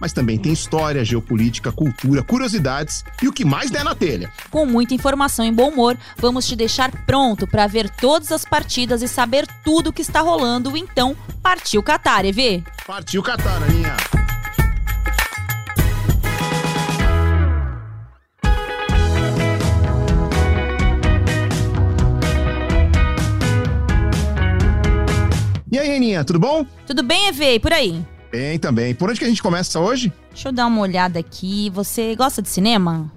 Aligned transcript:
mas 0.00 0.12
também 0.12 0.38
tem 0.38 0.52
história, 0.52 1.04
geopolítica, 1.04 1.72
cultura, 1.72 2.22
curiosidades 2.22 3.04
e 3.22 3.28
o 3.28 3.32
que 3.32 3.44
mais 3.44 3.70
der 3.70 3.84
na 3.84 3.94
telha. 3.94 4.30
Com 4.50 4.66
muita 4.66 4.94
informação 4.94 5.44
e 5.44 5.52
bom 5.52 5.70
humor, 5.70 5.96
vamos 6.16 6.46
te 6.46 6.56
deixar 6.56 6.90
pronto 7.04 7.46
para 7.46 7.66
ver 7.66 7.88
todas 7.88 8.32
as 8.32 8.44
partidas 8.44 9.02
e 9.02 9.08
saber 9.08 9.46
tudo 9.64 9.90
o 9.90 9.92
que 9.92 10.02
está 10.02 10.20
rolando. 10.20 10.76
Então, 10.76 11.16
partiu 11.42 11.82
Qatar, 11.82 12.24
EV! 12.24 12.64
Partiu 12.86 13.22
Qatar, 13.22 13.62
Aninha! 13.62 13.96
E 25.70 25.78
aí, 25.78 25.96
Aninha, 25.96 26.24
tudo 26.24 26.38
bom? 26.38 26.64
Tudo 26.86 27.02
bem, 27.02 27.28
EV? 27.28 27.54
E 27.54 27.60
por 27.60 27.72
aí? 27.72 28.02
Bem, 28.30 28.58
também. 28.58 28.94
Por 28.94 29.10
onde 29.10 29.18
que 29.18 29.24
a 29.24 29.28
gente 29.28 29.42
começa 29.42 29.78
hoje? 29.80 30.12
Deixa 30.30 30.48
eu 30.48 30.52
dar 30.52 30.66
uma 30.66 30.80
olhada 30.80 31.18
aqui. 31.18 31.70
Você 31.70 32.14
gosta 32.14 32.42
de 32.42 32.48
cinema? 32.48 33.10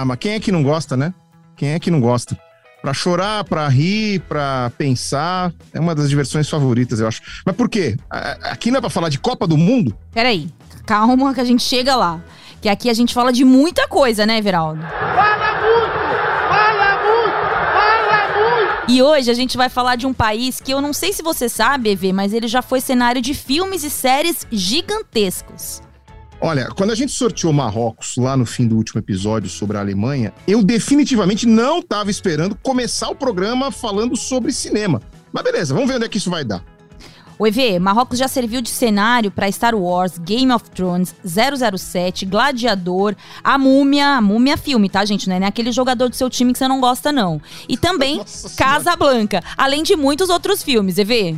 Ah, 0.00 0.04
mas 0.04 0.18
quem 0.20 0.34
é 0.34 0.38
que 0.38 0.52
não 0.52 0.62
gosta, 0.62 0.96
né? 0.96 1.12
Quem 1.56 1.70
é 1.70 1.80
que 1.80 1.90
não 1.90 2.00
gosta? 2.00 2.38
Pra 2.80 2.94
chorar, 2.94 3.42
pra 3.42 3.66
rir, 3.66 4.20
pra 4.28 4.70
pensar, 4.78 5.52
é 5.74 5.80
uma 5.80 5.92
das 5.92 6.08
diversões 6.08 6.48
favoritas, 6.48 7.00
eu 7.00 7.08
acho. 7.08 7.20
Mas 7.44 7.56
por 7.56 7.68
quê? 7.68 7.96
Aqui 8.08 8.70
não 8.70 8.78
é 8.78 8.80
pra 8.80 8.90
falar 8.90 9.08
de 9.08 9.18
Copa 9.18 9.44
do 9.44 9.56
Mundo? 9.56 9.98
Peraí, 10.12 10.48
calma 10.86 11.34
que 11.34 11.40
a 11.40 11.44
gente 11.44 11.64
chega 11.64 11.96
lá. 11.96 12.20
Que 12.62 12.68
aqui 12.68 12.88
a 12.88 12.94
gente 12.94 13.12
fala 13.12 13.32
de 13.32 13.44
muita 13.44 13.88
coisa, 13.88 14.24
né, 14.24 14.38
Everaldo? 14.38 14.80
Fala 14.82 15.60
muito! 15.60 15.98
Fala 16.48 17.02
muito! 17.02 17.36
Fala 17.72 18.28
muito! 18.28 18.92
E 18.92 19.02
hoje 19.02 19.32
a 19.32 19.34
gente 19.34 19.56
vai 19.56 19.68
falar 19.68 19.96
de 19.96 20.06
um 20.06 20.14
país 20.14 20.60
que 20.60 20.70
eu 20.70 20.80
não 20.80 20.92
sei 20.92 21.12
se 21.12 21.24
você 21.24 21.48
sabe, 21.48 21.90
EV, 21.90 22.12
mas 22.12 22.32
ele 22.32 22.46
já 22.46 22.62
foi 22.62 22.80
cenário 22.80 23.20
de 23.20 23.34
filmes 23.34 23.82
e 23.82 23.90
séries 23.90 24.46
gigantescos. 24.52 25.82
Olha, 26.40 26.68
quando 26.76 26.92
a 26.92 26.94
gente 26.94 27.10
sorteou 27.10 27.52
Marrocos 27.52 28.16
lá 28.16 28.36
no 28.36 28.46
fim 28.46 28.66
do 28.66 28.76
último 28.76 29.00
episódio 29.00 29.50
sobre 29.50 29.76
a 29.76 29.80
Alemanha, 29.80 30.32
eu 30.46 30.62
definitivamente 30.62 31.46
não 31.46 31.80
estava 31.80 32.10
esperando 32.10 32.56
começar 32.62 33.08
o 33.08 33.14
programa 33.14 33.72
falando 33.72 34.16
sobre 34.16 34.52
cinema. 34.52 35.02
Mas 35.32 35.42
beleza, 35.42 35.74
vamos 35.74 35.88
ver 35.88 35.96
onde 35.96 36.04
é 36.04 36.08
que 36.08 36.18
isso 36.18 36.30
vai 36.30 36.44
dar. 36.44 36.64
O 37.40 37.46
EV, 37.46 37.78
Marrocos 37.80 38.18
já 38.18 38.26
serviu 38.26 38.60
de 38.60 38.68
cenário 38.68 39.30
para 39.30 39.50
Star 39.50 39.74
Wars, 39.74 40.18
Game 40.18 40.52
of 40.52 40.70
Thrones, 40.70 41.14
007, 41.24 42.26
Gladiador, 42.26 43.14
A 43.42 43.56
Múmia, 43.56 44.16
a 44.16 44.20
Múmia 44.20 44.56
filme, 44.56 44.88
tá, 44.88 45.04
gente? 45.04 45.28
Não 45.28 45.36
é 45.36 45.40
nem 45.40 45.48
aquele 45.48 45.70
jogador 45.70 46.08
do 46.08 46.16
seu 46.16 46.28
time 46.30 46.52
que 46.52 46.58
você 46.58 46.66
não 46.66 46.80
gosta, 46.80 47.12
não. 47.12 47.40
E 47.68 47.76
também 47.76 48.20
Casa 48.56 48.96
Blanca, 48.96 49.42
além 49.56 49.82
de 49.82 49.94
muitos 49.96 50.30
outros 50.30 50.62
filmes, 50.62 50.98
EV. 50.98 51.36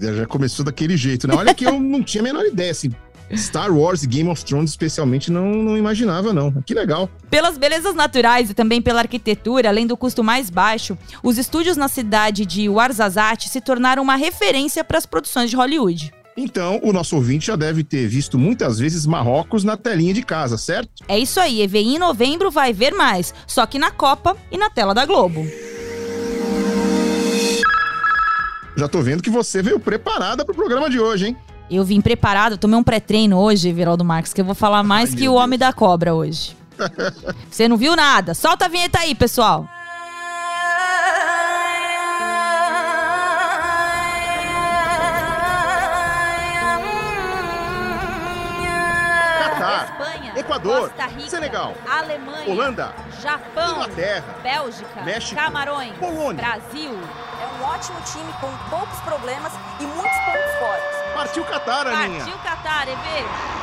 Já 0.00 0.26
começou 0.26 0.64
daquele 0.64 0.96
jeito, 0.96 1.26
né? 1.26 1.34
Olha 1.34 1.54
que 1.54 1.64
eu 1.64 1.72
não 1.80 2.02
tinha 2.02 2.20
a 2.20 2.24
menor 2.24 2.44
ideia, 2.44 2.70
assim. 2.70 2.90
Star 3.36 3.72
Wars 3.72 4.02
e 4.02 4.06
Game 4.06 4.28
of 4.28 4.44
Thrones, 4.44 4.70
especialmente, 4.70 5.30
não, 5.30 5.54
não 5.54 5.76
imaginava, 5.76 6.32
não. 6.32 6.50
Que 6.62 6.74
legal. 6.74 7.08
Pelas 7.30 7.56
belezas 7.56 7.94
naturais 7.94 8.50
e 8.50 8.54
também 8.54 8.82
pela 8.82 9.00
arquitetura, 9.00 9.68
além 9.68 9.86
do 9.86 9.96
custo 9.96 10.24
mais 10.24 10.50
baixo, 10.50 10.96
os 11.22 11.38
estúdios 11.38 11.76
na 11.76 11.88
cidade 11.88 12.44
de 12.44 12.68
Ouarzazate 12.68 13.48
se 13.48 13.60
tornaram 13.60 14.02
uma 14.02 14.16
referência 14.16 14.82
para 14.82 14.98
as 14.98 15.06
produções 15.06 15.50
de 15.50 15.56
Hollywood. 15.56 16.12
Então, 16.36 16.80
o 16.82 16.92
nosso 16.92 17.16
ouvinte 17.16 17.48
já 17.48 17.56
deve 17.56 17.84
ter 17.84 18.06
visto 18.06 18.38
muitas 18.38 18.78
vezes 18.78 19.04
Marrocos 19.04 19.64
na 19.64 19.76
telinha 19.76 20.14
de 20.14 20.22
casa, 20.22 20.56
certo? 20.56 21.04
É 21.06 21.18
isso 21.18 21.38
aí, 21.38 21.60
EVI 21.60 21.94
em 21.94 21.98
novembro 21.98 22.50
vai 22.50 22.72
ver 22.72 22.94
mais, 22.94 23.34
só 23.46 23.66
que 23.66 23.78
na 23.78 23.90
Copa 23.90 24.36
e 24.50 24.56
na 24.56 24.70
tela 24.70 24.94
da 24.94 25.04
Globo. 25.04 25.46
Já 28.76 28.88
tô 28.88 29.02
vendo 29.02 29.22
que 29.22 29.28
você 29.28 29.60
veio 29.60 29.78
preparada 29.78 30.44
para 30.44 30.52
o 30.52 30.56
programa 30.56 30.88
de 30.88 30.98
hoje, 30.98 31.26
hein? 31.26 31.36
Eu 31.70 31.84
vim 31.84 32.00
preparado, 32.00 32.58
tomei 32.58 32.76
um 32.76 32.82
pré-treino 32.82 33.38
hoje, 33.38 33.72
Viraldo 33.72 34.04
Marques, 34.04 34.34
que 34.34 34.40
eu 34.40 34.44
vou 34.44 34.56
falar 34.56 34.82
mais 34.82 35.10
Ai, 35.10 35.16
que 35.16 35.28
o 35.28 35.32
Deus. 35.32 35.42
Homem 35.44 35.58
da 35.58 35.72
Cobra 35.72 36.12
hoje. 36.12 36.56
Você 37.48 37.68
não 37.68 37.76
viu 37.76 37.94
nada. 37.94 38.34
Solta 38.34 38.64
a 38.64 38.68
vinheta 38.68 38.98
aí, 38.98 39.14
pessoal. 39.14 39.68
Espanha, 49.84 50.32
Equador, 50.36 50.90
Rica, 51.16 51.30
Senegal, 51.30 51.74
Alemanha, 51.88 52.50
Holanda, 52.50 52.94
Japão, 53.20 53.72
Inglaterra, 53.72 54.34
Bélgica, 54.42 55.02
México, 55.02 55.34
Camarões, 55.34 55.92
Polônia, 55.98 56.42
Brasil. 56.42 56.98
É 57.40 57.62
um 57.62 57.66
ótimo 57.66 58.00
time 58.10 58.32
com 58.40 58.50
poucos 58.70 58.98
problemas 59.00 59.52
e 59.78 59.84
muitos 59.84 60.18
pontos 60.24 60.58
fortes. 60.58 60.99
Partiu 61.14 61.44
Catar, 61.44 61.86
Aninha. 61.86 62.24
Partiu 62.24 62.38
Catar, 62.38 62.88
EV. 62.88 63.60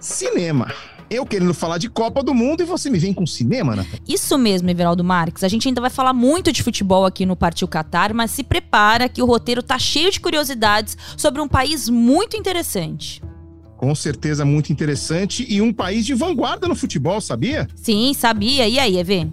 Cinema. 0.00 0.72
Eu 1.08 1.24
querendo 1.24 1.54
falar 1.54 1.78
de 1.78 1.88
Copa 1.88 2.22
do 2.22 2.34
Mundo 2.34 2.62
e 2.62 2.66
você 2.66 2.90
me 2.90 2.98
vem 2.98 3.14
com 3.14 3.24
cinema, 3.26 3.76
Nath? 3.76 3.86
Isso 4.08 4.36
mesmo, 4.36 4.68
Everaldo 4.68 5.04
Marques. 5.04 5.44
A 5.44 5.48
gente 5.48 5.68
ainda 5.68 5.80
vai 5.80 5.90
falar 5.90 6.12
muito 6.12 6.52
de 6.52 6.62
futebol 6.62 7.04
aqui 7.04 7.24
no 7.24 7.36
Partiu 7.36 7.68
Qatar, 7.68 8.12
mas 8.12 8.32
se 8.32 8.42
prepara 8.42 9.08
que 9.08 9.22
o 9.22 9.26
roteiro 9.26 9.62
tá 9.62 9.78
cheio 9.78 10.10
de 10.10 10.20
curiosidades 10.20 10.96
sobre 11.16 11.40
um 11.40 11.48
país 11.48 11.88
muito 11.88 12.36
interessante. 12.36 13.22
Com 13.76 13.94
certeza 13.94 14.44
muito 14.44 14.72
interessante 14.72 15.46
e 15.48 15.60
um 15.60 15.72
país 15.72 16.06
de 16.06 16.14
vanguarda 16.14 16.66
no 16.66 16.74
futebol, 16.74 17.20
sabia? 17.20 17.68
Sim, 17.76 18.14
sabia. 18.14 18.66
E 18.68 18.78
aí, 18.78 18.98
Evê? 18.98 19.26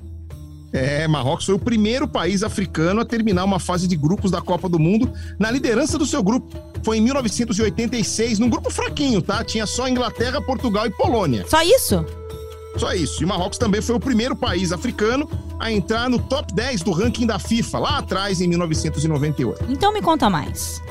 É, 0.74 1.08
Marrocos 1.08 1.46
foi 1.46 1.54
o 1.54 1.60
primeiro 1.60 2.08
país 2.08 2.42
africano 2.42 3.02
a 3.02 3.06
terminar 3.06 3.44
uma 3.44 3.60
fase 3.60 3.88
de 3.88 3.96
grupos 3.96 4.32
da 4.32 4.42
Copa 4.42 4.68
do 4.68 4.80
Mundo 4.80 5.14
na 5.38 5.52
liderança 5.52 6.00
do 6.00 6.06
seu 6.06 6.24
grupo. 6.24 6.58
Foi 6.84 6.98
em 6.98 7.02
1986, 7.02 8.40
num 8.40 8.50
grupo 8.50 8.72
fraquinho, 8.72 9.22
tá? 9.22 9.44
Tinha 9.44 9.68
só 9.68 9.88
Inglaterra, 9.88 10.42
Portugal 10.42 10.88
e 10.88 10.90
Polônia. 10.90 11.46
Só 11.48 11.62
isso? 11.62 12.04
Só 12.76 12.92
isso. 12.94 13.22
E 13.22 13.26
Marrocos 13.26 13.60
também 13.60 13.82
foi 13.82 13.96
o 13.96 14.00
primeiro 14.00 14.36
país 14.36 14.72
africano 14.72 15.30
a 15.60 15.72
entrar 15.72 16.10
no 16.10 16.18
top 16.18 16.52
10 16.54 16.82
do 16.82 16.92
ranking 16.92 17.28
da 17.28 17.38
FIFA, 17.38 17.80
lá 17.80 17.98
atrás, 18.00 18.42
em 18.42 18.48
1998. 18.48 19.66
Então 19.70 19.94
me 19.94 20.02
conta 20.02 20.28
mais. 20.28 20.82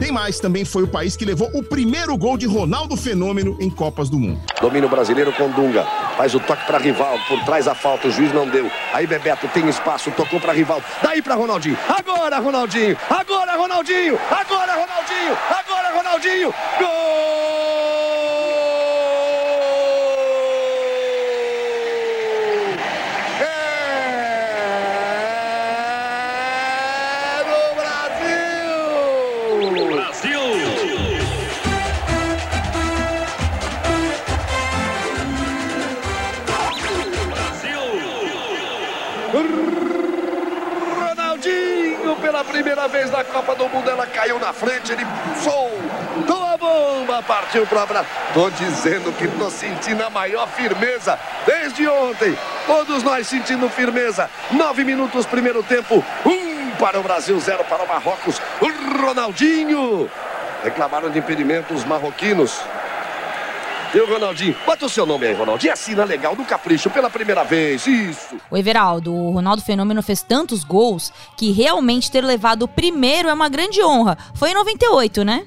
Tem 0.00 0.10
mais, 0.10 0.40
também 0.40 0.64
foi 0.64 0.82
o 0.82 0.88
país 0.88 1.14
que 1.14 1.26
levou 1.26 1.50
o 1.52 1.62
primeiro 1.62 2.16
gol 2.16 2.38
de 2.38 2.46
Ronaldo 2.46 2.96
Fenômeno 2.96 3.58
em 3.60 3.68
Copas 3.68 4.08
do 4.08 4.18
Mundo. 4.18 4.40
Domínio 4.58 4.88
brasileiro 4.88 5.30
com 5.30 5.50
Dunga. 5.50 5.84
Faz 6.16 6.34
o 6.34 6.40
toque 6.40 6.66
para 6.66 6.78
Rivaldo, 6.78 7.22
por 7.28 7.44
trás 7.44 7.68
a 7.68 7.74
falta, 7.74 8.08
o 8.08 8.10
juiz 8.10 8.32
não 8.32 8.48
deu. 8.48 8.70
Aí 8.94 9.06
Bebeto 9.06 9.46
tem 9.48 9.68
espaço, 9.68 10.10
tocou 10.12 10.40
para 10.40 10.54
Rivaldo. 10.54 10.86
Daí 11.02 11.20
para 11.20 11.34
Ronaldinho. 11.34 11.76
Agora 11.86 12.38
Ronaldinho. 12.38 12.96
Agora 13.10 13.56
Ronaldinho. 13.56 14.18
Agora 14.30 14.72
Ronaldinho. 14.72 15.38
Agora 15.50 15.94
Ronaldinho. 15.94 16.54
Gol! 16.78 17.09
Na 44.50 44.52
frente, 44.52 44.92
ele 44.92 45.06
soltou 45.44 46.44
a 46.44 46.56
bomba, 46.56 47.22
partiu 47.22 47.64
para 47.68 47.82
abraço. 47.82 48.08
Tô 48.34 48.50
dizendo 48.50 49.12
que 49.16 49.28
tô 49.38 49.48
sentindo 49.48 50.02
a 50.02 50.10
maior 50.10 50.48
firmeza 50.48 51.16
desde 51.46 51.86
ontem. 51.86 52.36
Todos 52.66 53.04
nós 53.04 53.28
sentindo 53.28 53.68
firmeza. 53.68 54.28
Nove 54.50 54.82
minutos, 54.82 55.24
primeiro 55.24 55.62
tempo. 55.62 56.04
Um 56.26 56.72
para 56.80 56.98
o 56.98 57.02
Brasil, 57.02 57.38
zero 57.38 57.62
para 57.62 57.84
o 57.84 57.86
Marrocos. 57.88 58.42
Ronaldinho. 59.00 60.10
Reclamaram 60.64 61.10
de 61.10 61.20
impedimento 61.20 61.72
os 61.72 61.84
marroquinos. 61.84 62.60
E 63.92 63.98
o 63.98 64.08
Ronaldinho? 64.08 64.54
Bota 64.64 64.86
o 64.86 64.88
seu 64.88 65.04
nome 65.04 65.26
aí, 65.26 65.34
Ronaldinho. 65.34 65.72
Assina 65.72 66.04
legal 66.04 66.36
do 66.36 66.44
Capricho 66.44 66.88
pela 66.90 67.10
primeira 67.10 67.42
vez. 67.42 67.84
Isso. 67.88 68.36
O 68.48 68.56
Everaldo, 68.56 69.12
o 69.12 69.32
Ronaldo 69.32 69.62
Fenômeno 69.62 70.00
fez 70.00 70.22
tantos 70.22 70.62
gols 70.62 71.12
que 71.36 71.50
realmente 71.50 72.08
ter 72.08 72.24
levado 72.24 72.62
o 72.62 72.68
primeiro 72.68 73.28
é 73.28 73.32
uma 73.32 73.48
grande 73.48 73.82
honra. 73.82 74.16
Foi 74.34 74.52
em 74.52 74.54
98, 74.54 75.24
né? 75.24 75.44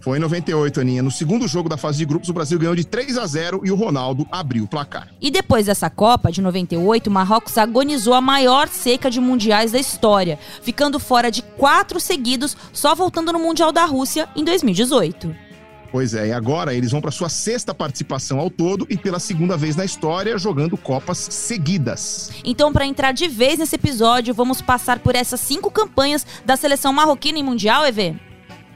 Foi 0.00 0.18
em 0.18 0.20
98, 0.20 0.80
Aninha. 0.80 1.00
No 1.00 1.12
segundo 1.12 1.46
jogo 1.46 1.68
da 1.68 1.76
fase 1.76 1.98
de 1.98 2.06
grupos, 2.06 2.28
o 2.28 2.32
Brasil 2.32 2.58
ganhou 2.58 2.74
de 2.74 2.84
3 2.84 3.16
a 3.18 3.26
0 3.26 3.60
e 3.62 3.70
o 3.70 3.76
Ronaldo 3.76 4.26
abriu 4.32 4.64
o 4.64 4.68
placar. 4.68 5.08
E 5.20 5.30
depois 5.30 5.66
dessa 5.66 5.88
Copa 5.88 6.32
de 6.32 6.42
98, 6.42 7.06
o 7.06 7.10
Marrocos 7.10 7.56
agonizou 7.56 8.14
a 8.14 8.20
maior 8.20 8.66
seca 8.66 9.08
de 9.08 9.20
mundiais 9.20 9.70
da 9.70 9.78
história, 9.78 10.40
ficando 10.60 10.98
fora 10.98 11.30
de 11.30 11.42
quatro 11.42 12.00
seguidos, 12.00 12.56
só 12.72 12.96
voltando 12.96 13.32
no 13.32 13.38
Mundial 13.38 13.70
da 13.70 13.84
Rússia 13.84 14.28
em 14.34 14.42
2018. 14.42 15.49
Pois 15.92 16.14
é, 16.14 16.28
e 16.28 16.32
agora 16.32 16.72
eles 16.72 16.92
vão 16.92 17.00
para 17.00 17.10
sua 17.10 17.28
sexta 17.28 17.74
participação 17.74 18.38
ao 18.38 18.48
todo 18.48 18.86
e 18.88 18.96
pela 18.96 19.18
segunda 19.18 19.56
vez 19.56 19.74
na 19.74 19.84
história 19.84 20.38
jogando 20.38 20.76
Copas 20.76 21.18
seguidas. 21.18 22.30
Então, 22.44 22.72
para 22.72 22.86
entrar 22.86 23.12
de 23.12 23.26
vez 23.26 23.58
nesse 23.58 23.74
episódio, 23.74 24.32
vamos 24.32 24.62
passar 24.62 25.00
por 25.00 25.16
essas 25.16 25.40
cinco 25.40 25.70
campanhas 25.70 26.24
da 26.44 26.56
seleção 26.56 26.92
marroquina 26.92 27.38
em 27.38 27.42
Mundial, 27.42 27.84
EV? 27.86 28.14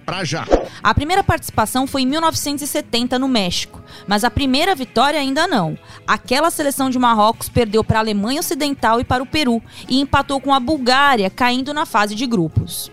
Pra 0.04 0.22
já. 0.22 0.44
A 0.82 0.92
primeira 0.92 1.24
participação 1.24 1.86
foi 1.86 2.02
em 2.02 2.06
1970 2.06 3.18
no 3.18 3.26
México, 3.26 3.82
mas 4.06 4.22
a 4.22 4.30
primeira 4.30 4.74
vitória 4.74 5.18
ainda 5.18 5.46
não. 5.46 5.78
Aquela 6.06 6.50
seleção 6.50 6.90
de 6.90 6.98
Marrocos 6.98 7.48
perdeu 7.48 7.82
para 7.82 7.98
a 7.98 8.02
Alemanha 8.02 8.40
Ocidental 8.40 9.00
e 9.00 9.04
para 9.04 9.22
o 9.22 9.26
Peru 9.26 9.62
e 9.88 10.00
empatou 10.00 10.40
com 10.40 10.52
a 10.52 10.60
Bulgária, 10.60 11.30
caindo 11.30 11.72
na 11.72 11.86
fase 11.86 12.14
de 12.14 12.26
grupos. 12.26 12.92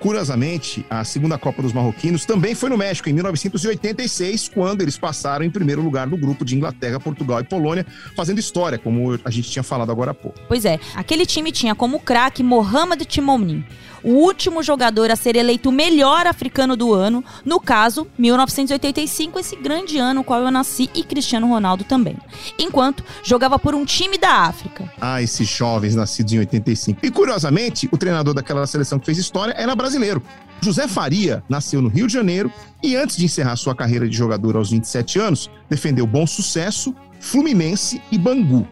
Curiosamente, 0.00 0.86
a 0.88 1.02
segunda 1.04 1.36
Copa 1.36 1.60
dos 1.60 1.72
Marroquinos 1.72 2.24
também 2.24 2.54
foi 2.54 2.70
no 2.70 2.78
México, 2.78 3.08
em 3.08 3.12
1986, 3.12 4.48
quando 4.48 4.80
eles 4.80 4.96
passaram 4.96 5.44
em 5.44 5.50
primeiro 5.50 5.82
lugar 5.82 6.06
no 6.06 6.16
grupo 6.16 6.44
de 6.44 6.54
Inglaterra, 6.54 7.00
Portugal 7.00 7.40
e 7.40 7.44
Polônia, 7.44 7.84
fazendo 8.14 8.38
história, 8.38 8.78
como 8.78 9.18
a 9.24 9.30
gente 9.30 9.50
tinha 9.50 9.62
falado 9.62 9.90
agora 9.90 10.12
há 10.12 10.14
pouco. 10.14 10.38
Pois 10.46 10.64
é, 10.64 10.78
aquele 10.94 11.26
time 11.26 11.50
tinha 11.50 11.74
como 11.74 11.98
craque 11.98 12.44
Mohamed 12.44 13.04
Timouni, 13.06 13.64
o 14.02 14.10
último 14.10 14.62
jogador 14.62 15.10
a 15.10 15.16
ser 15.16 15.36
eleito 15.36 15.70
o 15.70 15.72
melhor 15.72 16.26
africano 16.26 16.76
do 16.76 16.92
ano, 16.92 17.24
no 17.44 17.58
caso, 17.60 18.06
1985, 18.18 19.38
esse 19.38 19.56
grande 19.56 19.98
ano 19.98 20.18
no 20.18 20.24
qual 20.24 20.42
eu 20.42 20.50
nasci 20.50 20.90
e 20.94 21.04
Cristiano 21.04 21.46
Ronaldo 21.46 21.84
também. 21.84 22.16
Enquanto 22.58 23.04
jogava 23.22 23.58
por 23.58 23.74
um 23.74 23.84
time 23.84 24.18
da 24.18 24.42
África. 24.42 24.90
Ah, 25.00 25.22
esses 25.22 25.48
jovens 25.48 25.94
nascidos 25.94 26.32
em 26.32 26.40
85. 26.40 26.98
E 27.04 27.10
curiosamente, 27.10 27.88
o 27.92 27.96
treinador 27.96 28.34
daquela 28.34 28.66
seleção 28.66 28.98
que 28.98 29.06
fez 29.06 29.16
história 29.16 29.54
era 29.56 29.74
brasileiro. 29.76 30.22
José 30.60 30.88
Faria 30.88 31.42
nasceu 31.48 31.80
no 31.80 31.88
Rio 31.88 32.08
de 32.08 32.12
Janeiro 32.12 32.52
e 32.82 32.96
antes 32.96 33.16
de 33.16 33.24
encerrar 33.24 33.54
sua 33.54 33.76
carreira 33.76 34.08
de 34.08 34.16
jogador 34.16 34.56
aos 34.56 34.70
27 34.70 35.20
anos, 35.20 35.48
defendeu 35.70 36.04
Bom 36.04 36.26
Sucesso, 36.26 36.92
Fluminense 37.20 38.02
e 38.10 38.18
Bangu. 38.18 38.66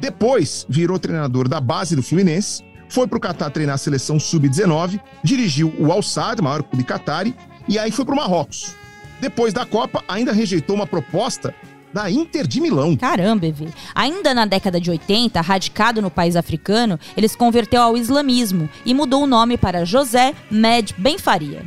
Depois, 0.00 0.64
virou 0.68 0.98
treinador 0.98 1.48
da 1.48 1.60
base 1.60 1.94
do 1.94 2.02
Fluminense 2.02 2.64
foi 2.88 3.06
para 3.06 3.18
o 3.18 3.20
Catar 3.20 3.50
treinar 3.50 3.74
a 3.74 3.78
seleção 3.78 4.18
sub-19, 4.18 5.00
dirigiu 5.22 5.74
o 5.78 5.90
Al 5.92 6.02
Sadd, 6.02 6.42
maior 6.42 6.62
clube 6.62 6.84
Qatari, 6.84 7.34
e 7.68 7.78
aí 7.78 7.90
foi 7.90 8.04
para 8.04 8.14
o 8.14 8.16
Marrocos. 8.16 8.74
Depois 9.20 9.52
da 9.52 9.64
Copa, 9.64 10.04
ainda 10.06 10.32
rejeitou 10.32 10.76
uma 10.76 10.86
proposta 10.86 11.54
da 11.92 12.10
Inter 12.10 12.46
de 12.46 12.60
Milão. 12.60 12.94
Caramba, 12.96 13.46
Evi. 13.46 13.68
Ainda 13.94 14.34
na 14.34 14.44
década 14.44 14.78
de 14.80 14.90
80, 14.90 15.40
radicado 15.40 16.02
no 16.02 16.10
país 16.10 16.36
africano, 16.36 17.00
ele 17.16 17.26
se 17.26 17.36
converteu 17.36 17.80
ao 17.80 17.96
islamismo 17.96 18.68
e 18.84 18.92
mudou 18.92 19.22
o 19.22 19.26
nome 19.26 19.56
para 19.56 19.84
José 19.84 20.34
Med 20.50 20.94
Ben 20.98 21.18
Faria. 21.18 21.62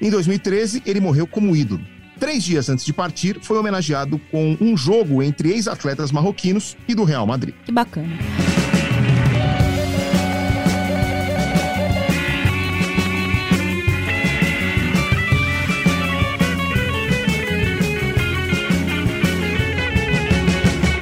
Em 0.00 0.10
2013, 0.10 0.82
ele 0.84 1.00
morreu 1.00 1.26
como 1.26 1.56
ídolo. 1.56 1.80
Três 2.20 2.42
dias 2.42 2.68
antes 2.68 2.84
de 2.84 2.92
partir, 2.92 3.38
foi 3.40 3.56
homenageado 3.56 4.20
com 4.30 4.56
um 4.60 4.76
jogo 4.76 5.22
entre 5.22 5.50
ex-atletas 5.50 6.12
marroquinos 6.12 6.76
e 6.86 6.94
do 6.94 7.04
Real 7.04 7.26
Madrid. 7.26 7.54
Que 7.64 7.72
bacana. 7.72 8.18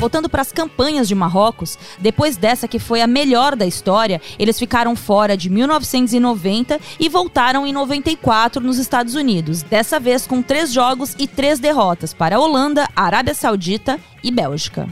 Voltando 0.07 0.29
para 0.29 0.41
as 0.41 0.53
campanhas 0.53 1.09
de 1.09 1.17
Marrocos, 1.17 1.77
depois 1.99 2.37
dessa 2.37 2.69
que 2.69 2.79
foi 2.79 3.03
a 3.03 3.09
melhor 3.09 3.57
da 3.57 3.67
história, 3.67 4.23
eles 4.39 4.57
ficaram 4.57 4.95
fora 4.95 5.37
de 5.37 5.51
1990 5.51 6.79
e 7.01 7.09
voltaram 7.09 7.67
em 7.67 7.73
94 7.73 8.63
nos 8.63 8.79
Estados 8.79 9.17
Unidos, 9.17 9.65
dessa 9.65 9.99
vez 9.99 10.25
com 10.25 10.41
três 10.41 10.73
jogos 10.73 11.17
e 11.19 11.27
três 11.27 11.59
derrotas 11.59 12.15
para 12.15 12.37
a 12.37 12.39
Holanda, 12.39 12.89
Arábia 12.95 13.35
Saudita 13.35 13.99
e 14.23 14.31
Bélgica. 14.31 14.89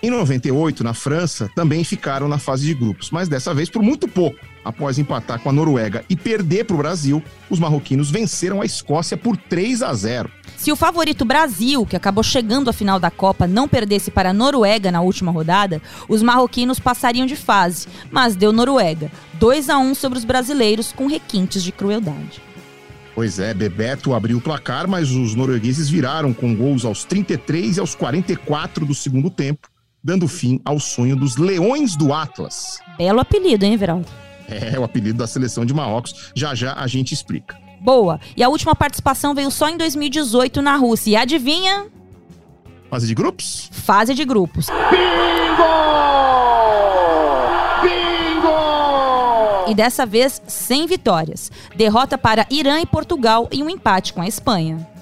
Em 0.00 0.10
98, 0.10 0.84
na 0.84 0.94
França, 0.94 1.50
também 1.52 1.82
ficaram 1.82 2.28
na 2.28 2.38
fase 2.38 2.66
de 2.66 2.74
grupos, 2.74 3.10
mas 3.10 3.28
dessa 3.28 3.52
vez 3.52 3.68
por 3.68 3.82
muito 3.82 4.06
pouco. 4.06 4.38
Após 4.66 4.98
empatar 4.98 5.38
com 5.38 5.48
a 5.48 5.52
Noruega 5.52 6.04
e 6.10 6.16
perder 6.16 6.64
para 6.64 6.74
o 6.74 6.78
Brasil, 6.78 7.22
os 7.48 7.60
marroquinos 7.60 8.10
venceram 8.10 8.60
a 8.60 8.64
Escócia 8.64 9.16
por 9.16 9.36
3 9.36 9.80
a 9.80 9.94
0. 9.94 10.28
Se 10.56 10.72
o 10.72 10.76
favorito 10.76 11.24
Brasil, 11.24 11.86
que 11.86 11.94
acabou 11.94 12.24
chegando 12.24 12.68
à 12.68 12.72
final 12.72 12.98
da 12.98 13.08
Copa, 13.08 13.46
não 13.46 13.68
perdesse 13.68 14.10
para 14.10 14.30
a 14.30 14.32
Noruega 14.32 14.90
na 14.90 15.00
última 15.00 15.30
rodada, 15.30 15.80
os 16.08 16.20
marroquinos 16.20 16.80
passariam 16.80 17.26
de 17.26 17.36
fase, 17.36 17.86
mas 18.10 18.34
deu 18.34 18.52
Noruega, 18.52 19.08
2 19.34 19.70
a 19.70 19.78
1 19.78 19.94
sobre 19.94 20.18
os 20.18 20.24
brasileiros 20.24 20.90
com 20.90 21.06
requintes 21.06 21.62
de 21.62 21.70
crueldade. 21.70 22.42
Pois 23.14 23.38
é, 23.38 23.54
Bebeto 23.54 24.14
abriu 24.14 24.38
o 24.38 24.42
placar, 24.42 24.88
mas 24.88 25.12
os 25.12 25.36
noruegueses 25.36 25.88
viraram 25.88 26.34
com 26.34 26.56
gols 26.56 26.84
aos 26.84 27.04
33 27.04 27.76
e 27.76 27.80
aos 27.80 27.94
44 27.94 28.84
do 28.84 28.96
segundo 28.96 29.30
tempo, 29.30 29.68
dando 30.02 30.26
fim 30.26 30.60
ao 30.64 30.80
sonho 30.80 31.14
dos 31.14 31.36
Leões 31.36 31.94
do 31.94 32.12
Atlas. 32.12 32.80
Belo 32.98 33.20
apelido, 33.20 33.64
hein, 33.64 33.76
Veraldo? 33.76 34.25
É 34.48 34.78
o 34.78 34.84
apelido 34.84 35.18
da 35.18 35.26
seleção 35.26 35.64
de 35.64 35.74
Marrocos. 35.74 36.30
Já 36.34 36.54
já 36.54 36.74
a 36.74 36.86
gente 36.86 37.12
explica. 37.12 37.56
Boa. 37.80 38.20
E 38.36 38.42
a 38.42 38.48
última 38.48 38.74
participação 38.74 39.34
veio 39.34 39.50
só 39.50 39.68
em 39.68 39.76
2018 39.76 40.62
na 40.62 40.76
Rússia. 40.76 41.10
E 41.10 41.16
adivinha? 41.16 41.86
Fase 42.90 43.06
de 43.06 43.14
grupos? 43.14 43.68
Fase 43.72 44.14
de 44.14 44.24
grupos. 44.24 44.66
Bingo! 44.66 45.62
Bingo! 47.82 49.70
E 49.70 49.74
dessa 49.74 50.06
vez 50.06 50.40
sem 50.46 50.86
vitórias. 50.86 51.50
Derrota 51.76 52.16
para 52.16 52.46
Irã 52.50 52.80
e 52.80 52.86
Portugal 52.86 53.48
e 53.52 53.62
um 53.62 53.68
empate 53.68 54.12
com 54.12 54.22
a 54.22 54.28
Espanha. 54.28 54.95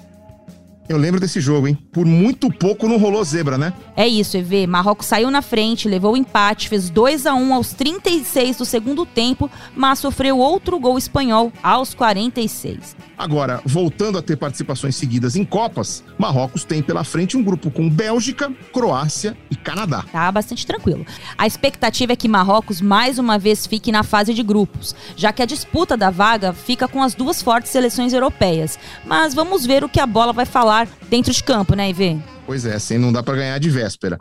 Eu 0.87 0.97
lembro 0.97 1.19
desse 1.19 1.41
jogo, 1.41 1.67
hein? 1.67 1.75
Por 1.91 2.05
muito 2.05 2.47
pouco 2.51 2.87
não 2.87 2.97
rolou 2.97 3.23
zebra, 3.23 3.57
né? 3.57 3.73
É 3.97 4.07
isso, 4.07 4.37
EV. 4.37 4.67
Marrocos 4.67 5.07
saiu 5.07 5.31
na 5.31 5.41
frente, 5.41 5.89
levou 5.89 6.13
o 6.13 6.17
empate, 6.17 6.69
fez 6.69 6.91
2 6.91 7.25
a 7.25 7.33
1 7.33 7.53
aos 7.55 7.73
36 7.73 8.57
do 8.57 8.65
segundo 8.65 9.03
tempo, 9.03 9.49
mas 9.75 9.97
sofreu 9.97 10.37
outro 10.37 10.79
gol 10.79 10.95
espanhol 10.95 11.51
aos 11.63 11.95
46. 11.95 12.95
Agora, 13.17 13.61
voltando 13.65 14.19
a 14.19 14.21
ter 14.21 14.35
participações 14.35 14.95
seguidas 14.95 15.35
em 15.35 15.43
Copas, 15.43 16.03
Marrocos 16.19 16.63
tem 16.63 16.83
pela 16.83 17.03
frente 17.03 17.35
um 17.35 17.43
grupo 17.43 17.71
com 17.71 17.89
Bélgica, 17.89 18.51
Croácia 18.71 19.35
e 19.49 19.55
Canadá. 19.55 20.05
Tá 20.11 20.31
bastante 20.31 20.67
tranquilo. 20.67 21.03
A 21.35 21.47
expectativa 21.47 22.13
é 22.13 22.15
que 22.15 22.27
Marrocos 22.27 22.79
mais 22.79 23.17
uma 23.17 23.39
vez 23.39 23.65
fique 23.65 23.91
na 23.91 24.03
fase 24.03 24.35
de 24.35 24.43
grupos, 24.43 24.95
já 25.15 25.33
que 25.33 25.41
a 25.41 25.45
disputa 25.47 25.97
da 25.97 26.11
vaga 26.11 26.53
fica 26.53 26.87
com 26.87 27.01
as 27.01 27.15
duas 27.15 27.41
fortes 27.41 27.71
seleções 27.71 28.13
europeias. 28.13 28.77
Mas 29.03 29.33
vamos 29.33 29.65
ver 29.65 29.83
o 29.83 29.89
que 29.89 29.99
a 29.99 30.05
bola 30.05 30.31
vai 30.31 30.45
falar 30.45 30.74
dentro 31.09 31.31
de 31.33 31.43
campo, 31.43 31.75
né, 31.75 31.89
Ivê? 31.89 32.17
Pois 32.45 32.65
é, 32.65 32.75
assim 32.75 32.97
não 32.97 33.11
dá 33.11 33.23
para 33.23 33.35
ganhar 33.35 33.59
de 33.59 33.69
véspera. 33.69 34.17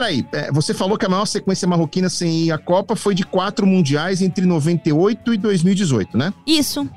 peraí, 0.00 0.26
é, 0.32 0.50
você 0.50 0.72
falou 0.72 0.96
que 0.96 1.04
a 1.04 1.08
maior 1.08 1.26
sequência 1.26 1.68
marroquina 1.68 2.08
sem 2.08 2.44
ir 2.44 2.52
à 2.52 2.58
Copa 2.58 2.96
foi 2.96 3.14
de 3.14 3.22
quatro 3.22 3.66
mundiais 3.66 4.22
entre 4.22 4.46
98 4.46 5.34
e 5.34 5.36
2018, 5.36 6.16
né? 6.16 6.32
Isso. 6.46 6.88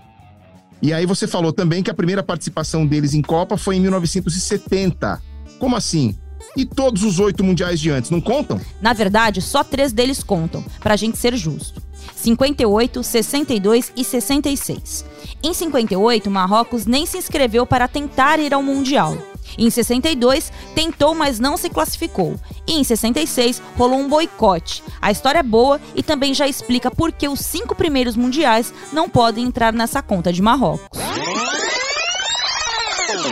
E 0.81 0.93
aí 0.93 1.05
você 1.05 1.27
falou 1.27 1.51
também 1.51 1.83
que 1.83 1.91
a 1.91 1.93
primeira 1.93 2.23
participação 2.23 2.85
deles 2.85 3.13
em 3.13 3.21
Copa 3.21 3.57
foi 3.57 3.75
em 3.75 3.81
1970. 3.81 5.21
Como 5.59 5.75
assim? 5.75 6.17
E 6.55 6.65
todos 6.65 7.03
os 7.03 7.19
oito 7.19 7.43
mundiais 7.43 7.79
de 7.79 7.89
antes 7.89 8.12
não 8.12 8.22
contam? 8.22 8.60
Na 8.79 8.93
verdade, 8.93 9.41
só 9.41 9.63
três 9.63 9.91
deles 9.91 10.22
contam, 10.24 10.63
pra 10.79 10.95
gente 10.95 11.17
ser 11.17 11.36
justo. 11.36 11.81
58, 12.15 13.01
62 13.01 13.91
e 13.95 14.03
66. 14.03 15.05
Em 15.41 15.53
58, 15.53 16.29
Marrocos 16.29 16.86
nem 16.86 17.05
se 17.05 17.17
inscreveu 17.17 17.65
para 17.65 17.88
tentar 17.88 18.39
ir 18.39 18.53
ao 18.53 18.62
Mundial. 18.62 19.17
Em 19.57 19.69
62, 19.69 20.51
tentou, 20.74 21.13
mas 21.13 21.39
não 21.39 21.57
se 21.57 21.69
classificou. 21.69 22.36
E 22.67 22.74
em 22.79 22.83
66, 22.83 23.62
rolou 23.77 24.00
um 24.00 24.07
boicote. 24.07 24.83
A 25.01 25.12
história 25.12 25.39
é 25.39 25.43
boa 25.43 25.81
e 25.95 26.01
também 26.01 26.33
já 26.33 26.48
explica 26.48 26.89
por 26.89 27.12
que 27.12 27.27
os 27.27 27.39
cinco 27.39 27.75
primeiros 27.75 28.15
mundiais 28.15 28.74
não 28.91 29.10
podem 29.10 29.45
entrar 29.45 29.74
nessa 29.74 30.01
conta 30.01 30.31
de 30.31 30.41
Marrocos. 30.41 30.88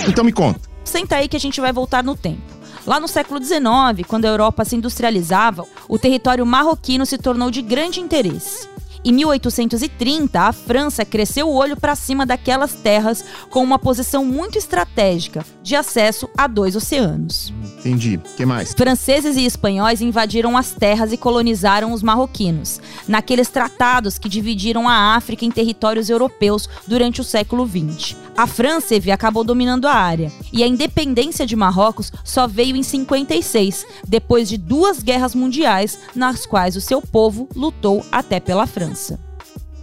Então 0.07 0.23
me 0.23 0.33
conta. 0.33 0.59
Senta 0.83 1.17
aí 1.17 1.27
que 1.27 1.37
a 1.37 1.39
gente 1.39 1.61
vai 1.61 1.71
voltar 1.71 2.03
no 2.03 2.15
tempo. 2.15 2.60
Lá 2.85 2.99
no 2.99 3.07
século 3.07 3.43
XIX, 3.43 4.07
quando 4.07 4.25
a 4.25 4.29
Europa 4.29 4.65
se 4.65 4.75
industrializava, 4.75 5.65
o 5.87 5.99
território 5.99 6.45
marroquino 6.45 7.05
se 7.05 7.17
tornou 7.17 7.51
de 7.51 7.61
grande 7.61 7.99
interesse. 7.99 8.67
Em 9.03 9.11
1830, 9.13 10.39
a 10.39 10.53
França 10.53 11.03
cresceu 11.03 11.49
o 11.49 11.55
olho 11.55 11.75
para 11.75 11.95
cima 11.95 12.23
daquelas 12.23 12.73
terras 12.73 13.25
com 13.49 13.63
uma 13.63 13.79
posição 13.79 14.23
muito 14.23 14.59
estratégica 14.59 15.43
de 15.63 15.75
acesso 15.75 16.29
a 16.37 16.45
dois 16.45 16.75
oceanos. 16.75 17.51
Entendi. 17.79 18.17
O 18.17 18.35
que 18.35 18.45
mais? 18.45 18.73
Franceses 18.73 19.35
e 19.37 19.45
espanhóis 19.45 20.01
invadiram 20.01 20.55
as 20.55 20.71
terras 20.71 21.11
e 21.11 21.17
colonizaram 21.17 21.93
os 21.93 22.03
marroquinos, 22.03 22.79
naqueles 23.07 23.49
tratados 23.49 24.19
que 24.19 24.29
dividiram 24.29 24.87
a 24.87 25.15
África 25.15 25.45
em 25.45 25.51
territórios 25.51 26.07
europeus 26.07 26.69
durante 26.87 27.21
o 27.21 27.23
século 27.23 27.67
XX. 27.67 28.15
A 28.37 28.45
França 28.45 28.95
acabou 29.13 29.43
dominando 29.43 29.87
a 29.87 29.93
área, 29.93 30.31
e 30.51 30.63
a 30.63 30.67
independência 30.67 31.45
de 31.45 31.55
Marrocos 31.55 32.11
só 32.23 32.47
veio 32.47 32.75
em 32.75 32.83
56, 32.83 33.85
depois 34.07 34.47
de 34.49 34.57
duas 34.57 35.01
guerras 35.01 35.33
mundiais 35.33 35.99
nas 36.15 36.45
quais 36.45 36.75
o 36.75 36.81
seu 36.81 37.01
povo 37.01 37.47
lutou 37.55 38.05
até 38.11 38.39
pela 38.39 38.67
França. 38.67 38.90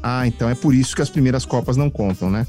Ah, 0.03 0.27
então 0.27 0.49
é 0.49 0.55
por 0.55 0.75
isso 0.75 0.95
que 0.95 1.03
as 1.03 1.11
primeiras 1.11 1.45
Copas 1.45 1.77
não 1.77 1.91
contam, 1.91 2.31
né? 2.31 2.47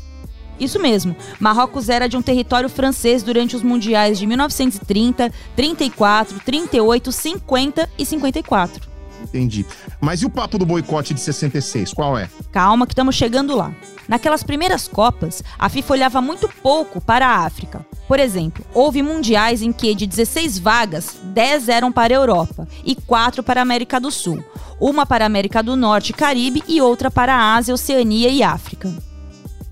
Isso 0.59 0.79
mesmo. 0.79 1.15
Marrocos 1.39 1.87
era 1.87 2.07
de 2.07 2.17
um 2.17 2.21
território 2.21 2.67
francês 2.67 3.23
durante 3.23 3.55
os 3.55 3.63
mundiais 3.63 4.19
de 4.19 4.27
1930, 4.27 5.31
34, 5.55 6.39
38, 6.39 7.11
50 7.11 7.89
e 7.97 8.05
54. 8.05 8.89
Entendi. 9.23 9.65
Mas 9.99 10.21
e 10.21 10.25
o 10.25 10.29
papo 10.29 10.57
do 10.57 10.65
boicote 10.65 11.13
de 11.13 11.19
66, 11.19 11.93
qual 11.93 12.17
é? 12.17 12.29
Calma 12.51 12.85
que 12.85 12.93
estamos 12.93 13.15
chegando 13.15 13.55
lá. 13.55 13.73
Naquelas 14.07 14.43
primeiras 14.43 14.87
Copas, 14.87 15.43
a 15.57 15.69
FIFA 15.69 15.93
olhava 15.93 16.21
muito 16.21 16.49
pouco 16.63 16.99
para 16.99 17.27
a 17.27 17.45
África. 17.45 17.85
Por 18.07 18.19
exemplo, 18.19 18.65
houve 18.73 19.03
mundiais 19.03 19.61
em 19.61 19.71
que 19.71 19.93
de 19.93 20.07
16 20.07 20.57
vagas, 20.57 21.17
10 21.23 21.69
eram 21.69 21.91
para 21.91 22.13
a 22.13 22.17
Europa 22.17 22.67
e 22.83 22.95
4 22.95 23.43
para 23.43 23.61
a 23.61 23.63
América 23.63 23.99
do 23.99 24.09
Sul, 24.09 24.43
uma 24.79 25.05
para 25.05 25.25
a 25.25 25.27
América 25.27 25.61
do 25.61 25.75
Norte 25.75 26.09
e 26.09 26.13
Caribe 26.13 26.63
e 26.67 26.81
outra 26.81 27.11
para 27.11 27.35
a 27.35 27.55
Ásia, 27.55 27.73
Oceania 27.73 28.29
e 28.29 28.41
África. 28.41 29.08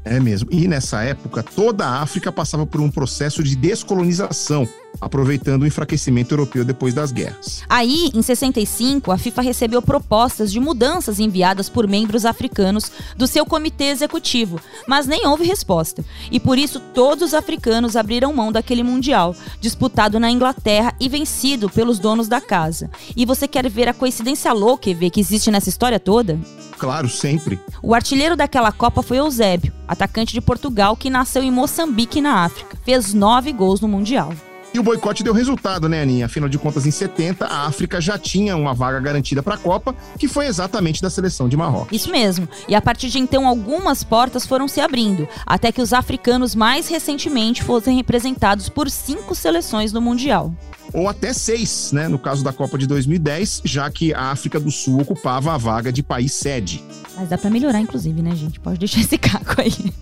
É 0.10 0.20
mesmo. 0.20 0.50
E 0.52 0.68
nessa 0.68 1.04
época, 1.04 1.44
toda 1.44 1.86
a 1.86 2.02
África 2.02 2.32
passava 2.32 2.66
por 2.66 2.80
um 2.80 2.90
processo 2.90 3.44
de 3.44 3.56
descolonização, 3.56 4.68
aproveitando 5.02 5.64
o 5.64 5.68
enfraquecimento 5.68 6.34
europeu 6.34 6.64
depois 6.64 6.94
das 6.94 7.12
guerras. 7.12 7.62
Aí, 7.68 8.10
em 8.14 8.22
65, 8.22 9.12
a 9.12 9.18
FIFA 9.18 9.42
recebeu 9.42 9.82
propostas 9.82 10.52
de 10.52 10.60
mudanças 10.60 11.20
enviadas 11.20 11.68
por 11.68 11.88
membros 11.88 12.26
africanos 12.26 12.90
do 13.18 13.28
seu 13.28 13.46
comitê 13.46 13.86
executivo, 13.86 14.60
mas 14.88 15.08
nem 15.08 15.28
houve 15.28 15.44
resposta. 15.44 16.04
E 16.32 16.40
por 16.40 16.58
isso, 16.58 16.80
todos 16.94 17.28
os 17.30 17.34
africanos 17.34 17.98
abriram 17.98 18.34
mão 18.34 18.52
daquele 18.52 18.84
mundial, 18.84 19.36
disputado 19.60 20.20
na 20.20 20.32
Inglaterra 20.32 20.96
e 21.00 21.10
vencido 21.10 21.70
pelos 21.70 22.00
donos 22.00 22.30
da 22.30 22.40
casa. 22.40 22.90
E 23.16 23.26
você 23.26 23.48
quer 23.48 23.70
ver 23.70 23.90
a 23.90 23.94
coincidência 23.94 24.54
louca 24.54 24.90
e 24.90 24.94
ver 24.94 25.10
que 25.10 25.20
existe 25.20 25.52
nessa 25.52 25.70
história 25.70 26.00
toda? 26.00 26.40
Claro, 26.78 27.10
sempre. 27.10 27.60
O 27.82 27.94
artilheiro 27.94 28.36
daquela 28.36 28.72
Copa 28.72 29.02
foi 29.02 29.18
Eusébio, 29.18 29.74
atacante 29.88 30.34
de 30.34 30.42
Portugal 30.42 30.96
que 30.96 31.10
nasceu 31.10 31.44
em 31.44 31.52
Moçambique, 31.52 32.22
na 32.22 32.44
África. 32.44 32.78
Fez 32.84 33.14
nove 33.14 33.52
gols 33.52 33.82
no 33.82 33.88
Mundial. 33.88 34.34
E 34.74 34.80
o 34.80 34.84
boicote 34.84 35.24
deu 35.24 35.34
resultado, 35.34 35.88
né, 35.90 36.04
Aninha? 36.04 36.26
Afinal 36.26 36.48
de 36.48 36.60
contas, 36.60 36.86
em 36.86 36.92
70, 36.92 37.46
a 37.46 37.66
África 37.66 38.00
já 38.00 38.18
tinha 38.18 38.56
uma 38.56 38.74
vaga 38.74 39.00
garantida 39.00 39.42
para 39.42 39.56
a 39.56 39.58
Copa, 39.58 39.96
que 40.20 40.28
foi 40.28 40.46
exatamente 40.46 41.02
da 41.02 41.10
seleção 41.10 41.50
de 41.50 41.58
Marrocos. 41.58 41.90
Isso 41.92 42.12
mesmo. 42.12 42.48
E 42.68 42.76
a 42.76 42.82
partir 42.82 43.10
de 43.10 43.18
então, 43.18 43.48
algumas 43.48 44.04
portas 44.04 44.46
foram 44.46 44.68
se 44.68 44.80
abrindo, 44.80 45.28
até 45.46 45.72
que 45.72 45.82
os 45.82 45.94
africanos 45.94 46.54
mais 46.54 46.88
recentemente 46.90 47.64
fossem 47.64 47.96
representados 47.96 48.70
por 48.70 48.90
cinco 48.90 49.34
seleções 49.34 49.92
no 49.92 50.02
Mundial 50.02 50.54
ou 50.94 51.08
até 51.08 51.34
seis, 51.34 51.92
né, 51.92 52.08
no 52.08 52.18
caso 52.18 52.44
da 52.44 52.54
Copa 52.54 52.78
de 52.78 52.88
2010, 52.88 53.62
já 53.66 53.90
que 53.90 54.14
a 54.14 54.32
África 54.32 54.60
do 54.60 54.72
Sul 54.72 55.02
ocupava 55.02 55.54
a 55.54 55.58
vaga 55.58 55.92
de 55.92 56.02
país 56.02 56.34
sede. 56.34 56.84
Mas 57.16 57.30
dá 57.30 57.38
para 57.38 57.50
melhorar, 57.50 57.80
inclusive, 57.80 58.22
né, 58.22 58.36
gente? 58.36 58.60
Pode 58.60 58.78
deixar 58.78 59.02
esse 59.02 59.18
caco 59.20 59.60
aí. 59.60 59.94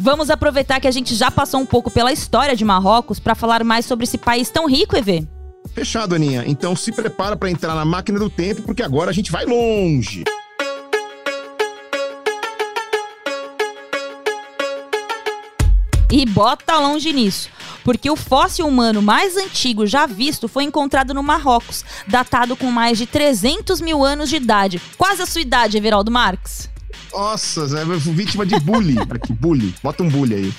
Vamos 0.00 0.30
aproveitar 0.30 0.80
que 0.80 0.86
a 0.86 0.90
gente 0.90 1.14
já 1.14 1.30
passou 1.30 1.60
um 1.60 1.66
pouco 1.66 1.90
pela 1.90 2.12
história 2.12 2.54
de 2.54 2.64
Marrocos 2.64 3.18
para 3.18 3.34
falar 3.34 3.64
mais 3.64 3.84
sobre 3.84 4.04
esse 4.04 4.16
país 4.16 4.48
tão 4.50 4.66
rico, 4.68 4.96
EV. 4.96 5.26
Fechado, 5.74 6.14
Aninha. 6.14 6.44
Então 6.46 6.74
se 6.74 6.92
prepara 6.92 7.36
para 7.36 7.50
entrar 7.50 7.74
na 7.74 7.84
máquina 7.84 8.18
do 8.18 8.30
tempo, 8.30 8.62
porque 8.62 8.82
agora 8.82 9.10
a 9.10 9.14
gente 9.14 9.30
vai 9.30 9.44
longe. 9.44 10.24
E 16.12 16.26
bota 16.26 16.76
longe 16.78 17.12
nisso 17.12 17.48
porque 17.84 18.10
o 18.10 18.16
fóssil 18.16 18.66
humano 18.66 19.02
mais 19.02 19.36
antigo 19.36 19.86
já 19.86 20.06
visto 20.06 20.48
foi 20.48 20.64
encontrado 20.64 21.14
no 21.14 21.22
Marrocos, 21.22 21.84
datado 22.06 22.56
com 22.56 22.70
mais 22.70 22.98
de 22.98 23.06
300 23.06 23.80
mil 23.80 24.04
anos 24.04 24.28
de 24.28 24.36
idade. 24.36 24.80
Quase 24.96 25.22
a 25.22 25.26
sua 25.26 25.40
idade, 25.40 25.76
Everaldo 25.76 26.10
Marques. 26.10 26.68
Nossa, 27.12 27.62
é 27.78 27.84
vítima 27.96 28.46
de 28.46 28.58
bullying. 28.60 28.98
Aqui, 29.10 29.32
bullying. 29.32 29.74
Bota 29.82 30.02
um 30.02 30.08
bullying 30.08 30.34
aí. 30.34 30.54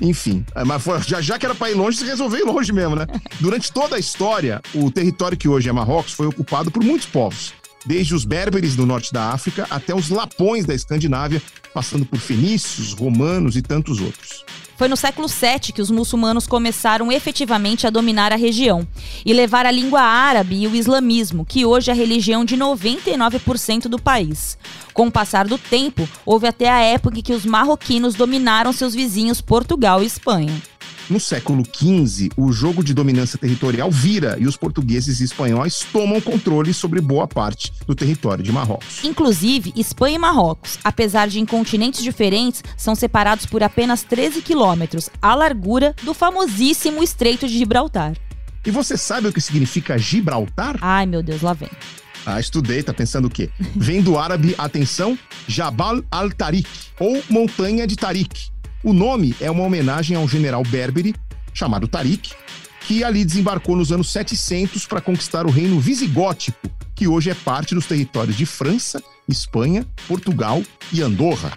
Enfim, 0.00 0.44
é, 0.54 0.64
mas 0.64 0.82
foi, 0.82 1.00
já, 1.02 1.20
já 1.20 1.38
que 1.38 1.46
era 1.46 1.54
para 1.54 1.70
ir 1.70 1.74
longe, 1.74 1.98
se 1.98 2.04
resolveu 2.04 2.40
ir 2.40 2.44
longe 2.44 2.72
mesmo, 2.72 2.96
né? 2.96 3.06
Durante 3.38 3.70
toda 3.72 3.96
a 3.96 3.98
história, 3.98 4.60
o 4.74 4.90
território 4.90 5.36
que 5.36 5.48
hoje 5.48 5.68
é 5.68 5.72
Marrocos 5.72 6.12
foi 6.12 6.26
ocupado 6.26 6.70
por 6.70 6.82
muitos 6.82 7.06
povos. 7.06 7.52
Desde 7.86 8.14
os 8.14 8.24
berberes 8.24 8.74
do 8.74 8.84
norte 8.84 9.12
da 9.12 9.30
África 9.30 9.66
até 9.70 9.94
os 9.94 10.10
lapões 10.10 10.66
da 10.66 10.74
Escandinávia, 10.74 11.40
passando 11.72 12.04
por 12.04 12.18
fenícios, 12.18 12.92
romanos 12.92 13.56
e 13.56 13.62
tantos 13.62 14.00
outros. 14.00 14.44
Foi 14.78 14.86
no 14.86 14.96
século 14.96 15.26
VII 15.26 15.72
que 15.72 15.82
os 15.82 15.90
muçulmanos 15.90 16.46
começaram 16.46 17.10
efetivamente 17.10 17.84
a 17.84 17.90
dominar 17.90 18.32
a 18.32 18.36
região 18.36 18.86
e 19.26 19.32
levar 19.32 19.66
a 19.66 19.72
língua 19.72 20.00
árabe 20.00 20.54
e 20.54 20.68
o 20.68 20.76
islamismo, 20.76 21.44
que 21.44 21.66
hoje 21.66 21.90
é 21.90 21.92
a 21.92 21.96
religião 21.96 22.44
de 22.44 22.56
99% 22.56 23.88
do 23.88 23.98
país. 23.98 24.56
Com 24.94 25.08
o 25.08 25.10
passar 25.10 25.48
do 25.48 25.58
tempo, 25.58 26.08
houve 26.24 26.46
até 26.46 26.70
a 26.70 26.80
época 26.80 27.18
em 27.18 27.22
que 27.22 27.32
os 27.32 27.44
marroquinos 27.44 28.14
dominaram 28.14 28.72
seus 28.72 28.94
vizinhos 28.94 29.40
Portugal 29.40 30.00
e 30.00 30.06
Espanha. 30.06 30.54
No 31.08 31.18
século 31.18 31.64
XV, 31.64 32.28
o 32.36 32.52
jogo 32.52 32.84
de 32.84 32.92
dominância 32.92 33.38
territorial 33.38 33.90
vira 33.90 34.36
e 34.38 34.46
os 34.46 34.58
portugueses 34.58 35.20
e 35.20 35.24
espanhóis 35.24 35.86
tomam 35.90 36.20
controle 36.20 36.74
sobre 36.74 37.00
boa 37.00 37.26
parte 37.26 37.72
do 37.86 37.94
território 37.94 38.44
de 38.44 38.52
Marrocos. 38.52 39.02
Inclusive, 39.02 39.72
Espanha 39.74 40.16
e 40.16 40.18
Marrocos, 40.18 40.78
apesar 40.84 41.26
de 41.26 41.40
em 41.40 41.46
continentes 41.46 42.02
diferentes, 42.02 42.62
são 42.76 42.94
separados 42.94 43.46
por 43.46 43.62
apenas 43.62 44.02
13 44.02 44.42
quilômetros, 44.42 45.08
a 45.22 45.34
largura 45.34 45.94
do 46.02 46.12
famosíssimo 46.12 47.02
Estreito 47.02 47.48
de 47.48 47.56
Gibraltar. 47.56 48.14
E 48.66 48.70
você 48.70 48.94
sabe 48.94 49.28
o 49.28 49.32
que 49.32 49.40
significa 49.40 49.96
Gibraltar? 49.96 50.76
Ai, 50.82 51.06
meu 51.06 51.22
Deus, 51.22 51.40
lá 51.40 51.54
vem. 51.54 51.70
Ah, 52.26 52.38
estudei, 52.38 52.82
tá 52.82 52.92
pensando 52.92 53.28
o 53.28 53.30
quê? 53.30 53.48
Vem 53.74 54.02
do 54.02 54.18
árabe, 54.18 54.54
atenção, 54.58 55.18
Jabal 55.46 56.02
al-Tariq, 56.10 56.68
ou 57.00 57.22
Montanha 57.30 57.86
de 57.86 57.96
Tariq, 57.96 58.50
o 58.88 58.92
nome 58.94 59.36
é 59.38 59.50
uma 59.50 59.64
homenagem 59.64 60.16
ao 60.16 60.26
general 60.26 60.62
berbere, 60.62 61.14
chamado 61.52 61.86
Tariq, 61.86 62.32
que 62.80 63.04
ali 63.04 63.22
desembarcou 63.22 63.76
nos 63.76 63.92
anos 63.92 64.10
700 64.10 64.86
para 64.86 64.98
conquistar 64.98 65.44
o 65.44 65.50
reino 65.50 65.78
visigótico, 65.78 66.58
que 66.94 67.06
hoje 67.06 67.28
é 67.28 67.34
parte 67.34 67.74
dos 67.74 67.84
territórios 67.84 68.34
de 68.34 68.46
França, 68.46 69.02
Espanha, 69.28 69.86
Portugal 70.06 70.62
e 70.90 71.02
Andorra. 71.02 71.52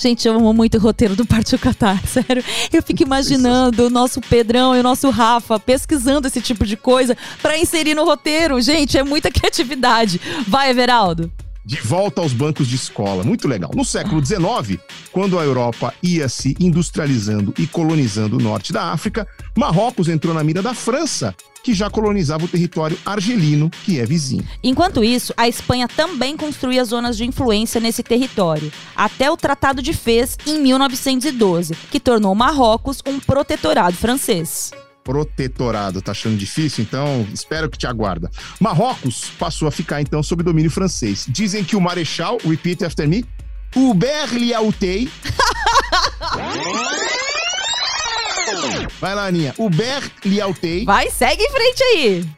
Gente, 0.00 0.26
eu 0.26 0.34
amo 0.34 0.54
muito 0.54 0.78
o 0.78 0.80
roteiro 0.80 1.14
do 1.14 1.26
Partiu 1.26 1.58
Catar, 1.58 2.02
sério. 2.08 2.42
Eu 2.72 2.82
fico 2.82 3.02
imaginando 3.02 3.86
o 3.86 3.90
nosso 3.90 4.18
Pedrão 4.22 4.74
e 4.74 4.80
o 4.80 4.82
nosso 4.82 5.10
Rafa 5.10 5.60
pesquisando 5.60 6.26
esse 6.26 6.40
tipo 6.40 6.64
de 6.64 6.78
coisa 6.78 7.14
para 7.42 7.58
inserir 7.58 7.94
no 7.94 8.04
roteiro. 8.04 8.58
Gente, 8.62 8.96
é 8.96 9.04
muita 9.04 9.30
criatividade. 9.30 10.18
Vai, 10.48 10.70
Everaldo 10.70 11.30
de 11.64 11.80
volta 11.80 12.20
aos 12.20 12.32
bancos 12.32 12.68
de 12.68 12.76
escola. 12.76 13.24
Muito 13.24 13.46
legal. 13.46 13.70
No 13.74 13.84
século 13.84 14.24
XIX, 14.24 14.80
quando 15.10 15.38
a 15.38 15.44
Europa 15.44 15.94
ia 16.02 16.28
se 16.28 16.56
industrializando 16.58 17.54
e 17.58 17.66
colonizando 17.66 18.36
o 18.36 18.40
norte 18.40 18.72
da 18.72 18.92
África, 18.92 19.26
Marrocos 19.56 20.08
entrou 20.08 20.34
na 20.34 20.42
mira 20.42 20.62
da 20.62 20.74
França, 20.74 21.34
que 21.62 21.72
já 21.72 21.88
colonizava 21.88 22.44
o 22.44 22.48
território 22.48 22.98
argelino, 23.06 23.70
que 23.84 24.00
é 24.00 24.04
vizinho. 24.04 24.46
Enquanto 24.62 25.04
isso, 25.04 25.32
a 25.36 25.48
Espanha 25.48 25.86
também 25.86 26.36
construía 26.36 26.84
zonas 26.84 27.16
de 27.16 27.24
influência 27.24 27.80
nesse 27.80 28.02
território, 28.02 28.72
até 28.96 29.30
o 29.30 29.36
Tratado 29.36 29.80
de 29.80 29.92
Fez 29.92 30.36
em 30.46 30.60
1912, 30.60 31.74
que 31.90 32.00
tornou 32.00 32.34
Marrocos 32.34 33.00
um 33.06 33.20
protetorado 33.20 33.96
francês 33.96 34.72
protetorado. 35.04 36.00
Tá 36.00 36.12
achando 36.12 36.36
difícil? 36.36 36.84
Então, 36.84 37.26
espero 37.32 37.68
que 37.68 37.78
te 37.78 37.86
aguarda. 37.86 38.30
Marrocos 38.60 39.30
passou 39.38 39.68
a 39.68 39.70
ficar 39.70 40.00
então 40.00 40.22
sob 40.22 40.42
domínio 40.42 40.70
francês. 40.70 41.26
Dizem 41.28 41.64
que 41.64 41.76
o 41.76 41.80
Marechal, 41.80 42.38
repeat 42.44 42.84
after 42.84 43.08
me, 43.08 43.24
o 43.74 43.94
Berliautei. 43.94 45.08
Vai 49.00 49.14
lá, 49.14 49.26
Aninha. 49.26 49.54
O 49.58 49.68
Berliautei. 49.68 50.84
Vai, 50.84 51.10
segue 51.10 51.42
em 51.42 51.50
frente 51.50 51.82
aí. 51.82 52.28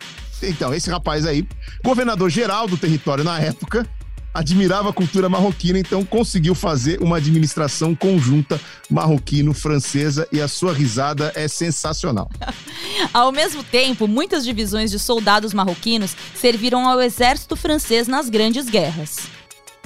Então, 0.42 0.74
esse 0.74 0.90
rapaz 0.90 1.26
aí, 1.26 1.46
governador 1.82 2.28
geral 2.30 2.66
do 2.66 2.76
território 2.76 3.24
na 3.24 3.38
época, 3.40 3.86
admirava 4.34 4.90
a 4.90 4.92
cultura 4.92 5.28
marroquina, 5.28 5.78
então 5.78 6.04
conseguiu 6.04 6.54
fazer 6.54 7.00
uma 7.00 7.18
administração 7.18 7.94
conjunta 7.94 8.60
marroquino-francesa 8.90 10.26
e 10.32 10.40
a 10.40 10.48
sua 10.48 10.74
risada 10.74 11.32
é 11.36 11.46
sensacional. 11.46 12.28
Ao 13.14 13.30
mesmo 13.30 13.62
tempo, 13.62 14.08
muitas 14.08 14.44
divisões 14.44 14.90
de 14.90 14.98
soldados 14.98 15.54
marroquinos 15.54 16.16
serviram 16.34 16.88
ao 16.88 17.00
exército 17.00 17.54
francês 17.54 18.08
nas 18.08 18.28
grandes 18.28 18.68
guerras. 18.68 19.28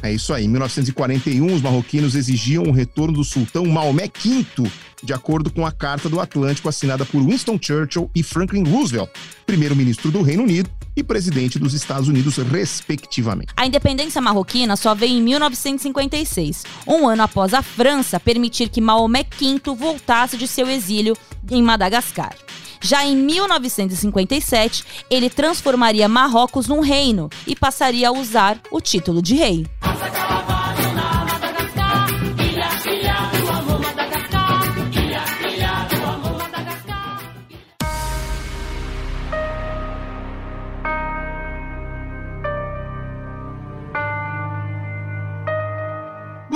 É 0.02 0.12
isso 0.12 0.32
aí. 0.32 0.44
Em 0.44 0.48
1941, 0.48 1.54
os 1.54 1.60
marroquinos 1.60 2.14
exigiam 2.14 2.64
o 2.64 2.72
retorno 2.72 3.14
do 3.14 3.24
sultão 3.24 3.66
Maomé 3.66 4.04
V, 4.04 4.70
de 5.02 5.12
acordo 5.12 5.50
com 5.50 5.66
a 5.66 5.72
Carta 5.72 6.08
do 6.08 6.20
Atlântico 6.20 6.68
assinada 6.68 7.04
por 7.04 7.20
Winston 7.20 7.58
Churchill 7.60 8.10
e 8.14 8.22
Franklin 8.22 8.64
Roosevelt, 8.64 9.10
primeiro-ministro 9.44 10.10
do 10.10 10.22
Reino 10.22 10.44
Unido 10.44 10.70
e 10.98 11.02
presidente 11.02 11.58
dos 11.58 11.74
Estados 11.74 12.08
Unidos, 12.08 12.36
respectivamente. 12.36 13.52
A 13.56 13.66
independência 13.66 14.20
marroquina 14.20 14.76
só 14.76 14.94
veio 14.94 15.18
em 15.18 15.22
1956, 15.22 16.64
um 16.86 17.08
ano 17.08 17.22
após 17.22 17.54
a 17.54 17.62
França 17.62 18.18
permitir 18.18 18.68
que 18.68 18.80
Maomé 18.80 19.24
V 19.24 19.60
voltasse 19.74 20.36
de 20.36 20.48
seu 20.48 20.68
exílio 20.68 21.16
em 21.50 21.62
Madagascar. 21.62 22.34
Já 22.80 23.04
em 23.04 23.16
1957, 23.16 24.84
ele 25.10 25.28
transformaria 25.28 26.08
Marrocos 26.08 26.68
num 26.68 26.80
reino 26.80 27.28
e 27.46 27.56
passaria 27.56 28.08
a 28.08 28.12
usar 28.12 28.60
o 28.70 28.80
título 28.80 29.20
de 29.20 29.34
rei. 29.34 29.66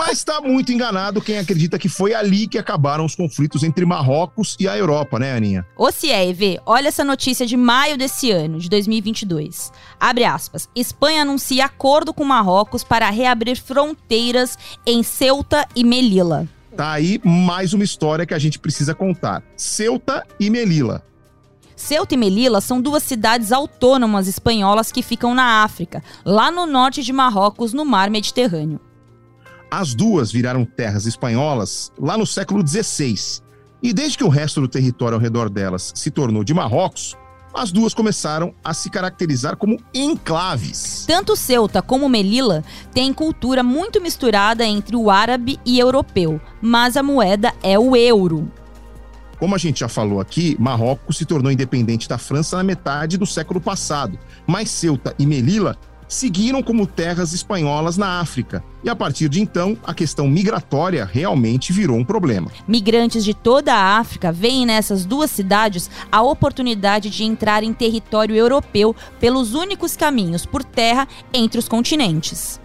Mas 0.05 0.19
está 0.19 0.41
muito 0.41 0.73
enganado 0.73 1.23
quem 1.23 1.39
acredita 1.39 1.79
que 1.79 1.89
foi 1.89 2.13
ali 2.13 2.49
que 2.49 2.59
acabaram 2.59 3.05
os 3.05 3.15
conflitos 3.15 3.63
entre 3.63 3.87
Marrocos 3.87 4.57
e 4.59 4.67
a 4.67 4.77
Europa, 4.77 5.17
né, 5.17 5.33
Aninha? 5.33 5.65
Ô 5.77 5.93
CIEV, 5.93 6.59
olha 6.67 6.89
essa 6.89 7.05
notícia 7.05 7.47
de 7.47 7.57
maio 7.57 7.97
desse 7.97 8.33
ano, 8.33 8.59
de 8.59 8.69
2022. 8.69 9.71
Abre 10.01 10.25
aspas. 10.25 10.69
Espanha 10.75 11.23
anuncia 11.23 11.67
acordo 11.67 12.13
com 12.13 12.25
Marrocos 12.25 12.83
para 12.83 13.09
reabrir 13.11 13.57
fronteiras 13.57 14.59
em 14.85 15.05
Ceuta 15.05 15.67
e 15.75 15.85
Melilla. 15.85 16.49
Tá 16.77 16.91
aí 16.91 17.21
mais 17.25 17.73
uma 17.73 17.85
história 17.85 18.27
que 18.27 18.35
a 18.35 18.39
gente 18.41 18.59
precisa 18.59 18.97
contar. 18.97 19.41
Ceuta 19.57 20.27
e 20.41 20.51
Melilla. 20.51 21.05
Ceuta 21.77 22.15
e 22.15 22.17
Melilla 22.17 22.61
são 22.61 22.81
duas 22.81 23.05
cidades 23.05 23.53
autônomas 23.53 24.27
espanholas 24.27 24.91
que 24.91 25.01
ficam 25.01 25.33
na 25.33 25.63
África, 25.63 26.03
lá 26.25 26.51
no 26.51 26.67
norte 26.67 27.05
de 27.05 27.13
Marrocos, 27.13 27.73
no 27.73 27.85
mar 27.85 28.11
Mediterrâneo. 28.11 28.81
As 29.75 29.95
duas 29.95 30.31
viraram 30.31 30.67
terras 30.67 31.07
espanholas 31.07 31.91
lá 31.99 32.19
no 32.19 32.27
século 32.27 32.63
XVI. 32.63 33.41
E 33.83 33.95
desde 33.95 34.19
que 34.19 34.23
o 34.23 34.29
resto 34.29 34.61
do 34.61 34.69
território 34.69 35.15
ao 35.15 35.21
redor 35.21 35.49
delas 35.49 35.95
se 35.95 36.11
tornou 36.11 36.45
de 36.45 36.53
Marrocos, 36.53 37.17
as 37.55 37.73
duas 37.73 37.95
começaram 37.95 38.55
a 38.63 38.75
se 38.75 38.91
caracterizar 38.91 39.57
como 39.57 39.79
enclaves. 39.95 41.07
Tanto 41.07 41.35
Ceuta 41.35 41.81
como 41.81 42.07
Melilla 42.07 42.63
têm 42.93 43.15
cultura 43.15 43.63
muito 43.63 43.99
misturada 43.99 44.63
entre 44.63 44.95
o 44.95 45.11
árabe 45.11 45.59
e 45.65 45.79
europeu, 45.79 46.39
mas 46.61 46.95
a 46.95 47.03
moeda 47.03 47.55
é 47.63 47.79
o 47.79 47.97
euro. 47.97 48.53
Como 49.39 49.55
a 49.55 49.59
gente 49.59 49.81
já 49.81 49.89
falou 49.89 50.21
aqui, 50.21 50.55
Marrocos 50.61 51.17
se 51.17 51.25
tornou 51.25 51.51
independente 51.51 52.07
da 52.07 52.19
França 52.19 52.59
na 52.59 52.63
metade 52.63 53.17
do 53.17 53.25
século 53.25 53.59
passado, 53.59 54.19
mas 54.47 54.69
Ceuta 54.69 55.15
e 55.19 55.25
Melilla 55.25 55.79
seguiram 56.13 56.63
como 56.63 56.87
terras 56.87 57.33
espanholas 57.33 57.97
na 57.97 58.21
África. 58.21 58.63
E 58.85 58.91
a 58.91 58.97
partir 58.97 59.29
de 59.29 59.41
então, 59.41 59.77
a 59.85 59.95
questão 59.95 60.29
migratória 60.29 61.05
realmente 61.05 61.73
virou 61.73 61.97
um 61.97 62.05
problema. 62.05 62.51
Migrantes 62.67 63.25
de 63.25 63.33
toda 63.33 63.73
a 63.75 63.99
África 63.99 64.31
veem 64.31 64.67
nessas 64.67 65.05
duas 65.05 65.31
cidades 65.31 65.91
a 66.11 66.23
oportunidade 66.23 67.09
de 67.09 67.25
entrar 67.25 67.63
em 67.63 67.73
território 67.73 68.37
europeu 68.37 68.95
pelos 69.19 69.55
únicos 69.55 69.97
caminhos 69.97 70.45
por 70.45 70.63
terra 70.63 71.09
entre 71.33 71.59
os 71.59 71.69
continentes. 71.69 72.61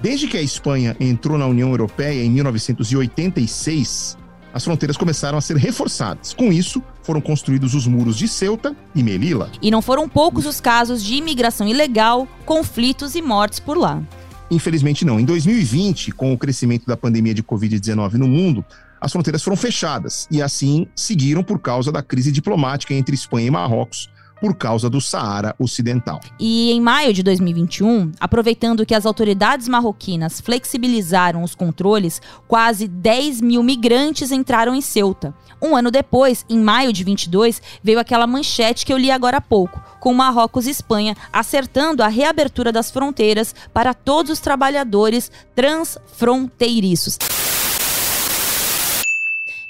Desde 0.00 0.28
que 0.28 0.36
a 0.36 0.42
Espanha 0.42 0.96
entrou 1.00 1.36
na 1.36 1.46
União 1.46 1.70
Europeia 1.70 2.24
em 2.24 2.30
1986, 2.30 4.16
as 4.52 4.64
fronteiras 4.64 4.96
começaram 4.96 5.38
a 5.38 5.40
ser 5.40 5.56
reforçadas. 5.56 6.32
Com 6.32 6.52
isso, 6.52 6.82
foram 7.02 7.20
construídos 7.20 7.74
os 7.74 7.86
muros 7.86 8.16
de 8.16 8.26
Ceuta 8.26 8.74
e 8.94 9.02
Melilla. 9.02 9.50
E 9.60 9.70
não 9.70 9.82
foram 9.82 10.08
poucos 10.08 10.46
os 10.46 10.60
casos 10.60 11.02
de 11.02 11.14
imigração 11.14 11.68
ilegal, 11.68 12.26
conflitos 12.44 13.14
e 13.14 13.22
mortes 13.22 13.60
por 13.60 13.76
lá. 13.76 14.02
Infelizmente 14.50 15.04
não. 15.04 15.20
Em 15.20 15.24
2020, 15.24 16.12
com 16.12 16.32
o 16.32 16.38
crescimento 16.38 16.86
da 16.86 16.96
pandemia 16.96 17.34
de 17.34 17.42
Covid-19 17.42 18.14
no 18.14 18.26
mundo, 18.26 18.64
as 19.00 19.12
fronteiras 19.12 19.42
foram 19.42 19.56
fechadas 19.56 20.26
e 20.30 20.42
assim 20.42 20.86
seguiram 20.94 21.42
por 21.42 21.58
causa 21.58 21.92
da 21.92 22.02
crise 22.02 22.32
diplomática 22.32 22.94
entre 22.94 23.14
Espanha 23.14 23.46
e 23.46 23.50
Marrocos, 23.50 24.10
por 24.40 24.54
causa 24.54 24.88
do 24.88 25.00
Saara 25.00 25.54
Ocidental. 25.58 26.20
E 26.38 26.70
em 26.72 26.80
maio 26.80 27.12
de 27.12 27.22
2021, 27.22 28.12
aproveitando 28.20 28.86
que 28.86 28.94
as 28.94 29.06
autoridades 29.06 29.68
marroquinas 29.68 30.40
flexibilizaram 30.40 31.42
os 31.42 31.54
controles, 31.54 32.20
quase 32.46 32.86
10 32.86 33.40
mil 33.40 33.62
migrantes 33.62 34.30
entraram 34.30 34.74
em 34.74 34.80
Ceuta. 34.80 35.34
Um 35.60 35.74
ano 35.74 35.90
depois, 35.90 36.44
em 36.48 36.58
maio 36.58 36.92
de 36.92 37.02
22, 37.02 37.60
veio 37.82 37.98
aquela 37.98 38.26
manchete 38.26 38.86
que 38.86 38.92
eu 38.92 38.98
li 38.98 39.10
agora 39.10 39.38
há 39.38 39.40
pouco, 39.40 39.82
com 40.00 40.14
Marrocos 40.14 40.66
e 40.66 40.70
Espanha 40.70 41.16
acertando 41.32 42.02
a 42.02 42.08
reabertura 42.08 42.70
das 42.70 42.90
fronteiras 42.90 43.54
para 43.72 43.92
todos 43.92 44.30
os 44.30 44.40
trabalhadores 44.40 45.30
transfronteiriços. 45.54 47.18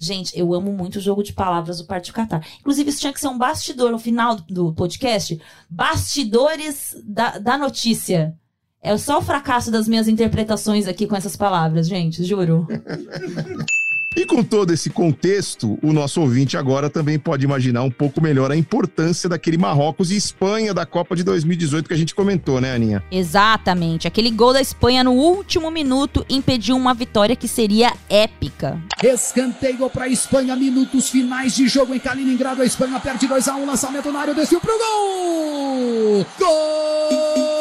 Gente, 0.01 0.39
eu 0.39 0.55
amo 0.55 0.73
muito 0.73 0.97
o 0.97 1.01
jogo 1.01 1.23
de 1.23 1.33
palavras 1.33 1.79
do 1.79 1.87
Partido 1.87 2.15
Catar. 2.15 2.47
Inclusive, 2.61 2.91
isso 2.91 3.01
tinha 3.01 3.13
que 3.13 3.21
ser 3.21 3.29
um 3.29 3.37
bastidor 3.37 3.91
no 3.91 3.99
final 3.99 4.37
do, 4.37 4.73
podcast. 4.73 5.41
Bastidores 5.69 6.97
da, 7.05 7.39
da 7.39 7.59
notícia. 7.59 8.37
É 8.81 8.97
só 8.97 9.19
o 9.19 9.23
fracasso 9.23 9.73
das 9.73 9.89
minhas 9.89 10.07
interpretações 10.07 10.87
aqui 10.87 11.07
com 11.07 11.17
essas 11.17 11.37
palavras, 11.37 11.89
gente, 11.89 12.23
juro. 12.23 12.67
E 14.19 14.27
com 14.27 14.43
todo 14.43 14.73
esse 14.73 14.91
contexto, 14.91 15.79
o 15.81 15.93
nosso 15.93 16.21
ouvinte 16.21 16.57
agora 16.57 16.91
também 16.91 17.21
pode 17.21 17.45
imaginar 17.45 17.85
um 17.85 17.91
pouco 17.91 18.21
melhor 18.21 18.51
a 18.51 18.57
importância 18.57 19.29
daquele 19.29 19.57
Marrocos 19.57 20.11
e 20.11 20.17
Espanha 20.17 20.75
da 20.75 20.85
Copa 20.85 21.15
de 21.15 21.23
2018 21.23 21.87
que 21.87 21.95
a 21.95 21.97
gente 21.97 22.17
comentou, 22.17 22.61
né, 22.61 22.75
Aninha? 22.75 23.01
Exatamente. 23.13 24.09
Aquele 24.09 24.33
gol 24.33 24.53
da 24.53 24.61
Espanha 24.61 25.05
no 25.05 25.13
último 25.13 25.71
minuto 25.71 26.27
impediu 26.29 26.75
uma 26.75 26.95
vitória 26.95 27.37
que 27.37 27.47
seria 27.47 27.93
épica. 28.11 28.83
Escanteio 29.01 29.89
para 29.89 30.07
a 30.07 30.09
Espanha, 30.09 30.57
minutos 30.57 31.11
finais 31.11 31.55
de 31.55 31.69
jogo 31.69 31.95
em 31.95 32.01
Kaliningrado. 32.01 32.63
A 32.63 32.67
Espanha 32.67 32.99
perde 32.99 33.29
2 33.29 33.47
a 33.47 33.55
1 33.55 33.67
lançamento 33.67 34.11
na 34.11 34.19
área, 34.19 34.35
desceu 34.35 34.61
pro 34.61 34.77
gol! 34.77 36.27
Gol 36.41 37.58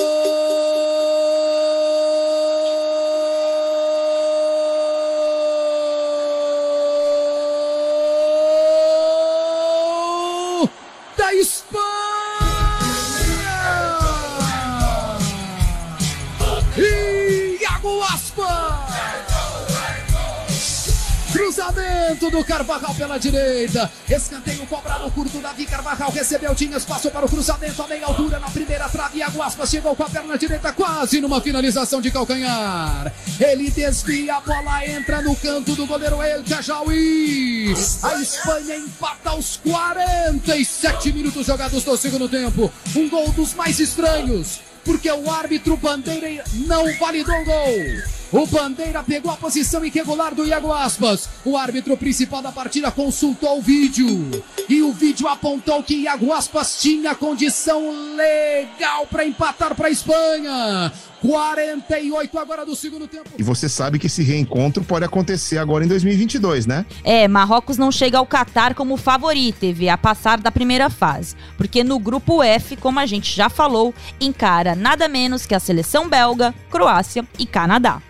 Cruzamento 22.07 22.31
do 22.31 22.43
Carvajal 22.45 22.95
pela 22.95 23.17
direita. 23.17 23.91
Escanteio 24.09 24.65
cobrado 24.67 25.11
curto. 25.11 25.39
Davi 25.39 25.65
Carvajal 25.65 26.09
recebeu, 26.09 26.55
tinha 26.55 26.77
espaço 26.77 27.11
para 27.11 27.25
o 27.25 27.29
cruzamento 27.29 27.81
a 27.81 27.87
meia 27.87 28.05
altura 28.05 28.39
na 28.39 28.49
primeira 28.49 28.87
trave. 28.87 29.19
Iago 29.19 29.41
Aspas 29.41 29.69
chegou 29.69 29.93
com 29.93 30.03
a 30.03 30.09
perna 30.09 30.37
direita 30.37 30.71
quase 30.71 31.19
numa 31.19 31.41
finalização 31.41 31.99
de 31.99 32.09
calcanhar. 32.09 33.13
Ele 33.39 33.69
desvia, 33.69 34.35
a 34.35 34.41
bola 34.41 34.85
entra 34.85 35.21
no 35.21 35.35
canto 35.35 35.75
do 35.75 35.85
goleiro 35.85 36.21
El 36.21 36.43
Kajawi. 36.43 37.73
A 38.03 38.21
Espanha 38.21 38.77
empata 38.77 39.31
aos 39.31 39.57
47 39.57 41.11
minutos 41.11 41.45
jogados 41.45 41.83
do 41.83 41.97
segundo 41.97 42.29
tempo. 42.29 42.71
Um 42.95 43.09
gol 43.09 43.31
dos 43.33 43.53
mais 43.53 43.79
estranhos, 43.79 44.61
porque 44.85 45.11
o 45.11 45.29
árbitro 45.29 45.75
Bandeira 45.75 46.45
não 46.53 46.85
validou 46.99 47.35
o 47.35 47.45
gol. 47.45 48.16
O 48.31 48.45
Bandeira 48.45 49.01
pegou 49.03 49.31
a 49.31 49.37
posição 49.37 49.85
irregular 49.85 50.35
do 50.35 50.45
Iago 50.45 50.73
Aspas. 50.73 51.29
O 51.45 51.55
árbitro 51.55 51.95
principal 51.95 52.41
da 52.41 52.51
partida 52.51 52.91
consultou 52.91 53.57
o 53.57 53.61
vídeo. 53.61 54.43
E 54.67 54.81
o 54.81 54.91
vídeo 54.91 55.29
apontou 55.29 55.81
que 55.81 56.03
Iago 56.03 56.33
Aspas 56.33 56.81
tinha 56.81 57.15
condição 57.15 57.81
legal 58.15 59.07
para 59.07 59.25
empatar 59.25 59.73
para 59.75 59.87
a 59.87 59.91
Espanha. 59.91 60.91
48 61.21 62.37
agora 62.37 62.65
do 62.65 62.75
segundo 62.75 63.07
tempo. 63.07 63.29
E 63.37 63.43
você 63.43 63.69
sabe 63.69 63.97
que 63.97 64.07
esse 64.07 64.21
reencontro 64.21 64.83
pode 64.83 65.05
acontecer 65.05 65.57
agora 65.57 65.85
em 65.85 65.87
2022, 65.87 66.65
né? 66.65 66.85
É, 67.05 67.29
Marrocos 67.29 67.77
não 67.77 67.91
chega 67.93 68.17
ao 68.17 68.25
Catar 68.25 68.75
como 68.75 68.97
favorito, 68.97 69.65
a 69.89 69.97
passar 69.97 70.37
da 70.37 70.51
primeira 70.51 70.89
fase. 70.89 71.33
Porque 71.57 71.81
no 71.81 71.97
grupo 71.97 72.43
F, 72.43 72.75
como 72.75 72.99
a 72.99 73.05
gente 73.05 73.33
já 73.33 73.49
falou, 73.49 73.93
encara 74.19 74.75
nada 74.75 75.07
menos 75.07 75.45
que 75.45 75.55
a 75.55 75.59
seleção 75.59 76.09
belga, 76.09 76.53
Croácia 76.69 77.25
e 77.39 77.45
Canadá. 77.45 78.01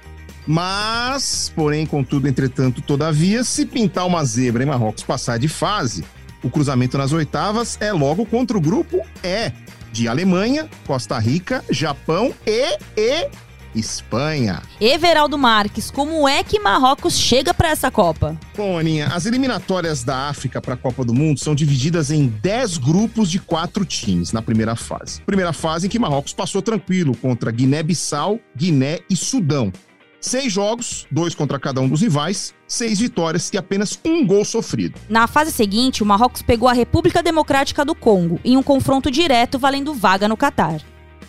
Mas, 0.48 1.52
porém, 1.54 1.86
contudo, 1.86 2.28
entretanto, 2.28 2.82
todavia, 2.82 3.44
se 3.44 3.66
pintar 3.66 4.08
uma 4.08 4.24
zebra 4.24 4.64
em 4.64 4.66
Marrocos 4.66 5.04
passar 5.04 5.38
de 5.38 5.50
fase, 5.50 6.06
o 6.42 6.50
cruzamento 6.50 6.98
nas 6.98 7.12
oitavas 7.12 7.78
é 7.82 7.92
logo 7.92 8.26
contra 8.26 8.58
o 8.58 8.62
grupo 8.62 9.02
E, 9.22 9.52
de 9.92 10.08
Alemanha, 10.08 10.70
Costa 10.86 11.20
Rica, 11.20 11.64
Japão 11.70 12.34
e, 12.46 12.78
e 12.96 13.30
Espanha. 13.76 14.62
Everaldo 14.80 15.38
Marques, 15.38 15.92
como 15.92 16.28
é 16.28 16.44
que 16.44 16.60
Marrocos 16.60 17.18
chega 17.18 17.54
para 17.54 17.70
essa 17.70 17.92
Copa? 17.92 18.38
Bom, 18.56 18.78
Aninha, 18.78 19.08
as 19.08 19.26
eliminatórias 19.26 20.04
da 20.04 20.30
África 20.30 20.62
para 20.62 20.74
a 20.74 20.78
Copa 20.78 21.04
do 21.04 21.14
Mundo 21.14 21.40
são 21.40 21.54
divididas 21.54 22.10
em 22.10 22.28
10 22.28 22.78
grupos 22.78 23.30
de 23.30 23.40
quatro 23.40 23.86
times 23.86 24.32
na 24.32 24.42
primeira 24.42 24.76
fase. 24.76 25.22
Primeira 25.22 25.54
fase 25.54 25.88
em 25.88 25.90
que 25.90 26.00
Marrocos 26.00 26.34
passou 26.34 26.62
tranquilo 26.62 27.16
contra 27.18 27.52
Guiné-Bissau, 27.52 28.40
Guiné 28.56 29.00
e 29.10 29.16
Sudão. 29.16 29.72
Seis 30.20 30.52
jogos, 30.52 31.06
dois 31.12 31.36
contra 31.36 31.60
cada 31.60 31.80
um 31.80 31.88
dos 31.88 32.02
rivais, 32.02 32.54
seis 32.68 33.00
vitórias 33.00 33.52
e 33.54 33.58
apenas 33.58 34.00
um 34.04 34.26
gol 34.26 34.44
sofrido. 34.44 35.00
Na 35.08 35.28
fase 35.28 35.52
seguinte, 35.52 36.02
o 36.02 36.06
Marrocos 36.06 36.42
pegou 36.42 36.68
a 36.68 36.74
República 36.74 37.22
Democrática 37.22 37.86
do 37.86 37.94
Congo 37.94 38.40
em 38.44 38.58
um 38.58 38.64
confronto 38.64 39.12
direto 39.12 39.60
valendo 39.60 39.94
vaga 39.94 40.28
no 40.28 40.36
Catar. 40.36 40.82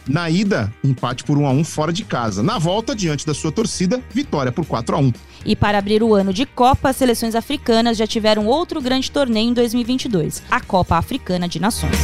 Na 0.08 0.30
ida, 0.30 0.72
empate 0.82 1.22
por 1.22 1.36
1 1.36 1.46
a 1.46 1.50
1 1.50 1.64
fora 1.64 1.92
de 1.92 2.02
casa. 2.02 2.42
Na 2.42 2.58
volta, 2.58 2.96
diante 2.96 3.26
da 3.26 3.34
sua 3.34 3.52
torcida, 3.52 4.02
vitória 4.10 4.50
por 4.50 4.64
4 4.64 4.96
a 4.96 4.98
1. 4.98 5.12
E 5.44 5.54
para 5.54 5.76
abrir 5.76 6.02
o 6.02 6.14
ano 6.14 6.32
de 6.32 6.46
Copa, 6.46 6.88
as 6.88 6.96
seleções 6.96 7.34
africanas 7.34 7.98
já 7.98 8.06
tiveram 8.06 8.46
outro 8.46 8.80
grande 8.80 9.10
torneio 9.10 9.50
em 9.50 9.52
2022, 9.52 10.42
a 10.50 10.60
Copa 10.60 10.96
Africana 10.96 11.46
de 11.46 11.60
Nações. 11.60 11.98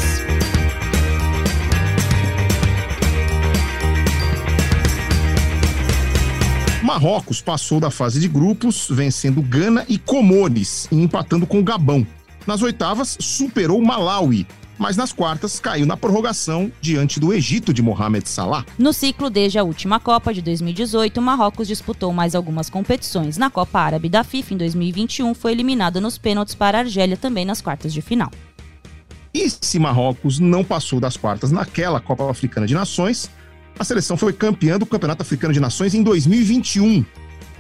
Marrocos 6.85 7.41
passou 7.41 7.81
da 7.81 7.91
fase 7.91 8.21
de 8.21 8.29
grupos, 8.29 8.89
vencendo 8.91 9.41
Gana 9.41 9.87
e 9.89 9.97
Comores 9.97 10.87
e 10.93 10.97
empatando 10.97 11.47
com 11.47 11.59
o 11.59 11.63
Gabão. 11.63 12.07
Nas 12.47 12.61
oitavas, 12.61 13.17
superou 13.19 13.81
Malawi, 13.81 14.47
mas 14.79 14.95
nas 14.95 15.11
quartas 15.11 15.59
caiu 15.59 15.87
na 15.87 15.97
prorrogação 15.97 16.71
diante 16.83 17.19
do 17.19 17.33
Egito 17.33 17.73
de 17.73 17.81
Mohamed 17.81 18.29
Salah. 18.29 18.67
No 18.79 18.93
ciclo 18.93 19.31
desde 19.31 19.59
a 19.59 19.65
última 19.65 19.99
Copa 19.99 20.35
de 20.35 20.43
2018, 20.43 21.23
Marrocos 21.23 21.69
disputou 21.69 22.13
mais 22.13 22.35
algumas 22.35 22.69
competições. 22.69 23.39
Na 23.39 23.49
Copa 23.49 23.81
Árabe 23.81 24.11
da 24.11 24.23
FIFA 24.23 24.53
em 24.53 24.59
2021, 24.59 25.33
foi 25.33 25.53
eliminado 25.53 26.03
nos 26.03 26.19
pênaltis 26.19 26.55
para 26.55 26.77
a 26.77 26.81
Argélia 26.83 27.17
também 27.17 27.47
nas 27.47 27.63
quartas 27.63 27.95
de 27.95 28.03
final. 28.03 28.31
E 29.33 29.49
se 29.49 29.79
Marrocos 29.79 30.39
não 30.39 30.63
passou 30.63 31.01
das 31.01 31.17
quartas 31.17 31.51
naquela 31.51 31.99
Copa 31.99 32.31
Africana 32.31 32.67
de 32.67 32.75
Nações, 32.75 33.31
a 33.79 33.85
seleção 33.85 34.17
foi 34.17 34.33
campeã 34.33 34.79
do 34.79 34.87
Campeonato 34.87 35.23
Africano 35.23 35.53
de 35.53 35.61
Nações 35.61 35.95
em 35.95 36.03
2021. 36.03 37.05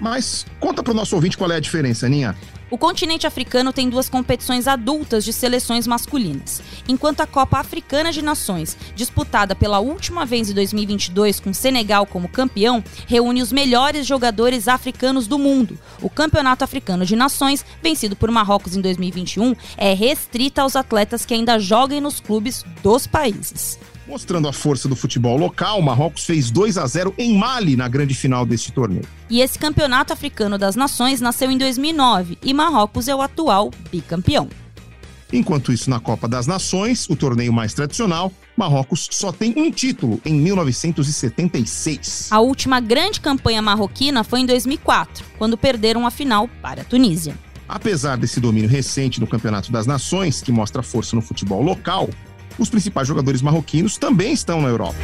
Mas 0.00 0.44
conta 0.58 0.82
para 0.82 0.92
o 0.92 0.94
nosso 0.94 1.14
ouvinte 1.14 1.36
qual 1.36 1.50
é 1.50 1.56
a 1.56 1.60
diferença, 1.60 2.06
Aninha. 2.06 2.36
O 2.70 2.78
continente 2.78 3.26
africano 3.26 3.72
tem 3.72 3.88
duas 3.88 4.08
competições 4.08 4.66
adultas 4.66 5.24
de 5.24 5.32
seleções 5.32 5.86
masculinas. 5.86 6.60
Enquanto 6.88 7.20
a 7.20 7.26
Copa 7.26 7.58
Africana 7.58 8.10
de 8.10 8.20
Nações, 8.20 8.76
disputada 8.96 9.54
pela 9.54 9.78
última 9.78 10.26
vez 10.26 10.50
em 10.50 10.54
2022 10.54 11.38
com 11.38 11.54
Senegal 11.54 12.04
como 12.04 12.28
campeão, 12.28 12.82
reúne 13.06 13.42
os 13.42 13.52
melhores 13.52 14.06
jogadores 14.06 14.66
africanos 14.66 15.28
do 15.28 15.38
mundo. 15.38 15.78
O 16.02 16.10
Campeonato 16.10 16.64
Africano 16.64 17.06
de 17.06 17.14
Nações, 17.14 17.64
vencido 17.80 18.16
por 18.16 18.30
Marrocos 18.30 18.74
em 18.74 18.80
2021, 18.80 19.54
é 19.76 19.94
restrita 19.94 20.62
aos 20.62 20.74
atletas 20.74 21.24
que 21.24 21.34
ainda 21.34 21.58
joguem 21.58 22.00
nos 22.00 22.18
clubes 22.18 22.64
dos 22.82 23.06
países. 23.06 23.78
Mostrando 24.06 24.46
a 24.46 24.52
força 24.52 24.86
do 24.86 24.94
futebol 24.94 25.38
local, 25.38 25.80
Marrocos 25.80 26.26
fez 26.26 26.50
2 26.50 26.76
a 26.76 26.86
0 26.86 27.14
em 27.16 27.38
Mali 27.38 27.74
na 27.74 27.88
grande 27.88 28.14
final 28.14 28.44
deste 28.44 28.70
torneio. 28.70 29.06
E 29.30 29.40
esse 29.40 29.58
Campeonato 29.58 30.12
Africano 30.12 30.58
das 30.58 30.76
Nações 30.76 31.22
nasceu 31.22 31.50
em 31.50 31.56
2009 31.56 32.36
e 32.42 32.52
Marrocos 32.52 33.08
é 33.08 33.14
o 33.14 33.22
atual 33.22 33.70
bicampeão. 33.90 34.48
Enquanto 35.32 35.72
isso, 35.72 35.88
na 35.88 35.98
Copa 35.98 36.28
das 36.28 36.46
Nações, 36.46 37.08
o 37.08 37.16
torneio 37.16 37.52
mais 37.52 37.72
tradicional, 37.72 38.30
Marrocos 38.56 39.08
só 39.10 39.32
tem 39.32 39.54
um 39.56 39.70
título 39.70 40.20
em 40.24 40.34
1976. 40.34 42.28
A 42.30 42.40
última 42.40 42.78
grande 42.80 43.20
campanha 43.20 43.62
marroquina 43.62 44.22
foi 44.22 44.40
em 44.40 44.46
2004, 44.46 45.24
quando 45.38 45.56
perderam 45.56 46.06
a 46.06 46.10
final 46.10 46.46
para 46.62 46.82
a 46.82 46.84
Tunísia. 46.84 47.36
Apesar 47.66 48.16
desse 48.16 48.38
domínio 48.38 48.68
recente 48.68 49.18
no 49.18 49.26
Campeonato 49.26 49.72
das 49.72 49.86
Nações, 49.86 50.42
que 50.42 50.52
mostra 50.52 50.82
força 50.82 51.16
no 51.16 51.22
futebol 51.22 51.62
local, 51.62 52.10
os 52.58 52.68
principais 52.68 53.06
jogadores 53.08 53.42
marroquinos 53.42 53.96
também 53.96 54.32
estão 54.32 54.60
na 54.60 54.68
Europa. 54.68 54.98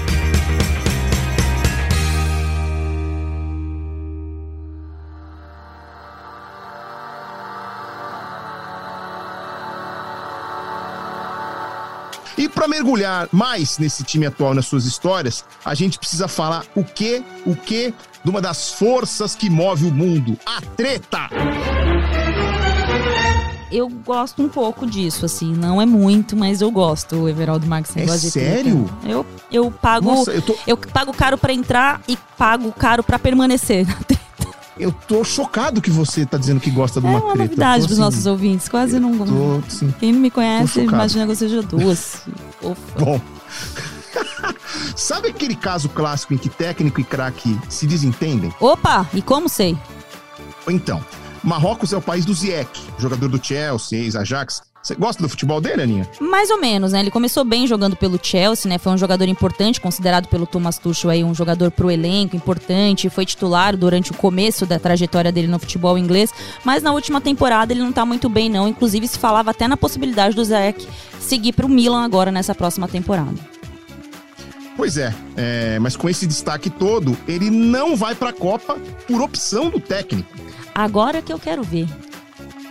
E 12.41 12.49
para 12.49 12.67
mergulhar 12.67 13.29
mais 13.31 13.77
nesse 13.77 14.03
time 14.03 14.25
atual 14.25 14.55
nas 14.55 14.65
suas 14.65 14.87
histórias, 14.87 15.45
a 15.63 15.75
gente 15.75 15.99
precisa 15.99 16.27
falar 16.27 16.65
o 16.75 16.83
que, 16.83 17.23
o 17.45 17.55
que 17.55 17.93
de 18.25 18.31
uma 18.31 18.41
das 18.41 18.73
forças 18.73 19.35
que 19.35 19.51
move 19.51 19.85
o 19.85 19.93
mundo, 19.93 20.39
a 20.47 20.63
treta 20.63 21.29
eu 23.70 23.88
gosto 23.88 24.42
um 24.42 24.48
pouco 24.48 24.87
disso, 24.87 25.24
assim. 25.26 25.54
Não 25.54 25.80
é 25.80 25.87
muito, 25.87 26.37
mas 26.37 26.61
eu 26.61 26.70
gosto, 26.70 27.16
o 27.16 27.28
Everaldo 27.28 27.66
Marques. 27.66 27.96
É 27.96 28.06
sério? 28.06 28.88
Eu, 29.04 29.24
eu 29.50 29.70
pago. 29.70 30.06
Nossa, 30.06 30.33
eu, 30.33 30.42
tô... 30.42 30.56
eu 30.66 30.76
pago 30.76 31.12
caro 31.12 31.38
para 31.38 31.52
entrar 31.52 32.00
e 32.09 32.16
pago 32.37 32.72
caro 32.72 33.02
para 33.02 33.18
permanecer 33.18 33.87
na 33.87 33.94
treta. 33.94 34.20
Eu 34.78 34.92
tô 35.06 35.22
chocado 35.22 35.83
que 35.83 35.90
você 35.90 36.24
tá 36.24 36.38
dizendo 36.38 36.59
que 36.59 36.70
gosta 36.70 37.00
de 37.00 37.06
uma, 37.06 37.18
é 37.18 37.22
uma 37.22 37.35
treta. 37.35 37.44
novidade 37.44 37.85
pros 37.85 37.92
assim, 37.92 38.00
nossos 38.00 38.26
ouvintes. 38.26 38.68
Quase 38.68 38.98
não. 38.98 39.16
Tô, 39.18 39.62
assim, 39.66 39.94
Quem 40.00 40.12
não 40.12 40.20
me 40.20 40.30
conhece, 40.30 40.80
imagina 40.80 41.26
que 41.26 41.33
eu 41.33 41.37
seja 41.37 41.62
duas. 41.62 42.22
Bom. 42.98 43.20
Sabe 44.96 45.28
aquele 45.28 45.54
caso 45.54 45.88
clássico 45.88 46.35
em 46.35 46.38
que 46.38 46.48
técnico 46.48 47.00
e 47.00 47.04
craque 47.04 47.59
se 47.68 47.87
desentendem? 47.87 48.52
Opa, 48.59 49.06
e 49.12 49.20
como 49.20 49.48
sei? 49.48 49.76
Então, 50.68 51.04
Marrocos 51.42 51.92
é 51.92 51.96
o 51.96 52.03
país 52.03 52.24
do 52.24 52.35
Ziyech, 52.35 52.68
jogador 52.98 53.29
do 53.29 53.44
Chelsea, 53.44 53.98
ex-Ajax. 53.98 54.62
Você 54.83 54.94
gosta 54.94 55.22
do 55.22 55.29
futebol 55.29 55.61
dele, 55.61 55.83
Aninha? 55.83 56.09
Mais 56.20 56.48
ou 56.50 56.59
menos, 56.59 56.92
né? 56.92 57.00
Ele 57.00 57.11
começou 57.11 57.44
bem 57.44 57.66
jogando 57.66 57.94
pelo 57.94 58.18
Chelsea, 58.22 58.68
né? 58.68 58.79
Foi 58.79 58.92
um 58.92 58.98
jogador 58.98 59.29
importante, 59.29 59.81
considerado 59.81 60.26
pelo 60.29 60.46
Thomas 60.46 60.79
Tuchel 60.79 61.11
aí 61.11 61.22
um 61.22 61.35
jogador 61.35 61.70
pro 61.70 61.90
elenco 61.90 62.35
importante, 62.35 63.11
foi 63.11 63.26
titular 63.26 63.76
durante 63.76 64.11
o 64.11 64.14
começo 64.14 64.64
da 64.64 64.79
trajetória 64.79 65.31
dele 65.31 65.48
no 65.48 65.59
futebol 65.59 65.98
inglês, 65.98 66.33
mas 66.64 66.83
na 66.83 66.92
última 66.92 67.20
temporada 67.20 67.72
ele 67.72 67.83
não 67.83 67.92
tá 67.92 68.07
muito 68.07 68.29
bem 68.29 68.48
não, 68.48 68.66
inclusive 68.66 69.07
se 69.07 69.18
falava 69.18 69.50
até 69.50 69.68
na 69.68 69.76
possibilidade 69.76 70.35
do 70.35 70.44
Ziyech 70.44 70.88
seguir 71.20 71.53
pro 71.53 71.68
Milan 71.68 72.03
agora 72.03 72.33
nessa 72.33 72.55
próxima 72.55 72.88
temporada. 72.88 73.35
Pois 74.76 74.96
é, 74.96 75.14
é, 75.37 75.79
mas 75.79 75.94
com 75.94 76.09
esse 76.09 76.26
destaque 76.26 76.70
todo, 76.70 77.14
ele 77.29 77.50
não 77.50 77.94
vai 77.94 78.14
para 78.14 78.31
a 78.31 78.33
Copa 78.33 78.79
por 79.07 79.20
opção 79.20 79.68
do 79.68 79.79
técnico. 79.79 80.50
Agora 80.81 81.21
que 81.21 81.31
eu 81.31 81.38
quero 81.38 81.62
ver. 81.62 81.87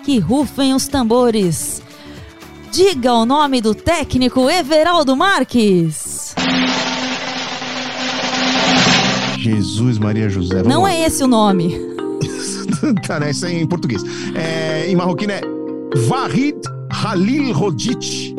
Que 0.04 0.17
rufem 0.17 0.74
os 0.74 0.88
tambores. 0.88 1.80
Diga 2.72 3.13
o 3.13 3.24
nome 3.24 3.62
do 3.62 3.76
técnico 3.76 4.50
Everaldo 4.50 5.15
Marques. 5.15 6.34
Jesus 9.38 10.00
Maria 10.00 10.28
José. 10.28 10.63
Não 10.63 10.82
lá. 10.82 10.91
é 10.91 11.06
esse 11.06 11.24
o 11.24 11.28
nome. 11.28 11.80
tá, 13.06 13.19
né? 13.19 13.30
Isso 13.30 13.45
é 13.45 13.54
em 13.54 13.67
português. 13.67 14.02
É, 14.34 14.89
em 14.89 14.95
marroquino 14.95 15.34
é 15.34 15.41
Vahid 16.08 16.58
Halil 16.89 17.54
Rodic. 17.54 18.36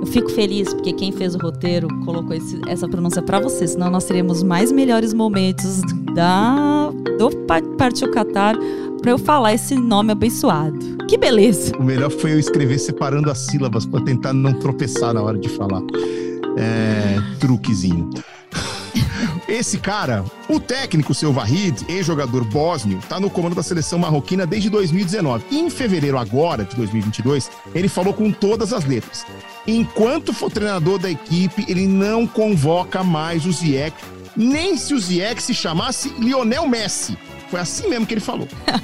Eu 0.00 0.06
fico 0.06 0.30
feliz 0.30 0.72
porque 0.72 0.92
quem 0.94 1.12
fez 1.12 1.34
o 1.34 1.38
roteiro 1.38 1.86
colocou 2.04 2.34
esse, 2.34 2.58
essa 2.66 2.88
pronúncia 2.88 3.20
para 3.20 3.38
você, 3.38 3.66
senão 3.66 3.90
nós 3.90 4.04
teremos 4.04 4.42
mais 4.42 4.72
melhores 4.72 5.12
momentos 5.12 5.82
da 6.14 6.90
do 7.18 7.30
Partiu 7.76 8.10
Qatar 8.10 8.56
para 9.02 9.10
eu 9.10 9.18
falar 9.18 9.52
esse 9.54 9.74
nome 9.74 10.12
abençoado. 10.12 10.78
Que 11.06 11.18
beleza! 11.18 11.76
O 11.76 11.82
melhor 11.82 12.10
foi 12.10 12.32
eu 12.32 12.38
escrever 12.38 12.78
separando 12.78 13.30
as 13.30 13.38
sílabas 13.38 13.84
para 13.84 14.02
tentar 14.02 14.32
não 14.32 14.54
tropeçar 14.54 15.12
na 15.12 15.22
hora 15.22 15.38
de 15.38 15.48
falar. 15.48 15.82
É, 16.56 17.18
truquezinho. 17.38 18.10
Esse 19.50 19.78
cara, 19.78 20.24
o 20.48 20.60
técnico 20.60 21.12
seu 21.12 21.32
Vahid, 21.32 21.84
ex-jogador 21.88 22.44
bósnio, 22.44 23.00
está 23.00 23.18
no 23.18 23.28
comando 23.28 23.56
da 23.56 23.64
seleção 23.64 23.98
marroquina 23.98 24.46
desde 24.46 24.70
2019. 24.70 25.44
E 25.50 25.58
em 25.58 25.68
fevereiro 25.68 26.16
agora, 26.16 26.64
de 26.64 26.76
2022, 26.76 27.50
ele 27.74 27.88
falou 27.88 28.14
com 28.14 28.30
todas 28.30 28.72
as 28.72 28.84
letras. 28.84 29.26
Enquanto 29.66 30.32
for 30.32 30.52
treinador 30.52 31.00
da 31.00 31.10
equipe, 31.10 31.64
ele 31.66 31.88
não 31.88 32.28
convoca 32.28 33.02
mais 33.02 33.44
o 33.44 33.50
Ziyech, 33.50 33.96
nem 34.36 34.76
se 34.76 34.94
o 34.94 35.00
Ziyech 35.00 35.42
se 35.42 35.52
chamasse 35.52 36.14
Lionel 36.16 36.68
Messi. 36.68 37.18
Foi 37.50 37.58
assim 37.58 37.88
mesmo 37.88 38.06
que 38.06 38.14
ele 38.14 38.20
falou. 38.20 38.46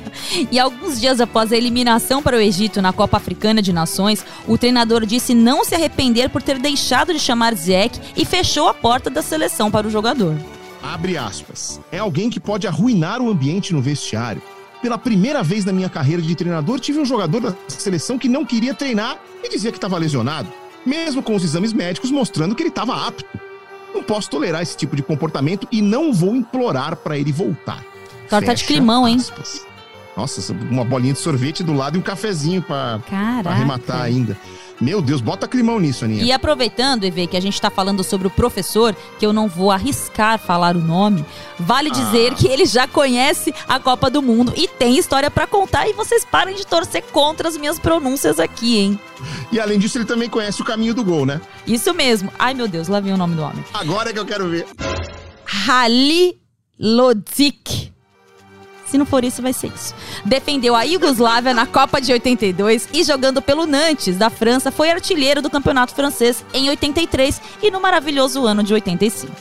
E 0.51 0.59
alguns 0.59 0.99
dias 0.99 1.21
após 1.21 1.53
a 1.53 1.57
eliminação 1.57 2.23
para 2.23 2.37
o 2.37 2.41
Egito 2.41 2.81
na 2.81 2.93
Copa 2.93 3.19
Africana 3.19 3.61
de 3.61 3.73
Nações, 3.73 4.25
o 4.49 4.57
treinador 4.57 5.05
disse 5.05 5.35
não 5.35 5.63
se 5.63 5.75
arrepender 5.75 6.31
por 6.31 6.43
ter 6.43 6.59
deixado 6.59 7.13
de 7.13 7.21
chamar 7.21 7.55
Ziyech 7.55 8.01
e 8.17 8.25
fechou 8.25 8.67
a 8.67 8.75
porta 8.75 9.11
da 9.11 9.21
seleção 9.21 9.71
para 9.71 9.87
o 9.87 9.91
jogador. 9.91 10.35
Abre 10.83 11.17
aspas. 11.17 11.81
É 11.91 11.99
alguém 11.99 12.31
que 12.31 12.41
pode 12.41 12.67
arruinar 12.67 13.21
o 13.21 13.31
ambiente 13.31 13.73
no 13.73 13.81
vestiário. 13.81 14.43
Pela 14.83 14.99
primeira 14.99 15.43
vez 15.43 15.65
na 15.65 15.73
minha 15.73 15.89
carreira 15.89 16.23
de 16.23 16.35
treinador, 16.35 16.79
tive 16.79 16.99
um 16.99 17.05
jogador 17.05 17.41
da 17.41 17.55
seleção 17.69 18.19
que 18.19 18.29
não 18.29 18.45
queria 18.45 18.75
treinar 18.75 19.19
e 19.43 19.49
dizia 19.49 19.73
que 19.73 19.79
estava 19.79 19.99
lesionado, 19.99 20.49
mesmo 20.85 21.23
com 21.23 21.35
os 21.35 21.43
exames 21.43 21.73
médicos 21.73 22.11
mostrando 22.11 22.55
que 22.55 22.63
ele 22.63 22.69
estava 22.69 23.07
apto. 23.07 23.27
Não 23.95 24.03
posso 24.03 24.29
tolerar 24.29 24.63
esse 24.63 24.77
tipo 24.77 24.95
de 24.95 25.03
comportamento 25.03 25.67
e 25.73 25.81
não 25.81 26.13
vou 26.13 26.37
implorar 26.37 26.97
para 26.97 27.19
ele 27.19 27.33
voltar. 27.33 27.83
Torta 28.29 28.55
de 28.55 28.63
Fecha 28.63 28.67
climão, 28.67 29.09
hein? 29.09 29.17
aspas. 29.17 29.65
Nossa, 30.17 30.53
uma 30.53 30.85
bolinha 30.85 31.13
de 31.13 31.19
sorvete 31.19 31.63
do 31.63 31.75
lado 31.75 31.97
e 31.97 31.99
um 31.99 32.03
cafezinho 32.03 32.63
para 32.63 33.01
arrematar 33.45 34.03
ainda. 34.03 34.37
Meu 34.81 35.01
Deus, 35.01 35.21
bota 35.23 35.49
climão 35.49 35.81
nisso, 35.81 36.05
Aninha. 36.05 36.23
E 36.23 36.31
aproveitando, 36.31 37.05
EV, 37.05 37.27
que 37.29 37.37
a 37.37 37.41
gente 37.41 37.59
tá 37.61 37.71
falando 37.71 38.05
sobre 38.05 38.27
o 38.27 38.31
professor, 38.31 38.95
que 39.19 39.25
eu 39.25 39.33
não 39.33 39.49
vou 39.49 39.71
arriscar 39.71 40.39
falar 40.39 40.77
o 40.77 40.81
nome, 40.81 41.25
vale 41.59 41.91
dizer 41.91 42.35
que 42.35 42.47
ele 42.47 42.67
já 42.67 42.87
conhece 42.87 43.55
a 43.67 43.81
Copa 43.81 44.11
do 44.11 44.21
Mundo 44.21 44.53
e 44.55 44.69
tem 44.69 44.99
história 44.99 45.31
pra 45.31 45.47
contar 45.47 45.89
e 45.89 45.95
vocês 45.95 46.25
parem 46.25 46.55
de 46.55 46.67
torcer 46.67 47.03
contra 47.05 47.49
as 47.49 47.57
minhas 47.57 47.79
pronúncias 47.79 48.39
aqui, 48.39 48.77
hein? 48.77 49.01
E 49.51 49.59
além 49.59 49.79
disso, 49.79 49.97
ele 49.97 50.05
também 50.05 50.29
conhece 50.29 50.61
o 50.61 50.65
caminho 50.65 50.93
do 50.93 51.03
gol, 51.03 51.25
né? 51.25 51.41
Isso 51.67 51.95
mesmo. 51.95 52.31
Ai, 52.39 52.53
meu 52.53 52.69
Deus, 52.69 52.89
lá 52.89 53.01
vem 53.01 53.15
o 53.15 53.17
nome 53.17 53.35
do 53.35 53.43
homem. 53.43 53.65
Agora 53.73 54.11
é 54.11 54.13
que 54.13 54.19
eu 54.19 54.27
quero 54.27 54.47
ver. 54.49 54.67
Halilodzik. 56.79 57.96
Se 58.87 58.97
não 58.97 59.07
for 59.07 59.25
isso, 59.25 59.43
vai 59.43 59.53
ser 59.53 59.69
isso. 59.69 59.95
Defendeu 60.25 60.75
a 60.75 60.83
Iugoslávia 60.83 61.53
na 61.53 61.67
Copa 61.67 62.01
de 62.01 62.13
82 62.13 62.89
e 62.93 63.03
jogando 63.03 63.43
pelo 63.43 63.67
Nantes, 63.67 64.17
da 64.17 64.31
França, 64.31 64.71
foi 64.71 64.91
artilheiro 64.91 65.43
do 65.43 65.51
campeonato 65.51 65.95
francês 65.95 66.45
em 66.55 66.69
83 66.69 67.41
e 67.63 67.71
no 67.71 67.81
maravilhoso 67.81 68.45
ano 68.47 68.63
de 68.63 68.73
85. 68.73 69.33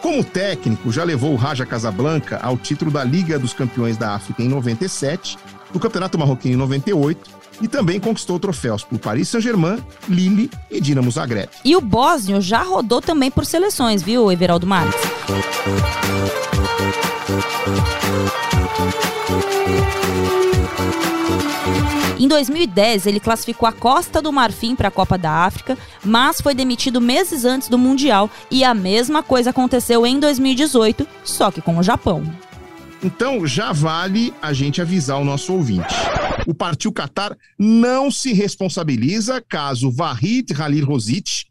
Como 0.00 0.24
técnico, 0.24 0.90
já 0.90 1.04
levou 1.04 1.32
o 1.32 1.36
Raja 1.36 1.66
Casablanca 1.66 2.40
ao 2.42 2.56
título 2.56 2.90
da 2.90 3.04
Liga 3.04 3.38
dos 3.38 3.52
Campeões 3.52 3.96
da 3.96 4.14
África 4.14 4.42
em 4.42 4.48
97, 4.48 5.36
do 5.72 5.78
Campeonato 5.78 6.18
Marroquino 6.18 6.54
em 6.54 6.58
98 6.58 7.39
e 7.60 7.68
também 7.68 8.00
conquistou 8.00 8.38
troféus 8.38 8.82
por 8.82 8.98
Paris 8.98 9.28
Saint-Germain, 9.28 9.78
Lille 10.08 10.50
e 10.70 10.80
Dinamo 10.80 11.10
Zagreb. 11.10 11.48
E 11.64 11.76
o 11.76 11.80
Bósnio 11.80 12.40
já 12.40 12.62
rodou 12.62 13.00
também 13.00 13.30
por 13.30 13.44
seleções, 13.44 14.02
viu, 14.02 14.30
Everaldo 14.30 14.66
Marques? 14.66 15.00
Em 22.20 22.28
2010, 22.28 23.06
ele 23.06 23.18
classificou 23.18 23.66
a 23.66 23.72
Costa 23.72 24.20
do 24.20 24.30
Marfim 24.30 24.76
para 24.76 24.88
a 24.88 24.90
Copa 24.90 25.16
da 25.16 25.30
África, 25.30 25.78
mas 26.04 26.38
foi 26.38 26.54
demitido 26.54 27.00
meses 27.00 27.46
antes 27.46 27.66
do 27.66 27.78
Mundial 27.78 28.28
e 28.50 28.62
a 28.62 28.74
mesma 28.74 29.22
coisa 29.22 29.48
aconteceu 29.48 30.06
em 30.06 30.20
2018, 30.20 31.08
só 31.24 31.50
que 31.50 31.62
com 31.62 31.78
o 31.78 31.82
Japão. 31.82 32.22
Então, 33.02 33.46
já 33.46 33.72
vale 33.72 34.34
a 34.42 34.52
gente 34.52 34.82
avisar 34.82 35.18
o 35.18 35.24
nosso 35.24 35.54
ouvinte. 35.54 35.94
O 36.46 36.54
Partiu 36.54 36.92
Qatar 36.92 37.36
não 37.58 38.10
se 38.10 38.32
responsabiliza 38.32 39.40
caso 39.40 39.90
Vahid 39.90 40.52
Halil 40.52 40.84
Rosic 40.84 41.46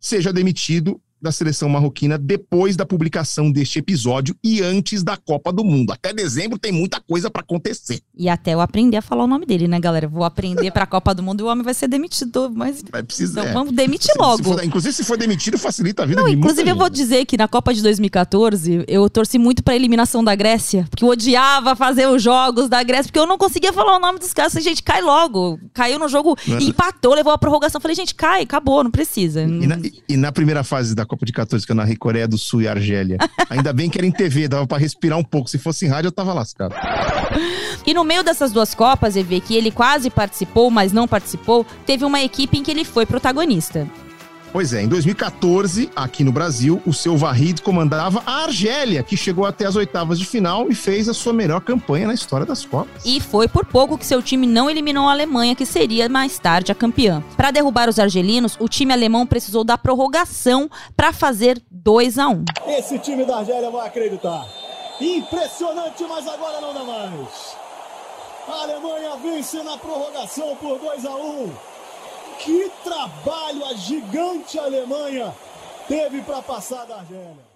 seja 0.00 0.32
demitido 0.32 1.00
da 1.24 1.32
seleção 1.32 1.68
marroquina 1.68 2.16
depois 2.18 2.76
da 2.76 2.84
publicação 2.86 3.50
deste 3.50 3.78
episódio 3.78 4.36
e 4.44 4.60
antes 4.62 5.02
da 5.02 5.16
Copa 5.16 5.52
do 5.52 5.64
Mundo. 5.64 5.92
Até 5.92 6.12
dezembro 6.12 6.58
tem 6.58 6.70
muita 6.70 7.00
coisa 7.00 7.30
para 7.30 7.40
acontecer. 7.42 8.00
E 8.16 8.28
até 8.28 8.52
eu 8.54 8.60
aprender 8.60 8.98
a 8.98 9.02
falar 9.02 9.24
o 9.24 9.26
nome 9.26 9.46
dele, 9.46 9.66
né, 9.66 9.80
galera? 9.80 10.06
Vou 10.06 10.22
aprender 10.24 10.70
para 10.70 10.84
a 10.84 10.86
Copa 10.86 11.14
do 11.14 11.22
Mundo 11.22 11.40
e 11.40 11.42
o 11.42 11.46
homem 11.46 11.64
vai 11.64 11.74
ser 11.74 11.88
demitido, 11.88 12.50
mas 12.54 12.82
Vai 12.92 13.02
precisar. 13.02 13.40
então 13.40 13.54
vamos 13.54 13.72
demitir 13.74 14.06
Se- 14.08 14.12
se 14.12 14.18
logo. 14.18 14.44
for- 14.44 14.64
inclusive, 14.64 14.92
se 14.94 15.02
for 15.04 15.16
demitido, 15.16 15.58
facilita 15.58 16.02
a 16.02 16.06
vida 16.06 16.20
Não, 16.20 16.28
de 16.28 16.36
inclusive 16.36 16.68
eu 16.70 16.76
vou 16.76 16.90
dizer 16.90 17.24
que 17.24 17.36
na 17.36 17.48
Copa 17.48 17.72
de 17.72 17.82
2014 17.82 18.84
eu 18.86 19.08
torci 19.08 19.38
muito 19.38 19.62
pra 19.62 19.74
eliminação 19.74 20.22
da 20.22 20.34
Grécia, 20.34 20.86
porque 20.90 21.02
eu 21.04 21.08
odiava 21.08 21.74
fazer 21.74 22.06
os 22.08 22.22
jogos 22.22 22.68
da 22.68 22.82
Grécia, 22.82 23.04
porque 23.04 23.18
eu 23.18 23.26
não 23.26 23.38
conseguia 23.38 23.72
falar 23.72 23.96
o 23.96 24.00
nome 24.00 24.18
dos 24.18 24.32
caras. 24.32 24.52
Gente, 24.52 24.82
cai 24.82 25.00
logo. 25.02 25.58
Caiu 25.72 25.98
no 25.98 26.08
jogo, 26.08 26.36
empatou, 26.60 27.14
levou 27.14 27.32
a 27.32 27.38
prorrogação. 27.38 27.80
Falei, 27.80 27.94
gente, 27.94 28.14
cai, 28.14 28.42
acabou, 28.42 28.84
não 28.84 28.90
precisa. 28.90 29.42
E 29.42 29.66
na, 29.66 29.78
e 30.08 30.16
na 30.16 30.30
primeira 30.32 30.62
fase 30.64 30.94
da 30.94 31.04
Copa 31.06 31.13
de 31.22 31.32
14, 31.32 31.64
que 31.64 31.70
eu 31.70 31.76
narrei 31.76 31.96
Coreia 31.96 32.26
do 32.26 32.38
Sul 32.38 32.62
e 32.62 32.68
Argélia, 32.68 33.18
ainda 33.50 33.72
bem 33.72 33.90
que 33.90 33.98
era 33.98 34.06
em 34.06 34.12
TV, 34.12 34.48
dava 34.48 34.66
pra 34.66 34.78
respirar 34.78 35.18
um 35.18 35.24
pouco. 35.24 35.48
Se 35.48 35.58
fosse 35.58 35.86
em 35.86 35.88
rádio, 35.88 36.08
eu 36.08 36.12
tava 36.12 36.32
lascado. 36.32 36.74
E 37.86 37.92
no 37.92 38.02
meio 38.02 38.24
dessas 38.24 38.50
duas 38.50 38.74
Copas, 38.74 39.14
EV, 39.14 39.40
que 39.40 39.54
ele 39.54 39.70
quase 39.70 40.08
participou, 40.08 40.70
mas 40.70 40.92
não 40.92 41.06
participou, 41.06 41.66
teve 41.84 42.04
uma 42.04 42.22
equipe 42.22 42.58
em 42.58 42.62
que 42.62 42.70
ele 42.70 42.84
foi 42.84 43.04
protagonista. 43.04 43.86
Pois 44.54 44.72
é, 44.72 44.82
em 44.82 44.86
2014, 44.86 45.90
aqui 45.96 46.22
no 46.22 46.30
Brasil, 46.30 46.80
o 46.86 46.92
seu 46.92 47.16
Vahid 47.16 47.60
comandava 47.60 48.22
a 48.24 48.44
Argélia, 48.44 49.02
que 49.02 49.16
chegou 49.16 49.44
até 49.44 49.66
as 49.66 49.74
oitavas 49.74 50.16
de 50.16 50.24
final 50.24 50.70
e 50.70 50.76
fez 50.76 51.08
a 51.08 51.12
sua 51.12 51.32
melhor 51.32 51.60
campanha 51.60 52.06
na 52.06 52.14
história 52.14 52.46
das 52.46 52.64
Copas. 52.64 53.04
E 53.04 53.20
foi 53.20 53.48
por 53.48 53.66
pouco 53.66 53.98
que 53.98 54.06
seu 54.06 54.22
time 54.22 54.46
não 54.46 54.70
eliminou 54.70 55.08
a 55.08 55.10
Alemanha, 55.10 55.56
que 55.56 55.66
seria 55.66 56.08
mais 56.08 56.38
tarde 56.38 56.70
a 56.70 56.74
campeã. 56.74 57.20
Para 57.36 57.50
derrubar 57.50 57.88
os 57.88 57.98
argelinos, 57.98 58.56
o 58.60 58.68
time 58.68 58.92
alemão 58.92 59.26
precisou 59.26 59.64
da 59.64 59.76
prorrogação 59.76 60.70
para 60.96 61.12
fazer 61.12 61.60
2 61.68 62.16
a 62.20 62.28
1. 62.28 62.44
Esse 62.78 62.96
time 63.00 63.24
da 63.24 63.38
Argélia 63.38 63.72
vai 63.72 63.88
acreditar. 63.88 64.46
Impressionante, 65.00 66.04
mas 66.08 66.28
agora 66.28 66.60
não 66.60 66.72
dá 66.72 66.84
mais. 66.84 67.56
A 68.46 68.62
Alemanha 68.62 69.16
vence 69.20 69.60
na 69.64 69.76
prorrogação 69.76 70.54
por 70.60 70.78
2 70.78 71.04
a 71.06 71.16
1. 71.16 71.73
Que 72.38 72.70
trabalho 72.82 73.64
a 73.64 73.74
gigante 73.74 74.58
Alemanha 74.58 75.34
teve 75.88 76.22
para 76.22 76.42
passar 76.42 76.84
da 76.86 76.96
Argélia. 76.96 77.54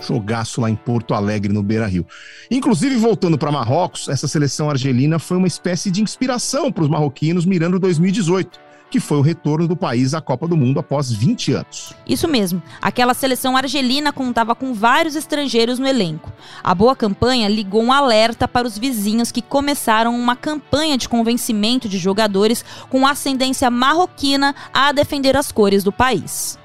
Jogaço 0.00 0.62
lá 0.62 0.70
em 0.70 0.74
Porto 0.74 1.12
Alegre, 1.12 1.52
no 1.52 1.62
Beira 1.62 1.86
Rio. 1.86 2.06
Inclusive, 2.50 2.96
voltando 2.96 3.36
para 3.36 3.52
Marrocos, 3.52 4.08
essa 4.08 4.26
seleção 4.26 4.70
argelina 4.70 5.18
foi 5.18 5.36
uma 5.36 5.46
espécie 5.46 5.90
de 5.90 6.02
inspiração 6.02 6.72
para 6.72 6.82
os 6.82 6.88
marroquinos 6.88 7.44
mirando 7.44 7.78
2018, 7.78 8.58
que 8.90 9.00
foi 9.00 9.18
o 9.18 9.22
retorno 9.22 9.68
do 9.68 9.76
país 9.76 10.14
à 10.14 10.20
Copa 10.20 10.48
do 10.48 10.56
Mundo 10.56 10.80
após 10.80 11.12
20 11.12 11.52
anos. 11.52 11.94
Isso 12.06 12.26
mesmo, 12.26 12.62
aquela 12.80 13.14
seleção 13.14 13.56
argelina 13.56 14.12
contava 14.12 14.54
com 14.54 14.72
vários 14.72 15.16
estrangeiros 15.16 15.78
no 15.78 15.86
elenco. 15.86 16.32
A 16.62 16.74
boa 16.74 16.96
campanha 16.96 17.48
ligou 17.48 17.82
um 17.82 17.92
alerta 17.92 18.48
para 18.48 18.66
os 18.66 18.78
vizinhos 18.78 19.30
que 19.30 19.42
começaram 19.42 20.18
uma 20.18 20.36
campanha 20.36 20.96
de 20.96 21.08
convencimento 21.08 21.88
de 21.88 21.98
jogadores 21.98 22.64
com 22.88 23.06
ascendência 23.06 23.70
marroquina 23.70 24.54
a 24.72 24.92
defender 24.92 25.36
as 25.36 25.52
cores 25.52 25.84
do 25.84 25.92
país. 25.92 26.58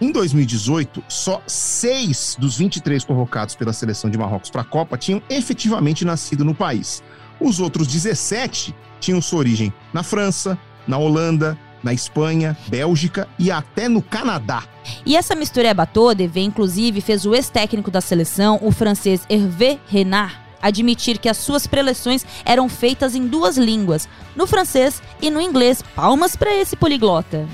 Em 0.00 0.10
2018, 0.10 1.04
só 1.08 1.40
seis 1.46 2.36
dos 2.38 2.58
23 2.58 3.04
convocados 3.04 3.54
pela 3.54 3.72
seleção 3.72 4.10
de 4.10 4.18
Marrocos 4.18 4.50
para 4.50 4.62
a 4.62 4.64
Copa 4.64 4.98
tinham 4.98 5.22
efetivamente 5.30 6.04
nascido 6.04 6.44
no 6.44 6.54
país. 6.54 7.02
Os 7.40 7.60
outros 7.60 7.86
17 7.86 8.74
tinham 9.00 9.22
sua 9.22 9.38
origem 9.38 9.72
na 9.92 10.02
França, 10.02 10.58
na 10.86 10.98
Holanda, 10.98 11.58
na 11.82 11.92
Espanha, 11.92 12.56
Bélgica 12.66 13.28
e 13.38 13.50
até 13.50 13.88
no 13.88 14.00
Canadá. 14.00 14.64
E 15.04 15.16
essa 15.16 15.34
mistureba 15.34 15.86
toda, 15.86 16.22
EV, 16.22 16.40
inclusive, 16.40 17.00
fez 17.00 17.26
o 17.26 17.34
ex-técnico 17.34 17.90
da 17.90 18.00
seleção, 18.00 18.58
o 18.62 18.72
francês 18.72 19.22
Hervé 19.28 19.78
Renard, 19.86 20.34
admitir 20.62 21.18
que 21.18 21.28
as 21.28 21.36
suas 21.36 21.66
preleções 21.66 22.24
eram 22.44 22.68
feitas 22.68 23.14
em 23.14 23.26
duas 23.26 23.58
línguas, 23.58 24.08
no 24.34 24.46
francês 24.46 25.02
e 25.20 25.30
no 25.30 25.40
inglês. 25.40 25.82
Palmas 25.94 26.34
para 26.34 26.54
esse 26.54 26.74
poliglota. 26.74 27.46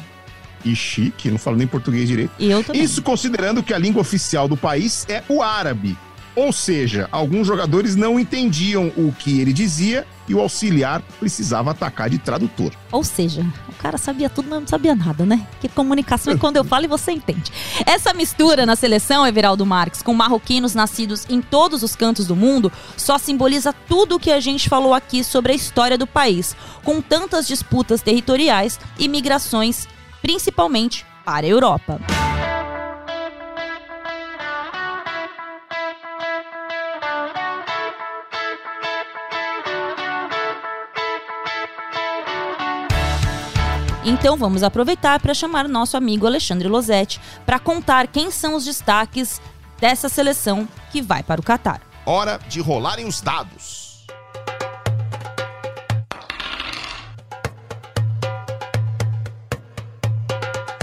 E 0.64 0.76
chique, 0.76 1.30
não 1.30 1.38
falo 1.38 1.56
nem 1.56 1.66
português 1.66 2.06
direito. 2.06 2.32
Isso 2.72 3.02
considerando 3.02 3.62
que 3.62 3.74
a 3.74 3.78
língua 3.78 4.02
oficial 4.02 4.46
do 4.46 4.56
país 4.56 5.06
é 5.08 5.24
o 5.28 5.42
árabe. 5.42 5.96
Ou 6.36 6.52
seja, 6.52 7.08
alguns 7.10 7.46
jogadores 7.46 7.96
não 7.96 8.20
entendiam 8.20 8.92
o 8.96 9.12
que 9.12 9.40
ele 9.40 9.52
dizia 9.52 10.06
e 10.30 10.34
o 10.34 10.40
auxiliar 10.40 11.02
precisava 11.18 11.72
atacar 11.72 12.08
de 12.08 12.16
tradutor. 12.16 12.72
Ou 12.92 13.02
seja, 13.02 13.44
o 13.68 13.72
cara 13.72 13.98
sabia 13.98 14.30
tudo, 14.30 14.48
mas 14.48 14.60
não 14.60 14.68
sabia 14.68 14.94
nada, 14.94 15.26
né? 15.26 15.44
Que 15.60 15.68
comunicação 15.68 16.32
é 16.32 16.36
quando 16.36 16.56
eu 16.56 16.64
falo 16.64 16.84
e 16.84 16.88
você 16.88 17.10
entende. 17.10 17.50
Essa 17.84 18.14
mistura 18.14 18.64
na 18.64 18.76
seleção, 18.76 19.26
Everaldo 19.26 19.66
Marques, 19.66 20.02
com 20.02 20.14
marroquinos 20.14 20.72
nascidos 20.72 21.26
em 21.28 21.42
todos 21.42 21.82
os 21.82 21.96
cantos 21.96 22.28
do 22.28 22.36
mundo, 22.36 22.70
só 22.96 23.18
simboliza 23.18 23.72
tudo 23.72 24.14
o 24.14 24.20
que 24.20 24.30
a 24.30 24.38
gente 24.38 24.68
falou 24.68 24.94
aqui 24.94 25.24
sobre 25.24 25.50
a 25.50 25.56
história 25.56 25.98
do 25.98 26.06
país, 26.06 26.54
com 26.84 27.00
tantas 27.00 27.48
disputas 27.48 28.00
territoriais 28.00 28.78
e 29.00 29.08
migrações, 29.08 29.88
principalmente 30.22 31.04
para 31.24 31.44
a 31.44 31.50
Europa. 31.50 32.00
Então 44.10 44.36
vamos 44.36 44.64
aproveitar 44.64 45.20
para 45.20 45.32
chamar 45.32 45.68
nosso 45.68 45.96
amigo 45.96 46.26
Alexandre 46.26 46.66
Losetti 46.66 47.20
para 47.46 47.60
contar 47.60 48.08
quem 48.08 48.28
são 48.28 48.56
os 48.56 48.64
destaques 48.64 49.40
dessa 49.80 50.08
seleção 50.08 50.66
que 50.90 51.00
vai 51.00 51.22
para 51.22 51.40
o 51.40 51.44
Catar. 51.44 51.80
Hora 52.04 52.40
de 52.48 52.60
rolarem 52.60 53.06
os 53.06 53.20
dados. 53.20 53.89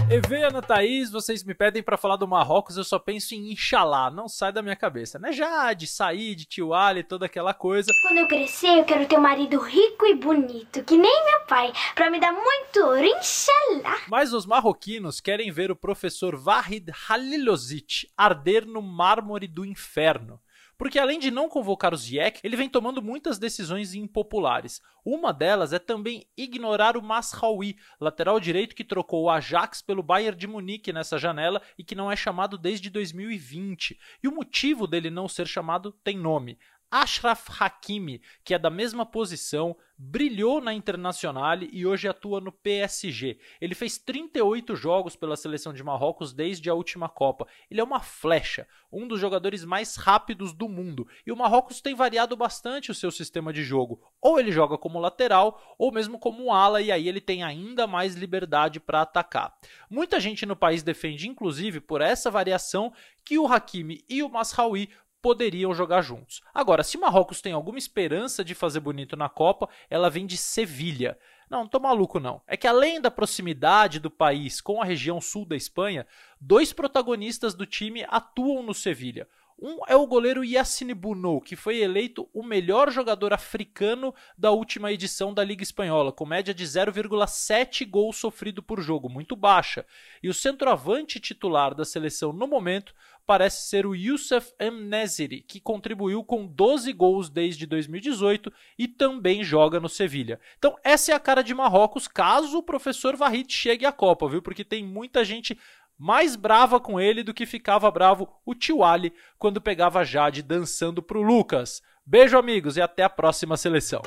EV 0.10 0.42
Ana 0.42 0.62
Thaís, 0.62 1.12
vocês 1.12 1.44
me 1.44 1.54
pedem 1.54 1.84
para 1.84 1.98
falar 1.98 2.16
do 2.16 2.26
Marrocos, 2.26 2.78
eu 2.78 2.84
só 2.86 2.98
penso 2.98 3.36
em 3.36 3.52
Inxalá, 3.52 4.10
não 4.10 4.30
sai 4.30 4.54
da 4.54 4.62
minha 4.62 4.76
cabeça, 4.76 5.20
né? 5.20 5.34
Jade, 5.34 5.86
Said, 5.86 6.46
Tio 6.46 6.74
Ali, 6.74 7.04
toda 7.04 7.26
aquela 7.26 7.54
coisa. 7.54 7.92
Quando 8.02 8.20
eu 8.20 8.28
crescer, 8.28 8.80
eu 8.80 8.86
quero 8.86 9.06
ter 9.06 9.18
um 9.18 9.22
marido 9.22 9.60
rico 9.60 10.06
e 10.06 10.16
bonito, 10.16 10.82
que 10.86 10.98
nem 10.98 11.26
meu 11.26 11.42
pai, 11.42 11.74
para 11.94 12.10
me 12.10 12.22
dar 12.22 12.32
muito 12.32 12.80
ouro, 12.80 13.04
Inxalá. 13.04 13.98
Mas 14.08 14.32
os 14.32 14.46
marroquinos 14.46 15.20
querem 15.20 15.52
ver 15.52 15.72
o 15.72 15.76
professor 15.76 16.38
Vahid 16.38 16.90
Halilozic 17.10 18.08
arder 18.16 18.66
no 18.66 18.82
mármore 18.82 19.46
do 19.46 19.66
inferno. 19.66 20.40
Porque 20.78 21.00
além 21.00 21.18
de 21.18 21.32
não 21.32 21.50
convocar 21.50 21.94
o 21.94 21.98
Ziyech, 21.98 22.40
ele 22.44 22.56
vem 22.56 22.70
tomando 22.70 23.02
muitas 23.02 23.40
decisões 23.40 23.96
impopulares. 23.96 24.82
Uma 25.04 25.34
delas 25.34 25.74
é 25.74 25.80
também 25.80 26.28
ignorar 26.38 26.96
o 26.96 27.02
Masraoui, 27.02 27.78
lateral 28.00 28.40
direito 28.40 28.76
que 28.76 28.84
trocou 28.84 29.24
o 29.24 29.30
Ajax 29.30 29.82
pelo 29.82 30.04
Bayern 30.04 30.38
de 30.38 30.46
Munique 30.46 30.94
nessa 30.94 31.18
janela 31.18 31.62
e 31.78 31.84
que 31.84 31.96
não 31.96 32.12
é 32.12 32.16
chamado 32.16 32.58
desde 32.58 32.90
2020. 32.90 33.98
E 34.22 34.28
o 34.28 34.32
motivo 34.32 34.86
dele 34.86 35.10
não 35.10 35.28
ser 35.28 35.48
chamado 35.48 35.92
tem 36.04 36.18
nome. 36.18 36.60
Ashraf 36.90 37.50
Hakimi, 37.62 38.22
que 38.44 38.54
é 38.54 38.60
da 38.60 38.70
mesma 38.70 39.06
posição, 39.06 39.76
brilhou 39.98 40.62
na 40.62 40.74
Internacional 40.74 41.58
e 41.72 41.86
hoje 41.86 42.08
atua 42.08 42.40
no 42.40 42.52
PSG. 42.52 43.40
Ele 43.60 43.74
fez 43.74 43.98
38 43.98 44.76
jogos 44.76 45.16
pela 45.16 45.36
seleção 45.36 45.74
de 45.74 45.84
Marrocos 45.84 46.32
desde 46.32 46.70
a 46.70 46.74
última 46.74 47.10
Copa. 47.10 47.48
Ele 47.70 47.82
é 47.82 47.84
uma 47.84 48.00
flecha, 48.00 48.68
um 48.92 49.08
dos 49.08 49.20
jogadores 49.20 49.66
mais 49.66 49.96
rápidos 49.96 50.54
do 50.54 50.70
mundo. 50.70 51.08
E 51.26 51.32
o 51.32 51.36
Marrocos 51.36 51.82
tem 51.82 51.96
variado 51.96 52.38
bastante 52.38 52.92
o 52.92 52.96
seu 52.96 53.12
sistema 53.12 53.52
de 53.52 53.64
jogo. 53.64 54.02
Ou 54.22 54.40
ele 54.40 54.52
joga 54.52 54.78
como 54.78 55.00
lateral, 55.00 55.76
ou 55.78 55.92
mesmo 55.92 56.20
como 56.20 56.54
ala, 56.54 56.82
e 56.82 56.92
aí 56.92 57.08
ele 57.08 57.22
tem 57.22 57.44
ainda 57.44 57.88
mais 57.88 58.16
liberdade 58.16 58.80
para 58.80 59.02
atacar. 59.02 59.58
Muita 59.90 60.20
gente 60.20 60.46
no 60.46 60.56
país 60.56 60.84
defende, 60.84 61.28
inclusive, 61.28 61.80
por 61.80 62.02
essa 62.02 62.30
variação, 62.30 62.94
que 63.26 63.38
o 63.38 63.48
Hakimi 63.48 64.06
e 64.08 64.22
o 64.22 64.30
Masraoui 64.30 64.90
poderiam 65.22 65.74
jogar 65.74 66.02
juntos. 66.02 66.42
Agora, 66.54 66.84
se 66.84 66.98
Marrocos 66.98 67.42
tem 67.42 67.54
alguma 67.54 67.78
esperança 67.78 68.44
de 68.44 68.56
fazer 68.56 68.80
bonito 68.80 69.16
na 69.16 69.30
Copa, 69.30 69.70
ela 69.90 70.10
vem 70.10 70.26
de 70.26 70.38
Sevilha. 70.38 71.18
Não, 71.50 71.60
não 71.62 71.68
tô 71.68 71.80
maluco 71.80 72.20
não. 72.20 72.42
É 72.46 72.58
que 72.58 72.68
além 72.68 73.00
da 73.00 73.10
proximidade 73.10 74.00
do 74.00 74.12
país 74.12 74.60
com 74.60 74.82
a 74.82 74.86
região 74.86 75.22
sul 75.22 75.46
da 75.46 75.56
Espanha, 75.56 76.06
dois 76.40 76.74
protagonistas 76.74 77.54
do 77.54 77.66
time 77.66 78.06
atuam 78.10 78.62
no 78.62 78.74
Sevilha. 78.74 79.28
Um 79.60 79.80
é 79.88 79.96
o 79.96 80.06
goleiro 80.06 80.46
Yassine 80.46 80.94
Bounou, 80.94 81.42
que 81.42 81.56
foi 81.56 81.80
eleito 81.80 82.30
o 82.32 82.44
melhor 82.44 82.92
jogador 82.92 83.34
africano 83.34 84.14
da 84.38 84.52
última 84.52 84.92
edição 84.92 85.34
da 85.34 85.44
Liga 85.44 85.64
Espanhola, 85.64 86.12
com 86.12 86.28
média 86.28 86.54
de 86.54 86.64
0,7 86.64 87.90
gols 87.90 88.18
sofrido 88.18 88.62
por 88.62 88.80
jogo, 88.80 89.10
muito 89.10 89.36
baixa. 89.36 89.84
E 90.22 90.30
o 90.30 90.34
centroavante 90.34 91.20
titular 91.20 91.74
da 91.74 91.84
seleção 91.84 92.32
no 92.32 92.46
momento 92.46 92.94
parece 93.28 93.68
ser 93.68 93.86
o 93.86 93.94
Youssef 93.94 94.54
Mnesiri, 94.60 95.42
que 95.42 95.60
contribuiu 95.60 96.24
com 96.24 96.48
12 96.48 96.94
gols 96.94 97.30
desde 97.30 97.66
2018 97.66 98.52
e 98.80 98.88
também 98.88 99.44
joga 99.44 99.82
no 99.82 99.90
Sevilha. 99.90 100.40
Então 100.58 100.78
essa 100.82 101.12
é 101.12 101.16
a 101.16 101.20
cara 101.20 101.42
de 101.42 101.54
Marrocos 101.54 102.08
caso 102.08 102.60
o 102.60 102.64
professor 102.64 103.18
Vahid 103.18 103.52
chegue 103.52 103.86
à 103.86 103.92
Copa, 103.92 104.30
viu? 104.30 104.42
Porque 104.42 104.64
tem 104.64 104.82
muita 104.82 105.26
gente 105.26 105.60
mais 105.98 106.36
brava 106.36 106.80
com 106.80 107.00
ele 107.00 107.24
do 107.24 107.34
que 107.34 107.46
ficava 107.46 107.90
bravo 107.90 108.30
o 108.46 108.54
tio 108.54 108.84
Ali 108.84 109.12
quando 109.40 109.60
pegava 109.60 110.06
Jade 110.06 110.44
dançando 110.44 111.02
pro 111.02 111.22
Lucas. 111.22 111.82
Beijo, 112.06 112.38
amigos, 112.38 112.78
e 112.78 112.82
até 112.82 113.04
a 113.04 113.10
próxima 113.10 113.58
seleção. 113.58 114.02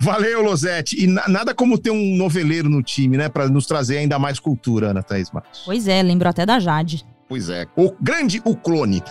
Valeu, 0.00 0.42
Losete. 0.42 1.02
E 1.02 1.06
na, 1.06 1.28
nada 1.28 1.54
como 1.54 1.76
ter 1.76 1.90
um 1.90 2.16
noveleiro 2.16 2.68
no 2.68 2.82
time, 2.82 3.16
né? 3.16 3.28
Para 3.28 3.48
nos 3.48 3.66
trazer 3.66 3.98
ainda 3.98 4.18
mais 4.18 4.38
cultura, 4.38 4.90
Ana 4.90 5.02
Thaís 5.02 5.30
Marcos. 5.30 5.62
Pois 5.64 5.88
é, 5.88 6.02
lembro 6.02 6.28
até 6.28 6.46
da 6.46 6.58
Jade. 6.58 7.04
Pois 7.28 7.50
é. 7.50 7.66
O 7.76 7.92
grande 8.00 8.40
O 8.44 8.56
Clone. 8.56 9.02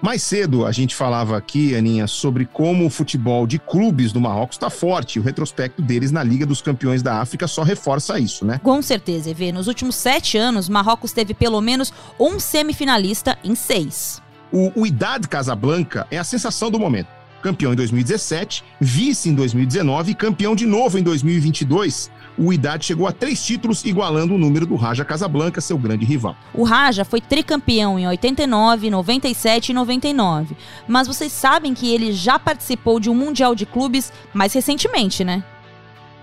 Mais 0.00 0.22
cedo 0.22 0.64
a 0.64 0.70
gente 0.70 0.94
falava 0.94 1.36
aqui, 1.36 1.74
Aninha, 1.74 2.06
sobre 2.06 2.46
como 2.46 2.86
o 2.86 2.90
futebol 2.90 3.46
de 3.46 3.58
clubes 3.58 4.12
do 4.12 4.20
Marrocos 4.20 4.56
está 4.56 4.70
forte. 4.70 5.18
O 5.18 5.22
retrospecto 5.22 5.82
deles 5.82 6.12
na 6.12 6.22
Liga 6.22 6.46
dos 6.46 6.62
Campeões 6.62 7.02
da 7.02 7.20
África 7.20 7.48
só 7.48 7.62
reforça 7.62 8.18
isso, 8.18 8.44
né? 8.44 8.60
Com 8.62 8.80
certeza, 8.80 9.30
Evê. 9.30 9.50
Nos 9.50 9.66
últimos 9.66 9.96
sete 9.96 10.38
anos, 10.38 10.68
Marrocos 10.68 11.12
teve 11.12 11.34
pelo 11.34 11.60
menos 11.60 11.92
um 12.18 12.38
semifinalista 12.38 13.36
em 13.42 13.54
seis. 13.54 14.22
O, 14.52 14.82
o 14.82 14.86
Idade 14.86 15.28
Casablanca 15.28 16.06
é 16.10 16.18
a 16.18 16.24
sensação 16.24 16.70
do 16.70 16.78
momento. 16.78 17.08
Campeão 17.42 17.72
em 17.72 17.76
2017, 17.76 18.64
vice 18.80 19.28
em 19.28 19.34
2019 19.34 20.12
e 20.12 20.14
campeão 20.14 20.56
de 20.56 20.66
novo 20.66 20.98
em 20.98 21.02
2022 21.02 22.10
o 22.38 22.52
Idade 22.52 22.84
chegou 22.84 23.06
a 23.06 23.12
três 23.12 23.44
títulos, 23.44 23.84
igualando 23.84 24.34
o 24.34 24.38
número 24.38 24.64
do 24.64 24.76
Raja 24.76 25.04
Casablanca, 25.04 25.60
seu 25.60 25.76
grande 25.76 26.04
rival. 26.04 26.36
O 26.54 26.62
Raja 26.62 27.04
foi 27.04 27.20
tricampeão 27.20 27.98
em 27.98 28.06
89, 28.06 28.90
97 28.90 29.70
e 29.70 29.74
99. 29.74 30.56
Mas 30.86 31.08
vocês 31.08 31.32
sabem 31.32 31.74
que 31.74 31.92
ele 31.92 32.12
já 32.12 32.38
participou 32.38 33.00
de 33.00 33.10
um 33.10 33.14
Mundial 33.14 33.54
de 33.54 33.66
Clubes 33.66 34.12
mais 34.32 34.52
recentemente, 34.52 35.24
né? 35.24 35.42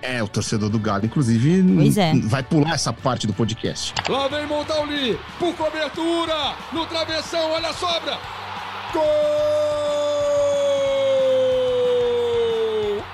É, 0.01 0.21
o 0.21 0.28
torcedor 0.28 0.69
do 0.69 0.78
Galo, 0.78 1.06
inclusive, 1.06 1.63
é. 1.99 2.13
vai 2.28 2.43
pular 2.43 2.75
essa 2.75 2.93
parte 2.93 3.25
do 3.25 3.34
podcast. 3.34 3.93
Lá 4.08 4.28
vem 4.28 4.45
Montauli, 4.45 5.19
por 5.39 5.54
cobertura, 5.56 6.54
no 6.71 6.86
travessão, 6.86 7.51
olha 7.51 7.69
a 7.69 7.73
sobra. 7.73 8.19
Gol! 8.93 9.01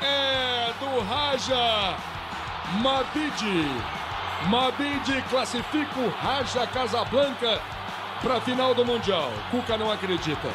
É 0.01 0.73
do 0.79 0.99
Raja. 1.01 2.10
Mabid. 2.79 3.43
Mabid 4.49 5.21
classifica 5.29 5.99
o 5.99 6.09
Raja 6.09 6.65
Casablanca 6.67 7.59
para 8.21 8.37
a 8.37 8.41
final 8.41 8.73
do 8.73 8.85
Mundial. 8.85 9.29
Cuca 9.51 9.77
não 9.77 9.91
acredita. 9.91 10.47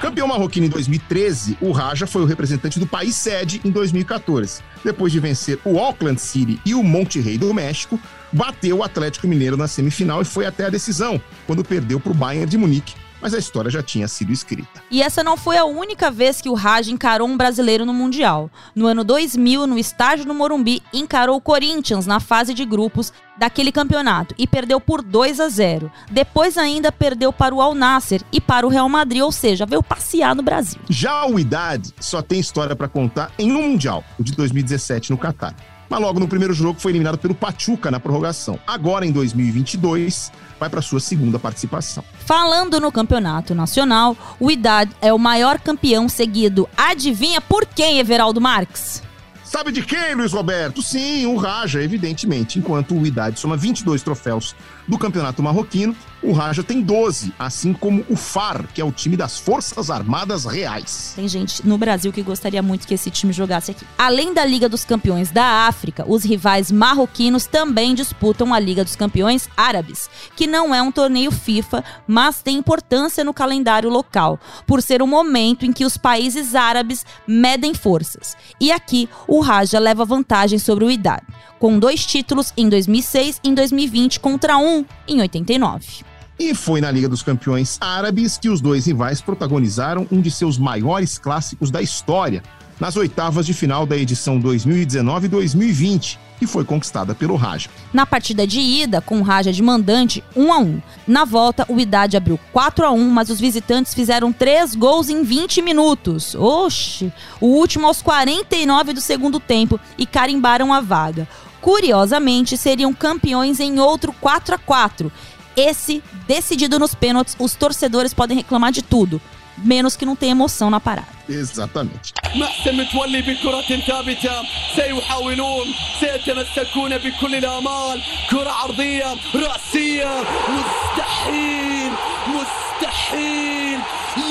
Campeão 0.00 0.26
marroquino 0.26 0.66
em 0.66 0.68
2013, 0.68 1.56
o 1.60 1.70
Raja 1.70 2.06
foi 2.06 2.22
o 2.22 2.26
representante 2.26 2.78
do 2.78 2.86
país 2.86 3.16
sede 3.16 3.60
em 3.64 3.70
2014. 3.70 4.62
Depois 4.84 5.12
de 5.12 5.20
vencer 5.20 5.58
o 5.64 5.78
Auckland 5.78 6.20
City 6.20 6.60
e 6.64 6.74
o 6.74 6.82
Monterrey 6.82 7.38
do 7.38 7.52
México, 7.54 7.98
bateu 8.30 8.78
o 8.78 8.84
Atlético 8.84 9.26
Mineiro 9.26 9.56
na 9.56 9.66
semifinal 9.66 10.20
e 10.20 10.26
foi 10.26 10.44
até 10.44 10.66
a 10.66 10.70
decisão, 10.70 11.20
quando 11.46 11.64
perdeu 11.64 11.98
para 11.98 12.12
o 12.12 12.14
Bayern 12.14 12.46
de 12.46 12.58
Munique 12.58 13.01
mas 13.22 13.32
a 13.32 13.38
história 13.38 13.70
já 13.70 13.82
tinha 13.82 14.08
sido 14.08 14.32
escrita. 14.32 14.82
E 14.90 15.00
essa 15.00 15.22
não 15.22 15.36
foi 15.36 15.56
a 15.56 15.64
única 15.64 16.10
vez 16.10 16.40
que 16.40 16.48
o 16.48 16.54
Raj 16.54 16.88
encarou 16.88 17.28
um 17.28 17.36
brasileiro 17.36 17.86
no 17.86 17.94
Mundial. 17.94 18.50
No 18.74 18.86
ano 18.86 19.04
2000, 19.04 19.66
no 19.66 19.78
estádio 19.78 20.26
do 20.26 20.34
Morumbi, 20.34 20.82
encarou 20.92 21.36
o 21.36 21.40
Corinthians 21.40 22.06
na 22.06 22.18
fase 22.18 22.52
de 22.52 22.64
grupos 22.64 23.12
daquele 23.38 23.72
campeonato 23.72 24.34
e 24.36 24.46
perdeu 24.46 24.80
por 24.80 25.02
2 25.02 25.40
a 25.40 25.48
0. 25.48 25.90
Depois 26.10 26.58
ainda 26.58 26.92
perdeu 26.92 27.32
para 27.32 27.54
o 27.54 27.62
Al 27.62 27.74
Nasser 27.74 28.22
e 28.32 28.40
para 28.40 28.66
o 28.66 28.70
Real 28.70 28.88
Madrid, 28.88 29.22
ou 29.22 29.32
seja, 29.32 29.64
veio 29.64 29.82
passear 29.82 30.34
no 30.34 30.42
Brasil. 30.42 30.80
Já 30.88 31.26
o 31.26 31.38
Idade 31.38 31.94
só 32.00 32.20
tem 32.20 32.40
história 32.40 32.76
para 32.76 32.88
contar 32.88 33.32
em 33.38 33.52
um 33.52 33.62
Mundial, 33.62 34.04
o 34.18 34.24
de 34.24 34.32
2017 34.32 35.10
no 35.10 35.18
Catar. 35.18 35.54
Mas 35.92 36.00
logo 36.00 36.18
no 36.18 36.26
primeiro 36.26 36.54
jogo 36.54 36.80
foi 36.80 36.90
eliminado 36.90 37.18
pelo 37.18 37.34
Pachuca 37.34 37.90
na 37.90 38.00
prorrogação. 38.00 38.58
Agora, 38.66 39.04
em 39.04 39.12
2022, 39.12 40.32
vai 40.58 40.70
para 40.70 40.80
sua 40.80 40.98
segunda 40.98 41.38
participação. 41.38 42.02
Falando 42.24 42.80
no 42.80 42.90
campeonato 42.90 43.54
nacional, 43.54 44.16
o 44.40 44.50
Idad 44.50 44.90
é 45.02 45.12
o 45.12 45.18
maior 45.18 45.60
campeão 45.60 46.08
seguido. 46.08 46.66
Adivinha 46.78 47.42
por 47.42 47.66
quem, 47.66 47.98
Everaldo 47.98 48.40
Marques? 48.40 49.02
Sabe 49.44 49.70
de 49.70 49.82
quem, 49.82 50.14
Luiz 50.14 50.32
Roberto? 50.32 50.80
Sim, 50.80 51.26
o 51.26 51.36
Raja, 51.36 51.82
evidentemente. 51.82 52.58
Enquanto 52.58 52.94
o 52.94 53.06
Idade 53.06 53.38
soma 53.38 53.54
22 53.54 54.02
troféus 54.02 54.56
do 54.86 54.98
campeonato 54.98 55.42
marroquino, 55.42 55.94
o 56.22 56.32
Raja 56.32 56.62
tem 56.62 56.80
12, 56.80 57.34
assim 57.36 57.72
como 57.72 58.04
o 58.08 58.16
FAR, 58.16 58.64
que 58.72 58.80
é 58.80 58.84
o 58.84 58.92
time 58.92 59.16
das 59.16 59.38
Forças 59.38 59.90
Armadas 59.90 60.44
Reais. 60.44 61.12
Tem 61.16 61.26
gente 61.26 61.66
no 61.66 61.76
Brasil 61.76 62.12
que 62.12 62.22
gostaria 62.22 62.62
muito 62.62 62.86
que 62.86 62.94
esse 62.94 63.10
time 63.10 63.32
jogasse 63.32 63.72
aqui. 63.72 63.84
Além 63.98 64.32
da 64.32 64.44
Liga 64.44 64.68
dos 64.68 64.84
Campeões 64.84 65.30
da 65.30 65.66
África, 65.66 66.04
os 66.06 66.22
rivais 66.22 66.70
marroquinos 66.70 67.46
também 67.46 67.94
disputam 67.94 68.54
a 68.54 68.58
Liga 68.60 68.84
dos 68.84 68.94
Campeões 68.94 69.48
Árabes, 69.56 70.08
que 70.36 70.46
não 70.46 70.72
é 70.72 70.80
um 70.80 70.92
torneio 70.92 71.32
FIFA, 71.32 71.82
mas 72.06 72.40
tem 72.40 72.56
importância 72.56 73.24
no 73.24 73.34
calendário 73.34 73.90
local, 73.90 74.38
por 74.64 74.80
ser 74.80 75.02
um 75.02 75.06
momento 75.06 75.66
em 75.66 75.72
que 75.72 75.84
os 75.84 75.96
países 75.96 76.54
árabes 76.54 77.04
medem 77.26 77.74
forças. 77.74 78.36
E 78.60 78.70
aqui 78.70 79.08
o 79.26 79.40
Raja 79.40 79.80
leva 79.80 80.04
vantagem 80.04 80.58
sobre 80.58 80.84
o 80.84 80.90
Idad, 80.90 81.22
com 81.62 81.78
dois 81.78 82.04
títulos 82.04 82.52
em 82.56 82.68
2006 82.68 83.40
e 83.44 83.48
em 83.48 83.54
2020 83.54 84.18
contra 84.18 84.58
um 84.58 84.84
em 85.06 85.20
89. 85.20 86.02
E 86.36 86.52
foi 86.56 86.80
na 86.80 86.90
Liga 86.90 87.08
dos 87.08 87.22
Campeões 87.22 87.78
Árabes 87.80 88.36
que 88.36 88.48
os 88.48 88.60
dois 88.60 88.86
rivais 88.86 89.20
protagonizaram 89.20 90.04
um 90.10 90.20
de 90.20 90.28
seus 90.28 90.58
maiores 90.58 91.18
clássicos 91.18 91.70
da 91.70 91.80
história, 91.80 92.42
nas 92.80 92.96
oitavas 92.96 93.46
de 93.46 93.54
final 93.54 93.86
da 93.86 93.96
edição 93.96 94.40
2019 94.40 95.26
e 95.26 95.28
2020, 95.28 96.18
que 96.40 96.48
foi 96.48 96.64
conquistada 96.64 97.14
pelo 97.14 97.36
Raja. 97.36 97.70
Na 97.92 98.04
partida 98.04 98.44
de 98.44 98.58
ida, 98.58 99.00
com 99.00 99.20
o 99.20 99.22
Raja 99.22 99.52
de 99.52 99.62
mandante, 99.62 100.24
1 100.34 100.52
a 100.52 100.58
1. 100.58 100.82
Na 101.06 101.24
volta, 101.24 101.64
o 101.68 101.78
Idade 101.78 102.16
abriu 102.16 102.40
4 102.52 102.84
a 102.84 102.90
1, 102.90 103.08
mas 103.08 103.30
os 103.30 103.38
visitantes 103.38 103.94
fizeram 103.94 104.32
3 104.32 104.74
gols 104.74 105.08
em 105.08 105.22
20 105.22 105.62
minutos. 105.62 106.34
Oxe! 106.34 107.12
O 107.40 107.46
último 107.46 107.86
aos 107.86 108.02
49 108.02 108.94
do 108.94 109.00
segundo 109.00 109.38
tempo 109.38 109.78
e 109.96 110.04
carimbaram 110.04 110.72
a 110.72 110.80
vaga. 110.80 111.28
Curiosamente, 111.61 112.55
seriam 112.55 112.93
campeões 112.93 113.59
em 113.59 113.79
outro 113.79 114.13
4 114.13 114.55
a 114.55 114.57
4 114.57 115.11
esse, 115.57 116.03
decidido 116.27 116.77
nos 116.77 116.93
pênaltis, 116.93 117.35
os 117.39 117.55
torcedores 117.55 118.13
podem 118.13 118.37
reclamar 118.37 118.71
de 118.71 118.83
tudo, 118.83 119.19
menos 119.57 119.95
que 119.95 120.05
não 120.05 120.15
tem 120.15 120.29
emoção 120.29 120.69
na 120.69 120.79
parada. 120.79 121.07
Exatamente. 121.27 122.13
محسن 122.35 122.75
متولي 122.77 123.21
بكرة 123.21 123.79
ثابتة 123.87 124.31
سيحاولون 124.75 125.67
سيتمسكون 125.99 126.97
بكل 126.97 127.35
الآمال 127.35 128.01
كرة 128.29 128.51
عرضية 128.51 129.15
رأسية 129.35 130.23
مستحيل 130.49 131.91
مستحيل 132.27 133.79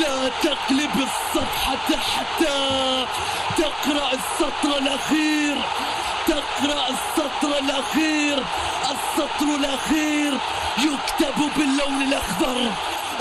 لا 0.00 0.28
تقلب 0.28 0.94
الصفحة 0.94 1.96
حتى 1.96 3.06
تقرأ 3.58 4.10
السطر 4.12 4.78
الأخير 4.78 5.56
تقرأ 6.27 6.87
السطر 6.89 7.59
الأخير 7.59 8.43
السطر 8.91 9.55
الأخير 9.59 10.33
يكتب 10.77 11.51
باللون 11.57 12.01
الأخضر. 12.01 12.71